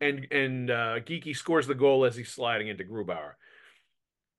and 0.00 0.26
and 0.30 0.70
uh, 0.70 1.00
Geekie 1.00 1.36
scores 1.36 1.66
the 1.66 1.74
goal 1.74 2.04
as 2.04 2.16
he's 2.16 2.32
sliding 2.32 2.68
into 2.68 2.84
Grubauer. 2.84 3.32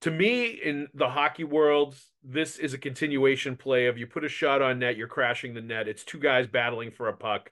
To 0.01 0.11
me, 0.11 0.45
in 0.45 0.87
the 0.93 1.09
hockey 1.09 1.43
world, 1.43 1.95
this 2.23 2.57
is 2.57 2.73
a 2.73 2.77
continuation 2.77 3.57
play 3.57 3.87
of 3.87 3.97
you 3.97 4.05
put 4.05 4.23
a 4.23 4.29
shot 4.29 4.61
on 4.61 4.79
net, 4.79 4.95
you're 4.95 5.07
crashing 5.07 5.53
the 5.53 5.61
net. 5.61 5.87
It's 5.87 6.03
two 6.03 6.19
guys 6.19 6.45
battling 6.45 6.91
for 6.91 7.07
a 7.07 7.17
puck. 7.17 7.49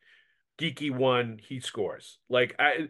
Geekie 0.59 0.91
won, 0.91 1.39
he 1.41 1.59
scores. 1.59 2.19
Like 2.29 2.55
I 2.59 2.87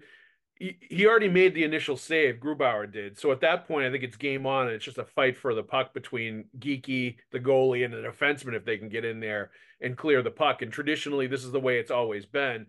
he, 0.58 1.06
already 1.06 1.28
made 1.28 1.54
the 1.54 1.64
initial 1.64 1.98
save. 1.98 2.36
Grubauer 2.36 2.92
did. 2.92 3.20
So 3.20 3.32
at 3.32 3.42
that 3.42 3.68
point, 3.68 3.86
I 3.86 3.92
think 3.92 4.04
it's 4.04 4.16
game 4.16 4.46
on, 4.46 4.68
and 4.68 4.76
it's 4.76 4.86
just 4.86 4.98
a 4.98 5.06
fight 5.06 5.38
for 5.38 5.54
the 5.54 5.64
puck 5.64 5.94
between 5.94 6.46
Geekie, 6.60 7.18
the 7.32 7.40
goalie, 7.40 7.84
and 7.84 7.94
the 7.94 7.98
defenseman 7.98 8.56
if 8.56 8.64
they 8.64 8.78
can 8.78 8.90
get 8.90 9.04
in 9.04 9.20
there 9.20 9.52
and 9.82 9.98
clear 9.98 10.22
the 10.22 10.32
puck. 10.32 10.62
And 10.62 10.72
traditionally, 10.72 11.28
this 11.28 11.44
is 11.44 11.52
the 11.52 11.60
way 11.60 11.78
it's 11.78 11.92
always 11.92 12.26
been. 12.26 12.68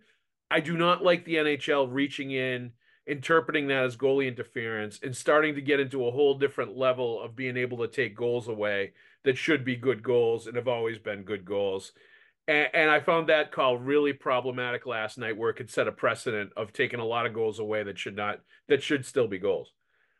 I 0.49 0.59
do 0.59 0.77
not 0.77 1.03
like 1.03 1.25
the 1.25 1.35
NHL 1.35 1.87
reaching 1.91 2.31
in, 2.31 2.71
interpreting 3.05 3.67
that 3.67 3.85
as 3.85 3.97
goalie 3.97 4.27
interference, 4.27 4.99
and 5.01 5.15
starting 5.15 5.55
to 5.55 5.61
get 5.61 5.79
into 5.79 6.05
a 6.05 6.11
whole 6.11 6.37
different 6.37 6.77
level 6.77 7.21
of 7.21 7.35
being 7.35 7.57
able 7.57 7.77
to 7.79 7.87
take 7.87 8.15
goals 8.15 8.47
away 8.47 8.93
that 9.23 9.37
should 9.37 9.65
be 9.65 9.75
good 9.75 10.03
goals 10.03 10.47
and 10.47 10.55
have 10.55 10.67
always 10.67 10.99
been 10.99 11.23
good 11.23 11.43
goals. 11.43 11.91
And, 12.47 12.69
and, 12.73 12.89
I 12.89 13.01
found 13.01 13.27
that 13.27 13.51
call 13.51 13.77
really 13.77 14.13
problematic 14.13 14.85
last 14.85 15.17
night, 15.17 15.35
where 15.35 15.49
it 15.49 15.55
could 15.55 15.69
set 15.69 15.89
a 15.89 15.91
precedent 15.91 16.51
of 16.55 16.71
taking 16.71 17.01
a 17.01 17.05
lot 17.05 17.25
of 17.25 17.33
goals 17.33 17.59
away 17.59 17.83
that 17.83 17.99
should 17.99 18.15
not, 18.15 18.39
that 18.69 18.81
should 18.81 19.05
still 19.05 19.27
be 19.27 19.37
goals. 19.37 19.73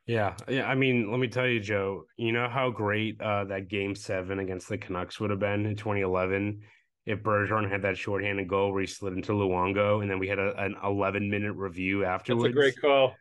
Yeah, 0.08 0.36
yeah. 0.50 0.66
I 0.68 0.76
mean, 0.76 1.10
let 1.10 1.20
me 1.20 1.28
tell 1.28 1.48
you, 1.48 1.60
Joe. 1.62 2.04
You 2.18 2.34
know 2.34 2.50
how 2.50 2.70
great 2.70 3.20
uh, 3.22 3.46
that 3.46 3.70
Game 3.70 3.96
Seven 3.96 4.40
against 4.40 4.68
the 4.70 4.78
Canucks 4.78 5.20
would 5.20 5.30
have 5.30 5.40
been 5.40 5.66
in 5.66 5.76
2011 5.76 6.62
if 7.08 7.24
Bergeron 7.24 7.70
had 7.70 7.82
that 7.82 7.98
shorthanded 7.98 8.48
goal 8.48 8.72
where 8.72 8.82
he 8.82 8.88
slid 8.88 9.14
into 9.14 9.32
Luongo, 9.32 10.02
and 10.02 10.12
then 10.12 10.20
we 10.20 10.28
had 10.28 10.38
a, 10.38 10.56
an 10.62 10.76
11 10.84 11.30
minute 11.30 11.54
review 11.54 12.06
afterwards. 12.06 12.44
That's 12.44 12.52
a 12.52 12.54
great 12.54 12.80
call. 12.80 13.16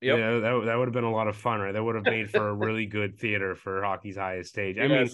Yeah, 0.00 0.16
that 0.16 0.62
that 0.66 0.74
would 0.76 0.88
have 0.88 0.94
been 0.94 1.04
a 1.04 1.12
lot 1.12 1.26
of 1.26 1.36
fun, 1.36 1.60
right? 1.60 1.72
That 1.72 1.82
would 1.82 1.96
have 1.96 2.04
made 2.16 2.30
for 2.30 2.48
a 2.48 2.54
really 2.54 2.86
good 2.86 3.18
theater 3.18 3.54
for 3.54 3.82
hockey's 3.82 4.16
highest 4.16 4.50
stage. 4.50 4.78
I 4.78 4.88
mean 4.88 5.10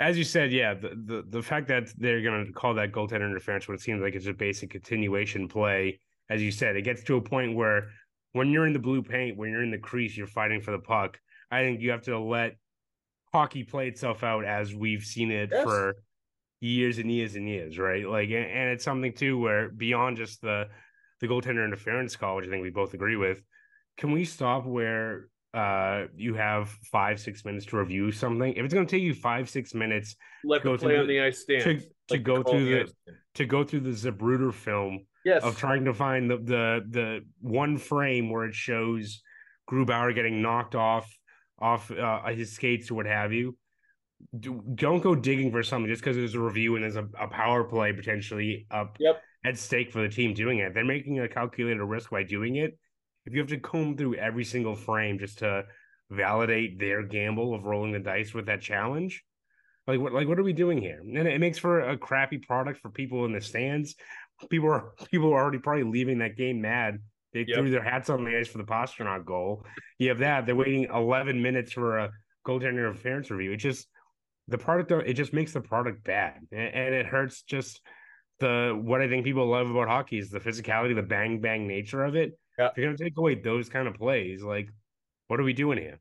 as 0.00 0.16
you 0.16 0.24
said, 0.24 0.50
yeah, 0.50 0.72
the, 0.72 0.88
the, 0.88 1.24
the 1.28 1.42
fact 1.42 1.68
that 1.68 1.92
they're 1.98 2.22
going 2.22 2.46
to 2.46 2.52
call 2.52 2.72
that 2.74 2.90
goaltender 2.90 3.28
interference 3.28 3.68
when 3.68 3.74
it 3.74 3.82
seems 3.82 4.00
like 4.00 4.14
it's 4.14 4.26
a 4.26 4.32
basic 4.32 4.70
continuation 4.70 5.46
play, 5.46 6.00
as 6.30 6.42
you 6.42 6.50
said, 6.50 6.74
it 6.74 6.82
gets 6.82 7.04
to 7.04 7.16
a 7.16 7.20
point 7.20 7.54
where 7.54 7.90
when 8.32 8.48
you're 8.48 8.66
in 8.66 8.72
the 8.72 8.78
blue 8.78 9.02
paint, 9.02 9.36
when 9.36 9.50
you're 9.50 9.62
in 9.62 9.70
the 9.70 9.78
crease, 9.78 10.16
you're 10.16 10.26
fighting 10.26 10.62
for 10.62 10.70
the 10.70 10.78
puck. 10.78 11.20
I 11.50 11.62
think 11.62 11.80
you 11.82 11.90
have 11.90 12.02
to 12.04 12.18
let 12.18 12.56
hockey 13.32 13.62
play 13.62 13.88
itself 13.88 14.24
out 14.24 14.46
as 14.46 14.74
we've 14.74 15.04
seen 15.04 15.30
it 15.30 15.50
yes. 15.52 15.64
for 15.64 15.96
years 16.60 16.98
and 16.98 17.10
years 17.10 17.34
and 17.36 17.48
years, 17.48 17.78
right? 17.78 18.06
Like, 18.06 18.30
and 18.30 18.70
it's 18.70 18.84
something 18.84 19.12
too 19.12 19.38
where 19.38 19.70
beyond 19.70 20.16
just 20.16 20.40
the 20.42 20.68
the 21.20 21.26
goaltender 21.26 21.64
interference 21.64 22.16
call, 22.16 22.36
which 22.36 22.46
I 22.46 22.50
think 22.50 22.62
we 22.62 22.70
both 22.70 22.94
agree 22.94 23.16
with, 23.16 23.42
can 23.98 24.12
we 24.12 24.24
stop 24.24 24.66
where 24.66 25.28
uh 25.52 26.04
you 26.14 26.34
have 26.34 26.68
five 26.92 27.18
six 27.18 27.44
minutes 27.44 27.66
to 27.66 27.78
review 27.78 28.12
something? 28.12 28.52
If 28.52 28.64
it's 28.64 28.74
going 28.74 28.86
to 28.86 28.90
take 28.90 29.02
you 29.02 29.14
five 29.14 29.48
six 29.48 29.74
minutes 29.74 30.16
let 30.44 30.62
go 30.62 30.76
play 30.76 30.96
on 30.96 31.06
the, 31.06 31.14
the 31.14 31.20
ice 31.20 31.40
stand. 31.40 31.62
to, 31.62 31.78
to 31.78 31.86
like 32.10 32.22
go 32.22 32.42
through 32.42 32.64
the, 32.64 32.92
the 33.06 33.12
to 33.34 33.46
go 33.46 33.64
through 33.64 33.80
the 33.80 33.90
Zapruder 33.90 34.52
film 34.52 35.06
yes. 35.24 35.42
of 35.42 35.56
trying 35.56 35.84
to 35.86 35.94
find 35.94 36.30
the 36.30 36.36
the 36.36 36.84
the 36.88 37.20
one 37.40 37.78
frame 37.78 38.30
where 38.30 38.44
it 38.44 38.54
shows 38.54 39.22
Grubauer 39.70 40.14
getting 40.14 40.42
knocked 40.42 40.74
off 40.74 41.10
off 41.58 41.90
uh, 41.90 42.26
his 42.28 42.52
skates 42.52 42.90
or 42.90 42.94
what 42.94 43.06
have 43.06 43.32
you 43.32 43.56
Do, 44.38 44.62
don't 44.74 45.00
go 45.00 45.14
digging 45.14 45.50
for 45.50 45.62
something 45.62 45.90
just 45.90 46.02
because 46.02 46.16
there's 46.16 46.34
a 46.34 46.40
review 46.40 46.76
and 46.76 46.84
there's 46.84 46.96
a, 46.96 47.08
a 47.18 47.26
power 47.26 47.64
play 47.64 47.92
potentially 47.92 48.66
up 48.70 48.96
yep. 49.00 49.22
at 49.44 49.58
stake 49.58 49.90
for 49.90 50.02
the 50.02 50.08
team 50.08 50.34
doing 50.34 50.58
it 50.58 50.72
they're 50.72 50.84
making 50.84 51.18
a 51.18 51.28
calculated 51.28 51.82
risk 51.82 52.10
by 52.10 52.22
doing 52.22 52.56
it 52.56 52.78
if 53.26 53.34
you 53.34 53.40
have 53.40 53.48
to 53.48 53.58
comb 53.58 53.96
through 53.96 54.14
every 54.14 54.44
single 54.44 54.74
frame 54.74 55.18
just 55.18 55.38
to 55.38 55.64
validate 56.10 56.78
their 56.78 57.02
gamble 57.02 57.54
of 57.54 57.64
rolling 57.64 57.92
the 57.92 57.98
dice 57.98 58.34
with 58.34 58.46
that 58.46 58.60
challenge, 58.60 59.22
like 59.86 60.00
what 60.00 60.12
like 60.12 60.28
what 60.28 60.38
are 60.38 60.44
we 60.44 60.52
doing 60.52 60.80
here? 60.80 61.00
And 61.00 61.16
it 61.16 61.40
makes 61.40 61.58
for 61.58 61.80
a 61.80 61.96
crappy 61.96 62.38
product 62.38 62.80
for 62.80 62.90
people 62.90 63.24
in 63.24 63.32
the 63.32 63.40
stands. 63.40 63.94
People 64.48 64.70
are 64.70 64.92
people 65.10 65.32
are 65.32 65.42
already 65.42 65.58
probably 65.58 65.84
leaving 65.84 66.18
that 66.18 66.36
game 66.36 66.60
mad. 66.60 66.98
They 67.32 67.44
yep. 67.46 67.58
threw 67.58 67.70
their 67.70 67.84
hats 67.84 68.10
on 68.10 68.24
the 68.24 68.36
ice 68.36 68.48
for 68.48 68.58
the 68.58 68.64
Pastrnak 68.64 69.24
goal. 69.24 69.64
You 69.98 70.08
have 70.08 70.18
that. 70.18 70.46
They're 70.46 70.56
waiting 70.56 70.88
11 70.92 71.40
minutes 71.40 71.72
for 71.72 71.98
a 71.98 72.10
goaltender 72.44 72.70
interference 72.70 73.30
review. 73.30 73.52
It 73.52 73.58
just 73.58 73.86
the 74.48 74.58
product 74.58 74.90
it 74.90 75.14
just 75.14 75.32
makes 75.32 75.52
the 75.52 75.60
product 75.60 76.04
bad, 76.04 76.40
and 76.52 76.94
it 76.94 77.06
hurts 77.06 77.42
just 77.42 77.80
the 78.40 78.78
what 78.82 79.00
I 79.00 79.08
think 79.08 79.24
people 79.24 79.46
love 79.46 79.70
about 79.70 79.88
hockey 79.88 80.18
is 80.18 80.30
the 80.30 80.40
physicality, 80.40 80.94
the 80.94 81.02
bang 81.02 81.40
bang 81.40 81.66
nature 81.66 82.04
of 82.04 82.16
it. 82.16 82.38
Yeah. 82.58 82.68
If 82.68 82.78
you're 82.78 82.86
gonna 82.86 82.98
take 82.98 83.16
away 83.16 83.36
those 83.36 83.68
kind 83.68 83.86
of 83.86 83.94
plays, 83.94 84.42
like 84.42 84.68
what 85.28 85.38
are 85.38 85.44
we 85.44 85.52
doing 85.52 85.78
here? 85.78 86.00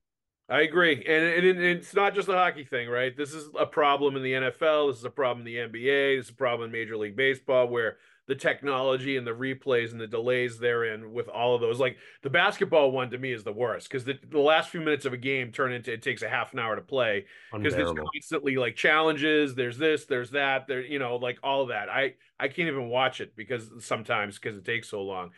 I 0.50 0.62
agree, 0.62 0.94
and, 1.08 1.48
and, 1.48 1.62
it's 1.64 1.94
not 1.94 2.16
just 2.16 2.28
a 2.28 2.34
hockey 2.34 2.64
thing, 2.64 2.90
right? 2.90 3.16
This 3.16 3.36
is 3.36 3.50
a 3.60 3.68
problem 3.68 4.16
in 4.16 4.24
the 4.24 4.34
NFL. 4.34 4.90
This 4.90 4.98
is 4.98 5.06
a 5.06 5.12
problem 5.12 5.46
in 5.46 5.54
the 5.54 5.58
NBA. 5.58 6.18
This 6.18 6.26
is 6.26 6.32
a 6.32 6.36
problem 6.36 6.66
in 6.66 6.72
Major 6.72 6.98
League 6.98 7.16
Baseball, 7.16 7.68
where 7.68 7.98
the 8.30 8.36
technology 8.36 9.18
and 9.18 9.26
the 9.26 9.32
replays 9.32 9.92
and 9.92 10.00
the 10.00 10.06
delays 10.06 10.60
therein 10.60 11.12
with 11.12 11.28
all 11.28 11.56
of 11.56 11.62
those. 11.62 11.80
Like 11.80 11.98
the 12.22 12.30
basketball 12.30 12.92
one 12.92 13.10
to 13.10 13.18
me 13.18 13.34
is 13.34 13.44
the 13.44 13.52
worst 13.52 13.90
because 13.90 14.06
the, 14.06 14.20
the 14.30 14.40
last 14.40 14.70
few 14.70 14.82
minutes 14.82 15.06
of 15.06 15.14
a 15.14 15.18
game 15.18 15.52
turn 15.52 15.74
into 15.74 15.92
it 15.92 16.04
takes 16.04 16.22
a 16.22 16.30
half 16.30 16.54
an 16.54 16.60
hour 16.60 16.76
to 16.76 16.82
play 16.84 17.26
because 17.52 17.74
there's 17.74 17.92
constantly 17.92 18.56
like 18.56 18.76
challenges. 18.76 19.56
There's 19.56 19.80
this, 19.80 20.06
there's 20.06 20.30
that, 20.30 20.68
there, 20.68 20.86
you 20.86 21.00
know, 21.00 21.16
like 21.16 21.40
all 21.42 21.64
of 21.64 21.70
that. 21.70 21.90
I 21.90 22.14
I 22.40 22.50
can't 22.50 22.68
even 22.68 22.88
watch 22.88 23.20
it 23.20 23.36
because 23.36 23.68
sometimes 23.80 24.38
because 24.38 24.56
it 24.56 24.64
takes 24.64 24.90
so 24.90 25.02
long. 25.02 25.32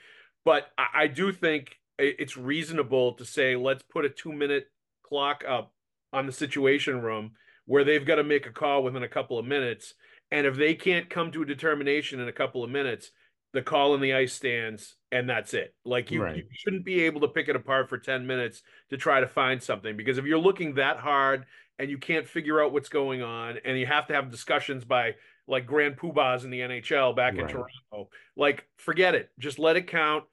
But 0.44 0.68
I, 0.78 1.04
I 1.04 1.08
do 1.08 1.32
think 1.32 1.80
it's 1.98 2.36
reasonable 2.36 3.14
to 3.14 3.24
say 3.24 3.56
let's 3.56 3.84
put 3.84 4.04
a 4.04 4.10
two 4.10 4.34
minute 4.34 4.66
clock 5.02 5.46
up 5.48 5.72
on 6.12 6.26
the 6.26 6.34
situation 6.34 7.02
room 7.02 7.32
where 7.68 7.86
they've 7.86 8.06
got 8.06 8.16
to 8.16 8.24
make 8.26 8.48
a 8.48 8.52
call 8.52 8.84
within 8.84 9.04
a 9.04 9.08
couple 9.08 9.40
of 9.40 9.46
minutes. 9.46 9.94
And 10.32 10.48
if 10.48 10.56
they 10.56 10.76
can't 10.76 11.10
come 11.10 11.32
to 11.32 11.42
a 11.42 11.46
determination 11.46 12.20
in 12.20 12.28
a 12.28 12.34
couple 12.34 12.64
of 12.64 12.70
minutes, 12.70 13.12
the 13.54 13.62
call 13.62 13.96
in 13.96 14.02
the 14.02 14.14
ice 14.14 14.34
stands 14.34 14.96
and 15.12 15.30
that's 15.30 15.54
it. 15.54 15.76
Like 15.84 16.10
you, 16.10 16.24
right. 16.24 16.38
you 16.38 16.44
shouldn't 16.52 16.86
be 16.86 17.04
able 17.04 17.22
to 17.22 17.28
pick 17.28 17.50
it 17.50 17.56
apart 17.56 17.90
for 17.90 17.98
10 17.98 18.26
minutes 18.26 18.62
to 18.90 18.98
try 18.98 19.20
to 19.20 19.28
find 19.28 19.62
something 19.62 19.98
because 19.98 20.18
if 20.18 20.26
you're 20.26 20.40
looking 20.40 20.76
that 20.76 20.98
hard 20.98 21.46
and 21.78 21.90
you 21.90 21.98
can't 21.98 22.28
figure 22.28 22.64
out 22.64 22.72
what's 22.72 22.90
going 22.90 23.22
on 23.22 23.58
and 23.66 23.78
you 23.78 23.86
have 23.86 24.08
to 24.08 24.14
have 24.14 24.32
discussions 24.32 24.86
by 24.86 25.16
like 25.48 25.66
grand 25.66 25.98
poobahs 25.98 26.46
in 26.46 26.50
the 26.50 26.60
NHL 26.60 27.16
back 27.16 27.34
right. 27.34 27.42
in 27.42 27.48
Toronto, 27.48 28.10
like 28.38 28.66
forget 28.78 29.16
it. 29.16 29.30
Just 29.38 29.60
let 29.60 29.76
it 29.76 29.88
count 29.88 30.24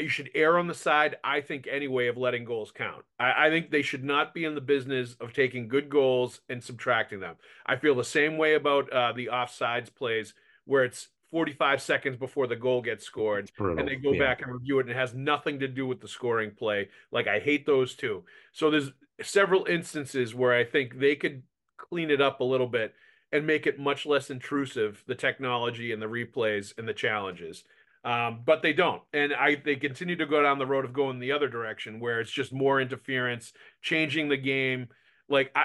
you 0.00 0.08
should 0.08 0.30
err 0.34 0.58
on 0.58 0.66
the 0.66 0.74
side, 0.74 1.16
I 1.22 1.40
think, 1.40 1.66
anyway, 1.70 2.08
of 2.08 2.16
letting 2.16 2.44
goals 2.44 2.72
count. 2.72 3.04
I, 3.18 3.46
I, 3.46 3.50
think 3.50 3.70
they 3.70 3.82
should 3.82 4.04
not 4.04 4.34
be 4.34 4.44
in 4.44 4.54
the 4.54 4.60
business 4.60 5.14
of 5.20 5.32
taking 5.32 5.68
good 5.68 5.90
goals 5.90 6.40
and 6.48 6.62
subtracting 6.62 7.20
them. 7.20 7.36
I 7.66 7.76
feel 7.76 7.94
the 7.94 8.04
same 8.04 8.38
way 8.38 8.54
about 8.54 8.90
uh, 8.92 9.12
the 9.12 9.26
offsides 9.26 9.94
plays 9.94 10.34
where 10.64 10.84
it's 10.84 11.08
45 11.30 11.82
seconds 11.82 12.16
before 12.16 12.46
the 12.46 12.56
goal 12.56 12.80
gets 12.80 13.04
scored 13.04 13.50
and 13.58 13.88
they 13.88 13.96
go 13.96 14.12
yeah. 14.12 14.20
back 14.20 14.42
and 14.42 14.52
review 14.52 14.78
it 14.78 14.82
and 14.82 14.90
it 14.90 14.96
has 14.96 15.14
nothing 15.14 15.58
to 15.60 15.68
do 15.68 15.86
with 15.86 16.00
the 16.00 16.08
scoring 16.08 16.52
play. 16.52 16.88
Like, 17.10 17.26
I 17.26 17.40
hate 17.40 17.66
those 17.66 17.94
too. 17.94 18.24
So 18.52 18.70
there's 18.70 18.92
several 19.20 19.66
instances 19.66 20.34
where 20.34 20.54
I 20.54 20.64
think 20.64 20.98
they 20.98 21.16
could 21.16 21.42
clean 21.76 22.10
it 22.10 22.20
up 22.20 22.40
a 22.40 22.44
little 22.44 22.68
bit 22.68 22.94
and 23.32 23.46
make 23.46 23.66
it 23.66 23.80
much 23.80 24.06
less 24.06 24.30
intrusive, 24.30 25.02
the 25.08 25.14
technology 25.14 25.90
and 25.90 26.00
the 26.00 26.06
replays 26.06 26.72
and 26.78 26.86
the 26.86 26.94
challenges. 26.94 27.64
Um, 28.04 28.42
but 28.44 28.60
they 28.60 28.74
don't, 28.74 29.02
and 29.14 29.32
I 29.32 29.54
they 29.54 29.76
continue 29.76 30.16
to 30.16 30.26
go 30.26 30.42
down 30.42 30.58
the 30.58 30.66
road 30.66 30.84
of 30.84 30.92
going 30.92 31.20
the 31.20 31.32
other 31.32 31.48
direction, 31.48 32.00
where 32.00 32.20
it's 32.20 32.30
just 32.30 32.52
more 32.52 32.80
interference, 32.80 33.54
changing 33.80 34.28
the 34.28 34.36
game. 34.36 34.88
Like 35.28 35.50
I, 35.54 35.64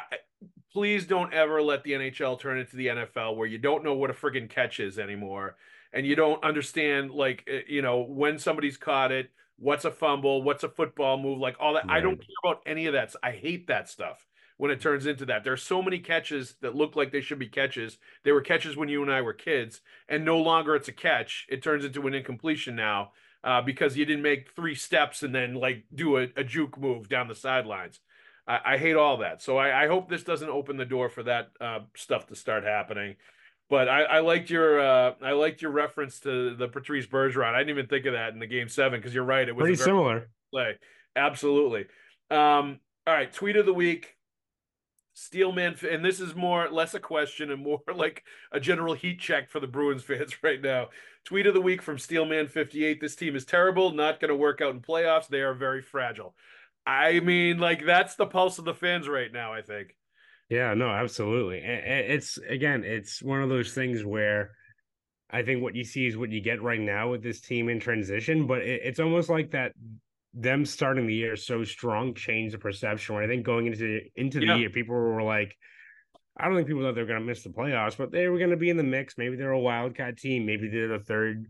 please 0.72 1.06
don't 1.06 1.34
ever 1.34 1.62
let 1.62 1.84
the 1.84 1.92
NHL 1.92 2.40
turn 2.40 2.60
into 2.60 2.78
the 2.78 2.88
NFL 2.88 3.36
where 3.36 3.48
you 3.48 3.58
don't 3.58 3.84
know 3.84 3.94
what 3.94 4.10
a 4.10 4.14
friggin' 4.14 4.50
catch 4.50 4.80
is 4.80 4.98
anymore 4.98 5.58
and 5.94 6.06
you 6.06 6.16
don't 6.16 6.44
understand 6.44 7.12
like 7.12 7.44
eh, 7.48 7.62
you 7.68 7.82
know 7.82 8.00
when 8.02 8.38
somebody's 8.38 8.78
caught 8.78 9.12
it, 9.12 9.32
what's 9.58 9.86
a 9.86 9.92
fumble, 9.92 10.42
what's 10.44 10.64
a 10.64 10.70
football 10.70 11.18
move, 11.18 11.40
like 11.40 11.56
all 11.60 11.74
that. 11.74 11.86
Right. 11.88 11.98
I 11.98 12.02
don't 12.02 12.18
care 12.18 12.36
about 12.44 12.62
any 12.66 12.86
of 12.86 12.94
that. 12.94 13.14
I 13.24 13.32
hate 13.32 13.68
that 13.68 13.90
stuff 13.90 14.26
when 14.60 14.72
it 14.72 14.82
turns 14.82 15.06
into 15.06 15.26
that. 15.26 15.46
There's 15.46 15.64
so 15.64 15.82
many 15.82 16.00
catches 16.00 16.56
that 16.62 16.76
look 16.76 16.98
like 16.98 17.14
they 17.14 17.22
should 17.22 17.40
be 17.40 17.48
catches. 17.48 17.98
They 18.26 18.34
were 18.34 18.42
catches 18.42 18.76
when 18.76 18.90
you 18.90 19.02
and 19.02 19.10
I 19.10 19.22
were 19.22 19.32
kids, 19.32 19.80
and 20.10 20.26
no 20.26 20.38
longer 20.38 20.76
it's 20.76 20.90
a 20.90 20.92
catch. 20.92 21.48
It 21.48 21.64
turns 21.64 21.86
into 21.86 22.06
an 22.08 22.14
incompletion 22.14 22.76
now 22.76 23.14
uh, 23.42 23.62
because 23.62 23.96
you 23.96 24.04
didn't 24.04 24.22
make 24.22 24.52
three 24.54 24.76
steps 24.76 25.24
and 25.24 25.34
then 25.34 25.54
like 25.54 25.86
do 25.96 26.18
a, 26.18 26.28
a 26.36 26.44
juke 26.44 26.78
move 26.78 27.08
down 27.08 27.30
the 27.30 27.36
sidelines. 27.36 28.02
I, 28.46 28.74
I 28.74 28.78
hate 28.78 28.98
all 28.98 29.16
that. 29.20 29.42
So 29.42 29.58
I, 29.58 29.86
I, 29.86 29.88
hope 29.88 30.10
this 30.10 30.24
doesn't 30.24 30.50
open 30.50 30.76
the 30.76 30.84
door 30.84 31.08
for 31.08 31.24
that 31.24 31.52
uh, 31.62 31.80
stuff 31.96 32.28
to 32.28 32.36
start 32.36 32.66
happening. 32.66 33.16
But 33.70 33.88
I, 33.88 34.02
I 34.02 34.20
liked 34.20 34.50
your 34.50 34.82
uh, 34.82 35.14
I 35.24 35.32
liked 35.32 35.62
your 35.62 35.72
reference 35.72 36.20
to 36.22 36.54
the 36.58 36.68
Patrice 36.68 37.08
Bergeron. 37.08 37.54
I 37.54 37.60
didn't 37.60 37.70
even 37.70 37.88
think 37.88 38.06
of 38.08 38.14
that 38.14 38.34
in 38.34 38.40
the 38.40 38.48
game 38.48 38.68
seven 38.68 39.00
because 39.00 39.16
you're 39.16 39.24
right. 39.24 39.48
It 39.48 39.56
was 39.56 39.64
pretty 39.64 39.78
similar 39.78 40.28
play. 40.52 40.78
Absolutely. 41.16 41.86
Um, 42.30 42.82
all 43.08 43.14
right, 43.14 43.32
tweet 43.32 43.56
of 43.56 43.66
the 43.66 43.74
week. 43.74 44.18
Steelman, 45.20 45.76
and 45.90 46.04
this 46.04 46.20
is 46.20 46.34
more 46.34 46.70
less 46.70 46.94
a 46.94 47.00
question 47.00 47.52
and 47.52 47.62
more 47.62 47.82
like 47.96 48.24
a 48.52 48.60
general 48.60 48.94
heat 48.94 49.20
check 49.20 49.50
for 49.50 49.60
the 49.60 49.68
Bruins 49.68 50.04
fans 50.06 50.42
right 50.44 50.62
now. 50.62 50.90
Tweet 51.26 51.48
of 51.48 51.54
the 51.54 51.62
week 51.62 51.82
from 51.82 51.98
Steelman 51.98 52.48
58. 52.48 53.02
This 53.02 53.16
team 53.16 53.36
is 53.36 53.46
terrible, 53.46 53.92
not 53.92 54.20
going 54.20 54.30
to 54.30 54.36
work 54.36 54.62
out 54.62 54.74
in 54.74 54.82
playoffs. 54.82 55.28
They 55.28 55.42
are 55.42 55.54
very 55.54 55.82
fragile. 55.82 56.36
I 56.86 57.20
mean, 57.20 57.60
like 57.60 57.86
that's 57.86 58.16
the 58.16 58.26
pulse 58.26 58.58
of 58.58 58.66
the 58.66 58.74
fans 58.74 59.08
right 59.08 59.32
now. 59.32 59.54
I 59.54 59.62
think. 59.62 59.96
Yeah, 60.50 60.74
no, 60.74 60.90
absolutely. 60.90 61.60
It's 61.60 62.38
again, 62.38 62.84
it's 62.84 63.22
one 63.22 63.44
of 63.44 63.50
those 63.50 63.74
things 63.74 64.04
where 64.04 64.52
I 65.30 65.44
think 65.44 65.62
what 65.62 65.76
you 65.76 65.84
see 65.84 66.08
is 66.08 66.18
what 66.18 66.32
you 66.32 66.42
get 66.42 66.64
right 66.64 66.80
now 66.80 67.12
with 67.12 67.22
this 67.22 67.42
team 67.42 67.70
in 67.70 67.80
transition, 67.80 68.48
but 68.48 68.64
it's 68.64 69.00
almost 69.00 69.30
like 69.30 69.52
that 69.52 69.74
them 70.34 70.66
starting 70.66 71.08
the 71.08 71.16
year 71.16 71.36
so 71.36 71.64
strong 71.64 72.14
changed 72.14 72.54
the 72.54 72.60
perception. 72.60 73.16
When 73.16 73.24
I 73.24 73.28
think 73.28 73.46
going 73.46 73.68
into 73.68 74.02
into 74.16 74.40
the 74.40 74.48
yeah. 74.48 74.56
year, 74.56 74.70
people 74.70 74.96
were 74.96 75.24
like, 75.24 75.56
I 76.38 76.46
don't 76.46 76.56
think 76.56 76.68
people 76.68 76.84
thought 76.84 76.96
they 76.96 77.02
were 77.02 77.08
going 77.08 77.20
to 77.20 77.26
miss 77.26 77.44
the 77.44 77.50
playoffs, 77.50 77.98
but 77.98 78.12
they 78.12 78.28
were 78.28 78.38
going 78.38 78.52
to 78.52 78.58
be 78.58 78.70
in 78.70 78.78
the 78.78 78.84
mix. 78.84 79.16
Maybe 79.18 79.36
they're 79.36 79.52
a 79.52 79.60
wildcat 79.60 80.18
team. 80.18 80.46
Maybe 80.46 80.70
they're 80.70 80.98
the 80.98 81.04
third 81.04 81.48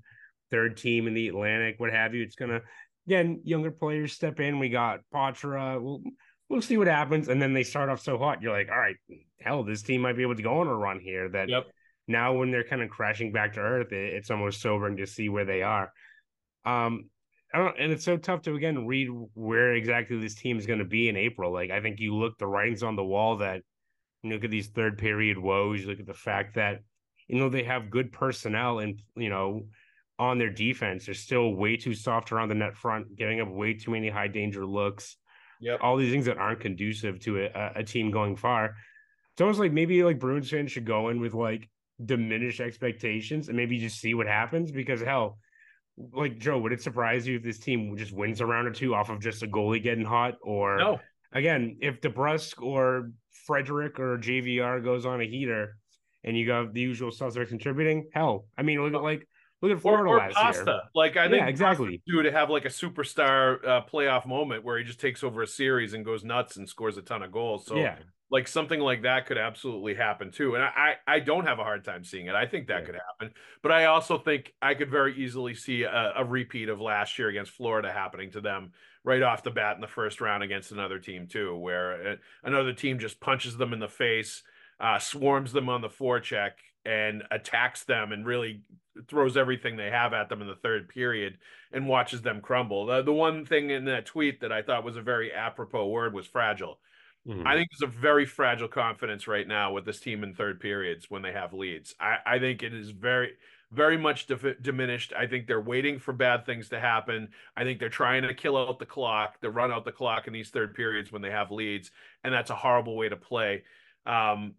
third 0.50 0.78
team 0.78 1.08
in 1.08 1.14
the 1.14 1.28
Atlantic, 1.28 1.76
what 1.78 1.92
have 1.92 2.14
you. 2.14 2.24
It's 2.24 2.36
gonna 2.36 2.62
again 3.08 3.42
younger 3.44 3.72
players 3.72 4.14
step 4.14 4.40
in. 4.40 4.60
We 4.60 4.70
got 4.70 5.00
Poitras. 5.14 5.82
We'll 5.82 6.02
we'll 6.50 6.62
see 6.62 6.78
what 6.78 6.88
happens. 6.88 7.28
And 7.28 7.42
then 7.42 7.54
they 7.54 7.64
start 7.64 7.90
off 7.90 8.02
so 8.02 8.18
hot. 8.18 8.42
You're 8.42 8.54
like, 8.54 8.70
all 8.70 8.80
right, 8.80 8.96
hell, 9.40 9.64
this 9.64 9.84
team 9.84 10.02
might 10.02 10.18
be 10.18 10.24
able 10.24 10.36
to 10.36 10.44
go 10.44 10.60
on 10.60 10.68
a 10.68 10.76
run 10.76 11.00
here. 11.00 11.30
That 11.30 11.50
yep. 11.50 11.68
now 12.08 12.34
when 12.34 12.52
they're 12.52 12.64
kind 12.64 12.82
of 12.82 12.90
crashing 12.90 13.32
back 13.32 13.54
to 13.54 13.60
earth, 13.60 13.92
it, 13.92 14.14
it's 14.14 14.32
almost 14.32 14.62
sobering 14.62 14.98
to 14.98 15.06
see 15.06 15.30
where 15.30 15.46
they 15.46 15.62
are. 15.62 15.92
Um, 16.66 17.10
and 17.54 17.92
it's 17.92 18.06
so 18.06 18.18
tough 18.18 18.44
to 18.44 18.56
again 18.56 18.86
read 18.86 19.10
where 19.34 19.74
exactly 19.74 20.20
this 20.20 20.36
team 20.36 20.58
is 20.58 20.66
going 20.66 20.80
to 20.80 20.86
be 20.86 21.10
in 21.10 21.16
April. 21.16 21.52
Like 21.52 21.72
I 21.72 21.82
think 21.82 22.00
you 22.00 22.16
look 22.16 22.38
the 22.38 22.48
writings 22.48 22.84
on 22.84 22.96
the 22.96 23.04
wall 23.04 23.38
that 23.38 23.62
you 24.24 24.32
look 24.32 24.44
at 24.44 24.52
these 24.52 24.68
third 24.68 24.98
period 24.98 25.38
woes. 25.38 25.82
You 25.82 25.88
look 25.88 26.00
at 26.00 26.06
the 26.06 26.14
fact 26.14 26.56
that 26.56 26.82
you 27.28 27.40
know 27.40 27.50
they 27.50 27.64
have 27.64 27.90
good 27.90 28.12
personnel 28.12 28.80
and 28.80 29.02
you 29.16 29.30
know 29.30 29.66
on 30.20 30.38
their 30.38 30.50
defense. 30.50 31.06
They're 31.06 31.16
still 31.16 31.56
way 31.56 31.78
too 31.78 31.94
soft 31.94 32.32
around 32.32 32.50
the 32.50 32.56
net 32.56 32.76
front, 32.76 33.16
giving 33.16 33.42
up 33.42 33.50
way 33.50 33.74
too 33.74 33.92
many 33.92 34.10
high 34.10 34.28
danger 34.28 34.66
looks. 34.66 35.18
Yeah, 35.62 35.78
all 35.82 35.98
these 35.98 36.12
things 36.12 36.26
that 36.26 36.38
aren't 36.38 36.60
conducive 36.60 37.20
to 37.22 37.46
a, 37.46 37.72
a 37.76 37.84
team 37.84 38.12
going 38.12 38.36
far. 38.36 38.76
It's 39.34 39.42
almost 39.42 39.60
like 39.60 39.72
maybe 39.72 40.04
like 40.04 40.20
Bruins 40.20 40.50
fans 40.50 40.72
should 40.72 40.86
go 40.86 41.10
in 41.10 41.20
with 41.20 41.34
like 41.34 41.70
diminished 42.06 42.60
expectations 42.60 43.48
and 43.48 43.58
maybe 43.58 43.78
just 43.78 44.00
see 44.00 44.14
what 44.14 44.28
happens 44.28 44.72
because 44.72 45.02
hell 45.02 45.38
like 46.14 46.40
Joe, 46.40 46.60
would 46.60 46.72
it 46.72 46.82
surprise 46.82 47.28
you 47.28 47.38
if 47.38 47.44
this 47.44 47.60
team 47.60 47.96
just 47.98 48.12
wins 48.12 48.42
a 48.42 48.46
round 48.46 48.68
or 48.68 48.72
two 48.72 48.96
off 48.96 49.10
of 49.10 49.20
just 49.20 49.44
a 49.44 49.48
goalie 49.48 49.82
getting 49.82 50.06
hot? 50.06 50.36
Or 50.42 50.78
no. 50.78 51.00
again, 51.34 51.78
if 51.82 52.02
DeBrusk 52.02 52.62
or 52.62 53.12
Frederic 53.46 54.00
or 54.00 54.18
JVR 54.18 54.84
goes 54.84 55.06
on 55.06 55.22
a 55.22 55.26
heater 55.26 55.78
and 56.24 56.38
you 56.38 56.48
got 56.48 56.74
the 56.74 56.82
usual 56.82 57.12
suspects 57.12 57.50
contributing, 57.50 58.10
hell, 58.14 58.46
I 58.58 58.64
mean, 58.64 58.82
look 58.82 58.94
at 58.94 59.04
like 59.04 59.28
look 59.62 59.72
at 59.72 59.82
Florida 59.82 60.10
or, 60.10 60.16
or 60.16 60.20
last 60.20 60.36
Pasta. 60.36 60.64
year. 60.66 60.82
Like 60.96 61.18
I 61.18 61.28
think 61.28 61.42
yeah, 61.42 61.48
exactly 61.48 62.02
due 62.08 62.24
to 62.24 62.32
have 62.32 62.50
like 62.50 62.66
a 62.66 62.70
superstar 62.70 63.66
uh, 63.68 63.82
playoff 63.92 64.26
moment 64.26 64.64
where 64.64 64.78
he 64.78 64.84
just 64.86 65.00
takes 65.00 65.24
over 65.24 65.42
a 65.42 65.48
series 65.48 65.94
and 65.94 66.06
goes 66.06 66.24
nuts 66.24 66.56
and 66.58 66.68
scores 66.68 66.98
a 66.98 67.02
ton 67.02 67.24
of 67.24 67.32
goals. 67.32 67.66
So 67.66 67.76
yeah 67.76 67.98
like 68.32 68.48
something 68.48 68.80
like 68.80 69.02
that 69.04 69.26
could 69.26 69.38
absolutely 69.38 69.96
happen 69.96 70.32
too. 70.32 70.56
And 70.56 70.64
I, 70.64 70.96
I 71.08 71.20
don't 71.20 71.48
have 71.48 71.60
a 71.60 71.64
hard 71.64 71.84
time 71.84 72.04
seeing 72.04 72.28
it. 72.28 72.36
I 72.36 72.46
think 72.46 72.68
that 72.68 72.82
yeah. 72.82 72.86
could 72.86 72.96
happen. 72.96 73.34
But 73.64 73.72
I 73.72 73.86
also 73.86 74.20
think 74.20 74.54
I 74.62 74.76
could 74.76 74.92
very 74.92 75.16
easily 75.16 75.56
see 75.56 75.84
a, 75.84 76.14
a, 76.18 76.24
repeat 76.24 76.70
of 76.70 76.80
last 76.80 77.18
year 77.18 77.30
against 77.30 77.52
Florida 77.52 77.92
happening 77.92 78.32
to 78.32 78.42
them 78.42 78.72
right 79.04 79.24
off 79.24 79.44
the 79.44 79.50
bat 79.50 79.76
in 79.76 79.82
the 79.82 79.88
first 79.88 80.22
round 80.22 80.44
against 80.44 80.72
another 80.72 81.00
team 81.00 81.28
too, 81.28 81.56
where 81.58 82.12
uh, 82.12 82.16
another 82.44 82.74
team 82.74 83.00
just 83.00 83.20
punches 83.20 83.58
them 83.58 83.74
in 83.74 83.80
the 83.80 83.88
face, 83.88 84.44
uh, 84.80 85.00
swarms 85.00 85.52
them 85.52 85.68
on 85.68 85.82
the 85.82 85.90
forecheck, 85.90 86.52
and 86.86 87.24
attacks 87.32 87.84
them 87.84 88.12
and 88.12 88.28
really 88.28 88.62
throws 89.08 89.38
everything 89.38 89.76
they 89.76 89.90
have 89.90 90.14
at 90.14 90.30
them 90.30 90.42
in 90.42 90.48
the 90.48 90.56
third 90.56 90.90
period 90.90 91.38
and 91.72 91.88
watches 91.88 92.22
them 92.22 92.42
crumble. 92.42 92.86
The, 92.86 93.02
the 93.02 93.14
one 93.14 93.46
thing 93.46 93.72
in 93.72 93.86
that 93.86 94.06
tweet 94.06 94.42
that 94.42 94.52
I 94.52 94.62
thought 94.62 94.84
was 94.84 94.98
a 94.98 95.02
very 95.02 95.34
apropos 95.34 95.88
word 95.88 96.14
was 96.14 96.28
fragile 96.28 96.80
Mm-hmm. 97.30 97.46
I 97.46 97.54
think 97.54 97.70
there's 97.70 97.88
a 97.88 98.00
very 98.00 98.26
fragile 98.26 98.68
confidence 98.68 99.28
right 99.28 99.48
now 99.48 99.72
with 99.72 99.86
this 99.86 100.00
team 100.00 100.24
in 100.24 100.34
third 100.34 100.60
periods 100.60 101.12
when 101.12 101.22
they 101.22 101.32
have 101.32 101.54
leads. 101.54 101.94
I, 102.00 102.18
I 102.26 102.40
think 102.40 102.64
it 102.64 102.74
is 102.74 102.90
very, 102.90 103.34
very 103.72 103.98
much 103.98 104.28
diminished. 104.62 105.14
I 105.16 105.28
think 105.28 105.46
they're 105.46 105.62
waiting 105.62 106.00
for 106.00 106.12
bad 106.12 106.44
things 106.46 106.70
to 106.70 106.80
happen. 106.80 107.30
I 107.56 107.64
think 107.64 107.80
they're 107.80 107.90
trying 107.90 108.24
to 108.24 108.34
kill 108.34 108.58
out 108.58 108.80
the 108.80 108.88
clock, 108.88 109.40
to 109.42 109.52
run 109.52 109.72
out 109.72 109.86
the 109.86 109.92
clock 109.92 110.26
in 110.26 110.34
these 110.34 110.50
third 110.50 110.74
periods 110.74 111.12
when 111.12 111.22
they 111.22 111.30
have 111.30 111.52
leads, 111.52 111.92
and 112.24 112.34
that's 112.34 112.50
a 112.50 112.56
horrible 112.56 112.98
way 112.98 113.10
to 113.10 113.16
play. 113.16 113.64
Um, 114.08 114.56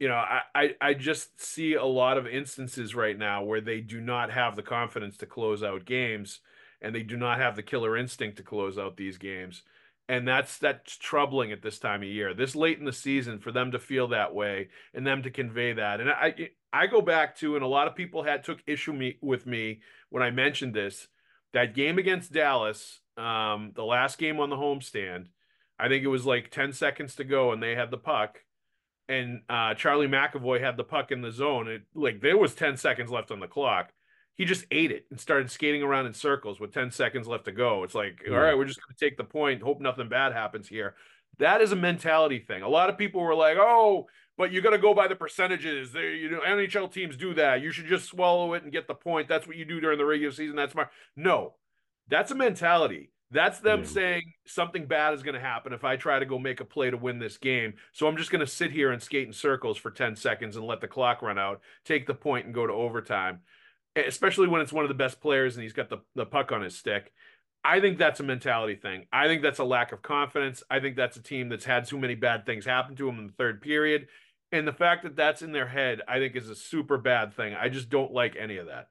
you 0.00 0.08
know, 0.08 0.16
I, 0.16 0.40
I, 0.54 0.74
I 0.80 0.94
just 0.94 1.40
see 1.40 1.74
a 1.74 1.84
lot 1.84 2.18
of 2.18 2.26
instances 2.26 2.96
right 2.96 3.16
now 3.16 3.44
where 3.44 3.60
they 3.60 3.80
do 3.80 4.00
not 4.00 4.32
have 4.32 4.56
the 4.56 4.62
confidence 4.62 5.16
to 5.18 5.26
close 5.26 5.62
out 5.62 5.84
games, 5.84 6.40
and 6.82 6.92
they 6.92 7.04
do 7.04 7.16
not 7.16 7.38
have 7.38 7.54
the 7.54 7.62
killer 7.62 7.96
instinct 7.96 8.38
to 8.38 8.42
close 8.42 8.76
out 8.76 8.96
these 8.96 9.18
games 9.18 9.62
and 10.08 10.26
that's 10.26 10.58
that's 10.58 10.96
troubling 10.96 11.52
at 11.52 11.62
this 11.62 11.78
time 11.78 12.02
of 12.02 12.08
year 12.08 12.32
this 12.32 12.56
late 12.56 12.78
in 12.78 12.84
the 12.84 12.92
season 12.92 13.38
for 13.38 13.52
them 13.52 13.70
to 13.70 13.78
feel 13.78 14.08
that 14.08 14.34
way 14.34 14.68
and 14.94 15.06
them 15.06 15.22
to 15.22 15.30
convey 15.30 15.72
that. 15.74 16.00
And 16.00 16.10
i 16.10 16.50
i 16.72 16.86
go 16.86 17.00
back 17.00 17.36
to 17.38 17.54
and 17.54 17.64
a 17.64 17.68
lot 17.68 17.86
of 17.86 17.94
people 17.94 18.22
had 18.22 18.42
took 18.42 18.60
issue 18.66 18.92
me, 18.92 19.18
with 19.20 19.46
me 19.46 19.80
when 20.10 20.22
i 20.22 20.30
mentioned 20.30 20.74
this 20.74 21.08
that 21.52 21.74
game 21.74 21.98
against 21.98 22.32
dallas 22.32 23.00
um, 23.16 23.72
the 23.74 23.84
last 23.84 24.18
game 24.18 24.40
on 24.40 24.50
the 24.50 24.56
homestand 24.56 25.26
i 25.78 25.88
think 25.88 26.04
it 26.04 26.08
was 26.08 26.24
like 26.24 26.50
10 26.50 26.72
seconds 26.72 27.14
to 27.16 27.24
go 27.24 27.52
and 27.52 27.62
they 27.62 27.74
had 27.74 27.90
the 27.90 27.98
puck. 27.98 28.40
And 29.10 29.40
uh, 29.48 29.74
charlie 29.74 30.06
mcavoy 30.06 30.60
had 30.60 30.76
the 30.76 30.84
puck 30.84 31.10
in 31.10 31.22
the 31.22 31.32
zone. 31.32 31.68
It 31.68 31.82
like 31.94 32.20
there 32.20 32.36
was 32.36 32.54
10 32.54 32.76
seconds 32.76 33.10
left 33.10 33.30
on 33.30 33.40
the 33.40 33.46
clock 33.46 33.92
he 34.38 34.44
just 34.44 34.64
ate 34.70 34.92
it 34.92 35.04
and 35.10 35.20
started 35.20 35.50
skating 35.50 35.82
around 35.82 36.06
in 36.06 36.14
circles 36.14 36.60
with 36.60 36.72
10 36.72 36.92
seconds 36.92 37.26
left 37.26 37.44
to 37.46 37.52
go. 37.52 37.82
It's 37.82 37.94
like, 37.94 38.22
all 38.30 38.38
right, 38.38 38.56
we're 38.56 38.66
just 38.66 38.80
going 38.80 38.94
to 38.96 39.04
take 39.04 39.18
the 39.18 39.24
point, 39.24 39.62
hope 39.62 39.80
nothing 39.80 40.08
bad 40.08 40.32
happens 40.32 40.68
here. 40.68 40.94
That 41.38 41.60
is 41.60 41.72
a 41.72 41.76
mentality 41.76 42.38
thing. 42.38 42.62
A 42.62 42.68
lot 42.68 42.88
of 42.88 42.96
people 42.96 43.20
were 43.20 43.34
like, 43.34 43.58
oh, 43.58 44.06
but 44.36 44.52
you 44.52 44.60
got 44.60 44.70
to 44.70 44.78
go 44.78 44.94
by 44.94 45.08
the 45.08 45.16
percentages. 45.16 45.92
They, 45.92 46.14
you 46.14 46.30
know, 46.30 46.40
NHL 46.40 46.92
teams 46.92 47.16
do 47.16 47.34
that. 47.34 47.62
You 47.62 47.72
should 47.72 47.86
just 47.86 48.06
swallow 48.06 48.54
it 48.54 48.62
and 48.62 48.70
get 48.70 48.86
the 48.86 48.94
point. 48.94 49.26
That's 49.28 49.48
what 49.48 49.56
you 49.56 49.64
do 49.64 49.80
during 49.80 49.98
the 49.98 50.06
regular 50.06 50.32
season. 50.32 50.54
That's 50.54 50.72
smart. 50.72 50.90
No, 51.16 51.54
that's 52.06 52.30
a 52.30 52.36
mentality. 52.36 53.10
That's 53.32 53.58
them 53.58 53.80
yeah. 53.80 53.86
saying 53.86 54.32
something 54.46 54.86
bad 54.86 55.14
is 55.14 55.24
going 55.24 55.34
to 55.34 55.40
happen 55.40 55.72
if 55.72 55.82
I 55.82 55.96
try 55.96 56.20
to 56.20 56.24
go 56.24 56.38
make 56.38 56.60
a 56.60 56.64
play 56.64 56.90
to 56.90 56.96
win 56.96 57.18
this 57.18 57.38
game. 57.38 57.74
So 57.92 58.06
I'm 58.06 58.16
just 58.16 58.30
going 58.30 58.40
to 58.40 58.46
sit 58.46 58.70
here 58.70 58.92
and 58.92 59.02
skate 59.02 59.26
in 59.26 59.32
circles 59.32 59.76
for 59.76 59.90
10 59.90 60.14
seconds 60.14 60.56
and 60.56 60.64
let 60.64 60.80
the 60.80 60.88
clock 60.88 61.22
run 61.22 61.38
out, 61.38 61.60
take 61.84 62.06
the 62.06 62.14
point 62.14 62.46
and 62.46 62.54
go 62.54 62.68
to 62.68 62.72
overtime 62.72 63.40
especially 64.06 64.48
when 64.48 64.60
it's 64.60 64.72
one 64.72 64.84
of 64.84 64.88
the 64.88 64.94
best 64.94 65.20
players 65.20 65.56
and 65.56 65.62
he's 65.62 65.72
got 65.72 65.88
the, 65.88 65.98
the 66.14 66.26
puck 66.26 66.52
on 66.52 66.62
his 66.62 66.76
stick. 66.76 67.12
I 67.64 67.80
think 67.80 67.98
that's 67.98 68.20
a 68.20 68.24
mentality 68.24 68.76
thing. 68.76 69.06
I 69.12 69.26
think 69.26 69.42
that's 69.42 69.58
a 69.58 69.64
lack 69.64 69.92
of 69.92 70.02
confidence. 70.02 70.62
I 70.70 70.80
think 70.80 70.96
that's 70.96 71.16
a 71.16 71.22
team 71.22 71.48
that's 71.48 71.64
had 71.64 71.86
too 71.86 71.98
many 71.98 72.14
bad 72.14 72.46
things 72.46 72.64
happen 72.64 72.94
to 72.96 73.06
them 73.06 73.18
in 73.18 73.26
the 73.26 73.32
third 73.32 73.60
period. 73.60 74.06
And 74.52 74.66
the 74.66 74.72
fact 74.72 75.02
that 75.02 75.16
that's 75.16 75.42
in 75.42 75.52
their 75.52 75.66
head, 75.66 76.00
I 76.08 76.18
think, 76.18 76.36
is 76.36 76.48
a 76.48 76.54
super 76.54 76.96
bad 76.96 77.34
thing. 77.34 77.54
I 77.54 77.68
just 77.68 77.90
don't 77.90 78.12
like 78.12 78.36
any 78.38 78.56
of 78.56 78.66
that. 78.66 78.86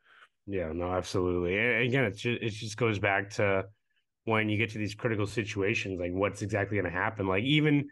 Yeah, 0.46 0.72
no, 0.74 0.92
absolutely. 0.92 1.58
And 1.58 1.88
again, 1.88 2.04
it 2.04 2.12
just, 2.12 2.44
it 2.44 2.50
just 2.50 2.78
goes 2.78 3.00
back 3.00 3.32
to 3.32 3.66
when 4.26 4.50
you 4.50 4.58
get 4.58 4.72
to 4.72 4.78
these 4.78 4.94
critical 4.94 5.26
situations, 5.26 6.00
like 6.00 6.12
what's 6.12 6.42
exactly 6.42 6.78
going 6.78 6.92
to 6.92 6.98
happen. 6.98 7.28
Like 7.28 7.44
even 7.44 7.88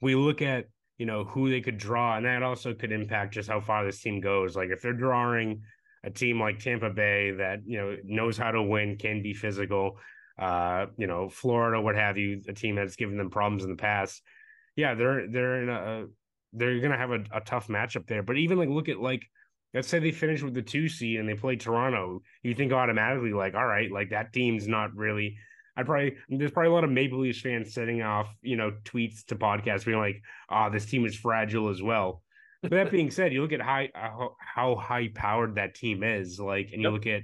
we 0.00 0.14
look 0.14 0.42
at 0.42 0.66
you 0.98 1.06
know 1.06 1.24
who 1.24 1.50
they 1.50 1.60
could 1.60 1.78
draw, 1.78 2.16
and 2.16 2.26
that 2.26 2.42
also 2.42 2.74
could 2.74 2.92
impact 2.92 3.34
just 3.34 3.48
how 3.48 3.60
far 3.60 3.84
this 3.84 4.00
team 4.00 4.20
goes. 4.20 4.56
Like 4.56 4.70
if 4.70 4.82
they're 4.82 4.92
drawing 4.92 5.62
a 6.06 6.10
team 6.10 6.40
like 6.40 6.60
Tampa 6.60 6.88
Bay 6.88 7.32
that 7.32 7.60
you 7.66 7.78
know 7.78 7.96
knows 8.04 8.38
how 8.38 8.52
to 8.52 8.62
win, 8.62 8.96
can 8.96 9.22
be 9.22 9.34
physical. 9.34 9.98
Uh, 10.38 10.86
you 10.96 11.06
know, 11.06 11.28
Florida, 11.28 11.80
what 11.80 11.96
have 11.96 12.16
you, 12.16 12.42
a 12.48 12.52
team 12.52 12.76
that's 12.76 12.96
given 12.96 13.16
them 13.16 13.30
problems 13.30 13.64
in 13.64 13.70
the 13.70 13.76
past. 13.76 14.22
Yeah, 14.76 14.94
they're 14.94 15.28
they're 15.28 15.62
in 15.62 15.68
a 15.68 16.06
they're 16.52 16.80
gonna 16.80 16.96
have 16.96 17.10
a, 17.10 17.24
a 17.32 17.40
tough 17.40 17.66
matchup 17.66 18.06
there. 18.06 18.22
But 18.22 18.36
even 18.36 18.56
like 18.56 18.68
look 18.68 18.88
at 18.88 19.00
like 19.00 19.24
let's 19.74 19.88
say 19.88 19.98
they 19.98 20.12
finish 20.12 20.42
with 20.42 20.54
the 20.54 20.62
two 20.62 20.88
seed 20.88 21.18
and 21.18 21.28
they 21.28 21.34
play 21.34 21.56
Toronto, 21.56 22.22
you 22.42 22.54
think 22.54 22.72
automatically 22.72 23.32
like, 23.32 23.54
all 23.54 23.66
right, 23.66 23.90
like 23.90 24.10
that 24.10 24.32
team's 24.32 24.68
not 24.68 24.94
really. 24.94 25.36
I 25.76 25.82
probably 25.82 26.16
there's 26.28 26.52
probably 26.52 26.70
a 26.70 26.74
lot 26.74 26.84
of 26.84 26.90
Maple 26.90 27.18
Leafs 27.18 27.40
fans 27.40 27.74
setting 27.74 28.00
off, 28.00 28.32
you 28.42 28.56
know, 28.56 28.72
tweets 28.84 29.26
to 29.26 29.36
podcasts 29.36 29.84
being 29.84 29.98
like, 29.98 30.22
"Oh, 30.48 30.70
this 30.70 30.86
team 30.86 31.04
is 31.04 31.16
fragile 31.16 31.68
as 31.68 31.82
well." 31.82 32.22
But 32.68 32.76
that 32.76 32.90
being 32.90 33.10
said, 33.10 33.32
you 33.32 33.42
look 33.42 33.52
at 33.52 33.60
high 33.60 33.90
how, 33.94 34.36
how 34.38 34.74
high 34.76 35.08
powered 35.14 35.56
that 35.56 35.74
team 35.74 36.02
is, 36.02 36.38
like, 36.40 36.70
and 36.72 36.82
you 36.82 36.90
yep. 36.90 36.92
look 36.92 37.06
at 37.06 37.22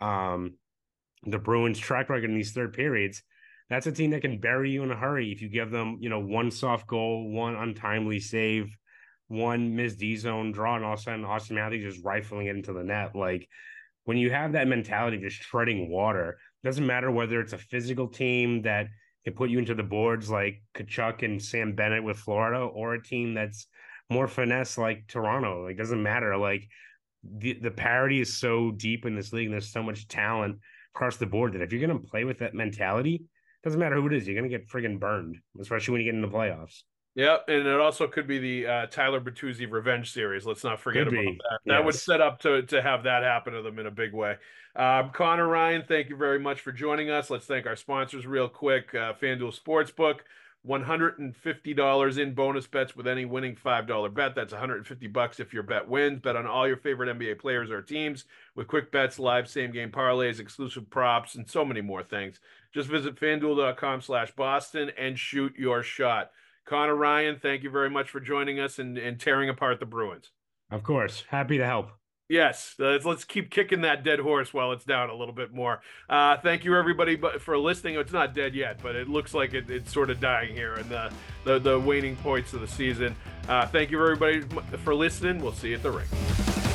um 0.00 0.54
the 1.24 1.38
Bruins' 1.38 1.78
track 1.78 2.08
record 2.08 2.30
in 2.30 2.36
these 2.36 2.52
third 2.52 2.72
periods. 2.72 3.22
That's 3.68 3.86
a 3.86 3.92
team 3.92 4.10
that 4.10 4.20
can 4.20 4.38
bury 4.38 4.70
you 4.70 4.84
in 4.84 4.92
a 4.92 4.96
hurry 4.96 5.32
if 5.32 5.42
you 5.42 5.48
give 5.48 5.70
them, 5.70 5.98
you 6.00 6.08
know, 6.08 6.20
one 6.20 6.50
soft 6.50 6.86
goal, 6.86 7.28
one 7.30 7.56
untimely 7.56 8.20
save, 8.20 8.76
one 9.28 9.74
missed 9.74 9.98
D 9.98 10.16
zone 10.16 10.52
draw, 10.52 10.76
and 10.76 10.84
all 10.84 10.92
of 10.92 11.00
a 11.00 11.02
sudden 11.02 11.24
Auston 11.24 11.52
Matthews 11.52 11.94
just 11.94 12.04
rifling 12.04 12.46
it 12.46 12.54
into 12.54 12.72
the 12.72 12.84
net. 12.84 13.16
Like 13.16 13.48
when 14.04 14.18
you 14.18 14.30
have 14.30 14.52
that 14.52 14.68
mentality 14.68 15.16
of 15.16 15.22
just 15.24 15.42
treading 15.42 15.90
water, 15.90 16.38
doesn't 16.62 16.86
matter 16.86 17.10
whether 17.10 17.40
it's 17.40 17.52
a 17.52 17.58
physical 17.58 18.08
team 18.08 18.62
that 18.62 18.86
can 19.24 19.34
put 19.34 19.50
you 19.50 19.58
into 19.58 19.74
the 19.74 19.82
boards 19.82 20.30
like 20.30 20.62
Tkachuk 20.76 21.24
and 21.24 21.42
Sam 21.42 21.74
Bennett 21.74 22.04
with 22.04 22.18
Florida, 22.18 22.60
or 22.60 22.94
a 22.94 23.02
team 23.02 23.34
that's 23.34 23.66
more 24.10 24.28
finesse 24.28 24.78
like 24.78 25.06
Toronto. 25.08 25.64
Like 25.64 25.76
doesn't 25.76 26.02
matter. 26.02 26.36
Like 26.36 26.68
the 27.22 27.54
the 27.54 27.70
parity 27.70 28.20
is 28.20 28.36
so 28.36 28.70
deep 28.72 29.06
in 29.06 29.14
this 29.14 29.32
league, 29.32 29.46
and 29.46 29.52
there's 29.52 29.72
so 29.72 29.82
much 29.82 30.08
talent 30.08 30.58
across 30.94 31.16
the 31.16 31.26
board 31.26 31.52
that 31.54 31.62
if 31.62 31.72
you're 31.72 31.86
gonna 31.86 31.98
play 31.98 32.24
with 32.24 32.38
that 32.38 32.54
mentality, 32.54 33.24
doesn't 33.62 33.80
matter 33.80 33.96
who 33.96 34.06
it 34.06 34.12
is, 34.12 34.26
you're 34.26 34.36
gonna 34.36 34.48
get 34.48 34.68
friggin' 34.68 34.98
burned, 34.98 35.38
especially 35.60 35.92
when 35.92 36.00
you 36.00 36.10
get 36.10 36.16
into 36.16 36.28
the 36.28 36.34
playoffs. 36.34 36.82
Yep, 37.16 37.46
and 37.48 37.66
it 37.66 37.80
also 37.80 38.06
could 38.06 38.26
be 38.26 38.38
the 38.38 38.66
uh, 38.66 38.86
Tyler 38.86 39.22
Bertuzzi 39.22 39.70
revenge 39.70 40.12
series. 40.12 40.44
Let's 40.44 40.62
not 40.62 40.78
forget 40.78 41.08
about 41.08 41.24
that. 41.24 41.58
That 41.64 41.78
yes. 41.78 41.84
would 41.84 41.94
set 41.94 42.20
up 42.20 42.40
to 42.40 42.62
to 42.62 42.82
have 42.82 43.04
that 43.04 43.22
happen 43.22 43.54
to 43.54 43.62
them 43.62 43.78
in 43.78 43.86
a 43.86 43.90
big 43.90 44.12
way. 44.12 44.36
Um, 44.76 45.08
Conor 45.10 45.48
Ryan, 45.48 45.84
thank 45.88 46.10
you 46.10 46.16
very 46.16 46.38
much 46.38 46.60
for 46.60 46.72
joining 46.72 47.08
us. 47.08 47.30
Let's 47.30 47.46
thank 47.46 47.64
our 47.64 47.76
sponsors 47.76 48.26
real 48.26 48.50
quick. 48.50 48.94
Uh, 48.94 49.14
FanDuel 49.14 49.58
Sportsbook, 49.58 50.18
$150 50.66 52.18
in 52.18 52.34
bonus 52.34 52.66
bets 52.66 52.96
with 52.96 53.06
any 53.06 53.24
winning 53.24 53.56
$5 53.56 54.14
bet. 54.14 54.34
That's 54.34 54.52
150 54.52 55.06
bucks 55.08 55.40
if 55.40 55.52
your 55.52 55.62
bet 55.62 55.88
wins. 55.88 56.20
Bet 56.20 56.36
on 56.36 56.46
all 56.46 56.66
your 56.66 56.76
favorite 56.76 57.16
NBA 57.16 57.38
players 57.38 57.70
or 57.70 57.82
teams 57.82 58.24
with 58.54 58.66
quick 58.66 58.90
bets, 58.90 59.18
live 59.18 59.48
same 59.48 59.70
game 59.72 59.90
parlays, 59.90 60.40
exclusive 60.40 60.90
props, 60.90 61.34
and 61.34 61.48
so 61.48 61.64
many 61.64 61.80
more 61.80 62.02
things. 62.02 62.40
Just 62.74 62.88
visit 62.88 63.18
fanduel.com 63.18 64.00
slash 64.00 64.32
Boston 64.34 64.90
and 64.98 65.18
shoot 65.18 65.54
your 65.56 65.82
shot. 65.82 66.30
Conor 66.66 66.96
Ryan, 66.96 67.38
thank 67.40 67.62
you 67.62 67.70
very 67.70 67.90
much 67.90 68.10
for 68.10 68.20
joining 68.20 68.58
us 68.58 68.78
and, 68.78 68.98
and 68.98 69.20
tearing 69.20 69.48
apart 69.48 69.78
the 69.78 69.86
Bruins. 69.86 70.30
Of 70.70 70.82
course. 70.82 71.24
Happy 71.28 71.58
to 71.58 71.64
help. 71.64 71.90
Yes, 72.28 72.74
let's, 72.78 73.04
let's 73.04 73.24
keep 73.24 73.50
kicking 73.50 73.82
that 73.82 74.02
dead 74.02 74.18
horse 74.18 74.52
while 74.52 74.72
it's 74.72 74.84
down 74.84 75.10
a 75.10 75.14
little 75.14 75.34
bit 75.34 75.52
more. 75.52 75.80
Uh, 76.10 76.36
thank 76.38 76.64
you, 76.64 76.76
everybody, 76.76 77.16
for 77.38 77.56
listening. 77.56 77.94
It's 77.94 78.12
not 78.12 78.34
dead 78.34 78.54
yet, 78.54 78.80
but 78.82 78.96
it 78.96 79.08
looks 79.08 79.32
like 79.32 79.54
it, 79.54 79.70
it's 79.70 79.92
sort 79.92 80.10
of 80.10 80.18
dying 80.18 80.52
here 80.52 80.74
in 80.74 80.88
the, 80.88 81.12
the, 81.44 81.58
the 81.60 81.78
waning 81.78 82.16
points 82.16 82.52
of 82.52 82.60
the 82.60 82.68
season. 82.68 83.14
Uh, 83.48 83.66
thank 83.66 83.92
you, 83.92 84.02
everybody, 84.02 84.40
for 84.82 84.94
listening. 84.94 85.40
We'll 85.40 85.52
see 85.52 85.68
you 85.68 85.76
at 85.76 85.84
the 85.84 85.92
ring. 85.92 86.65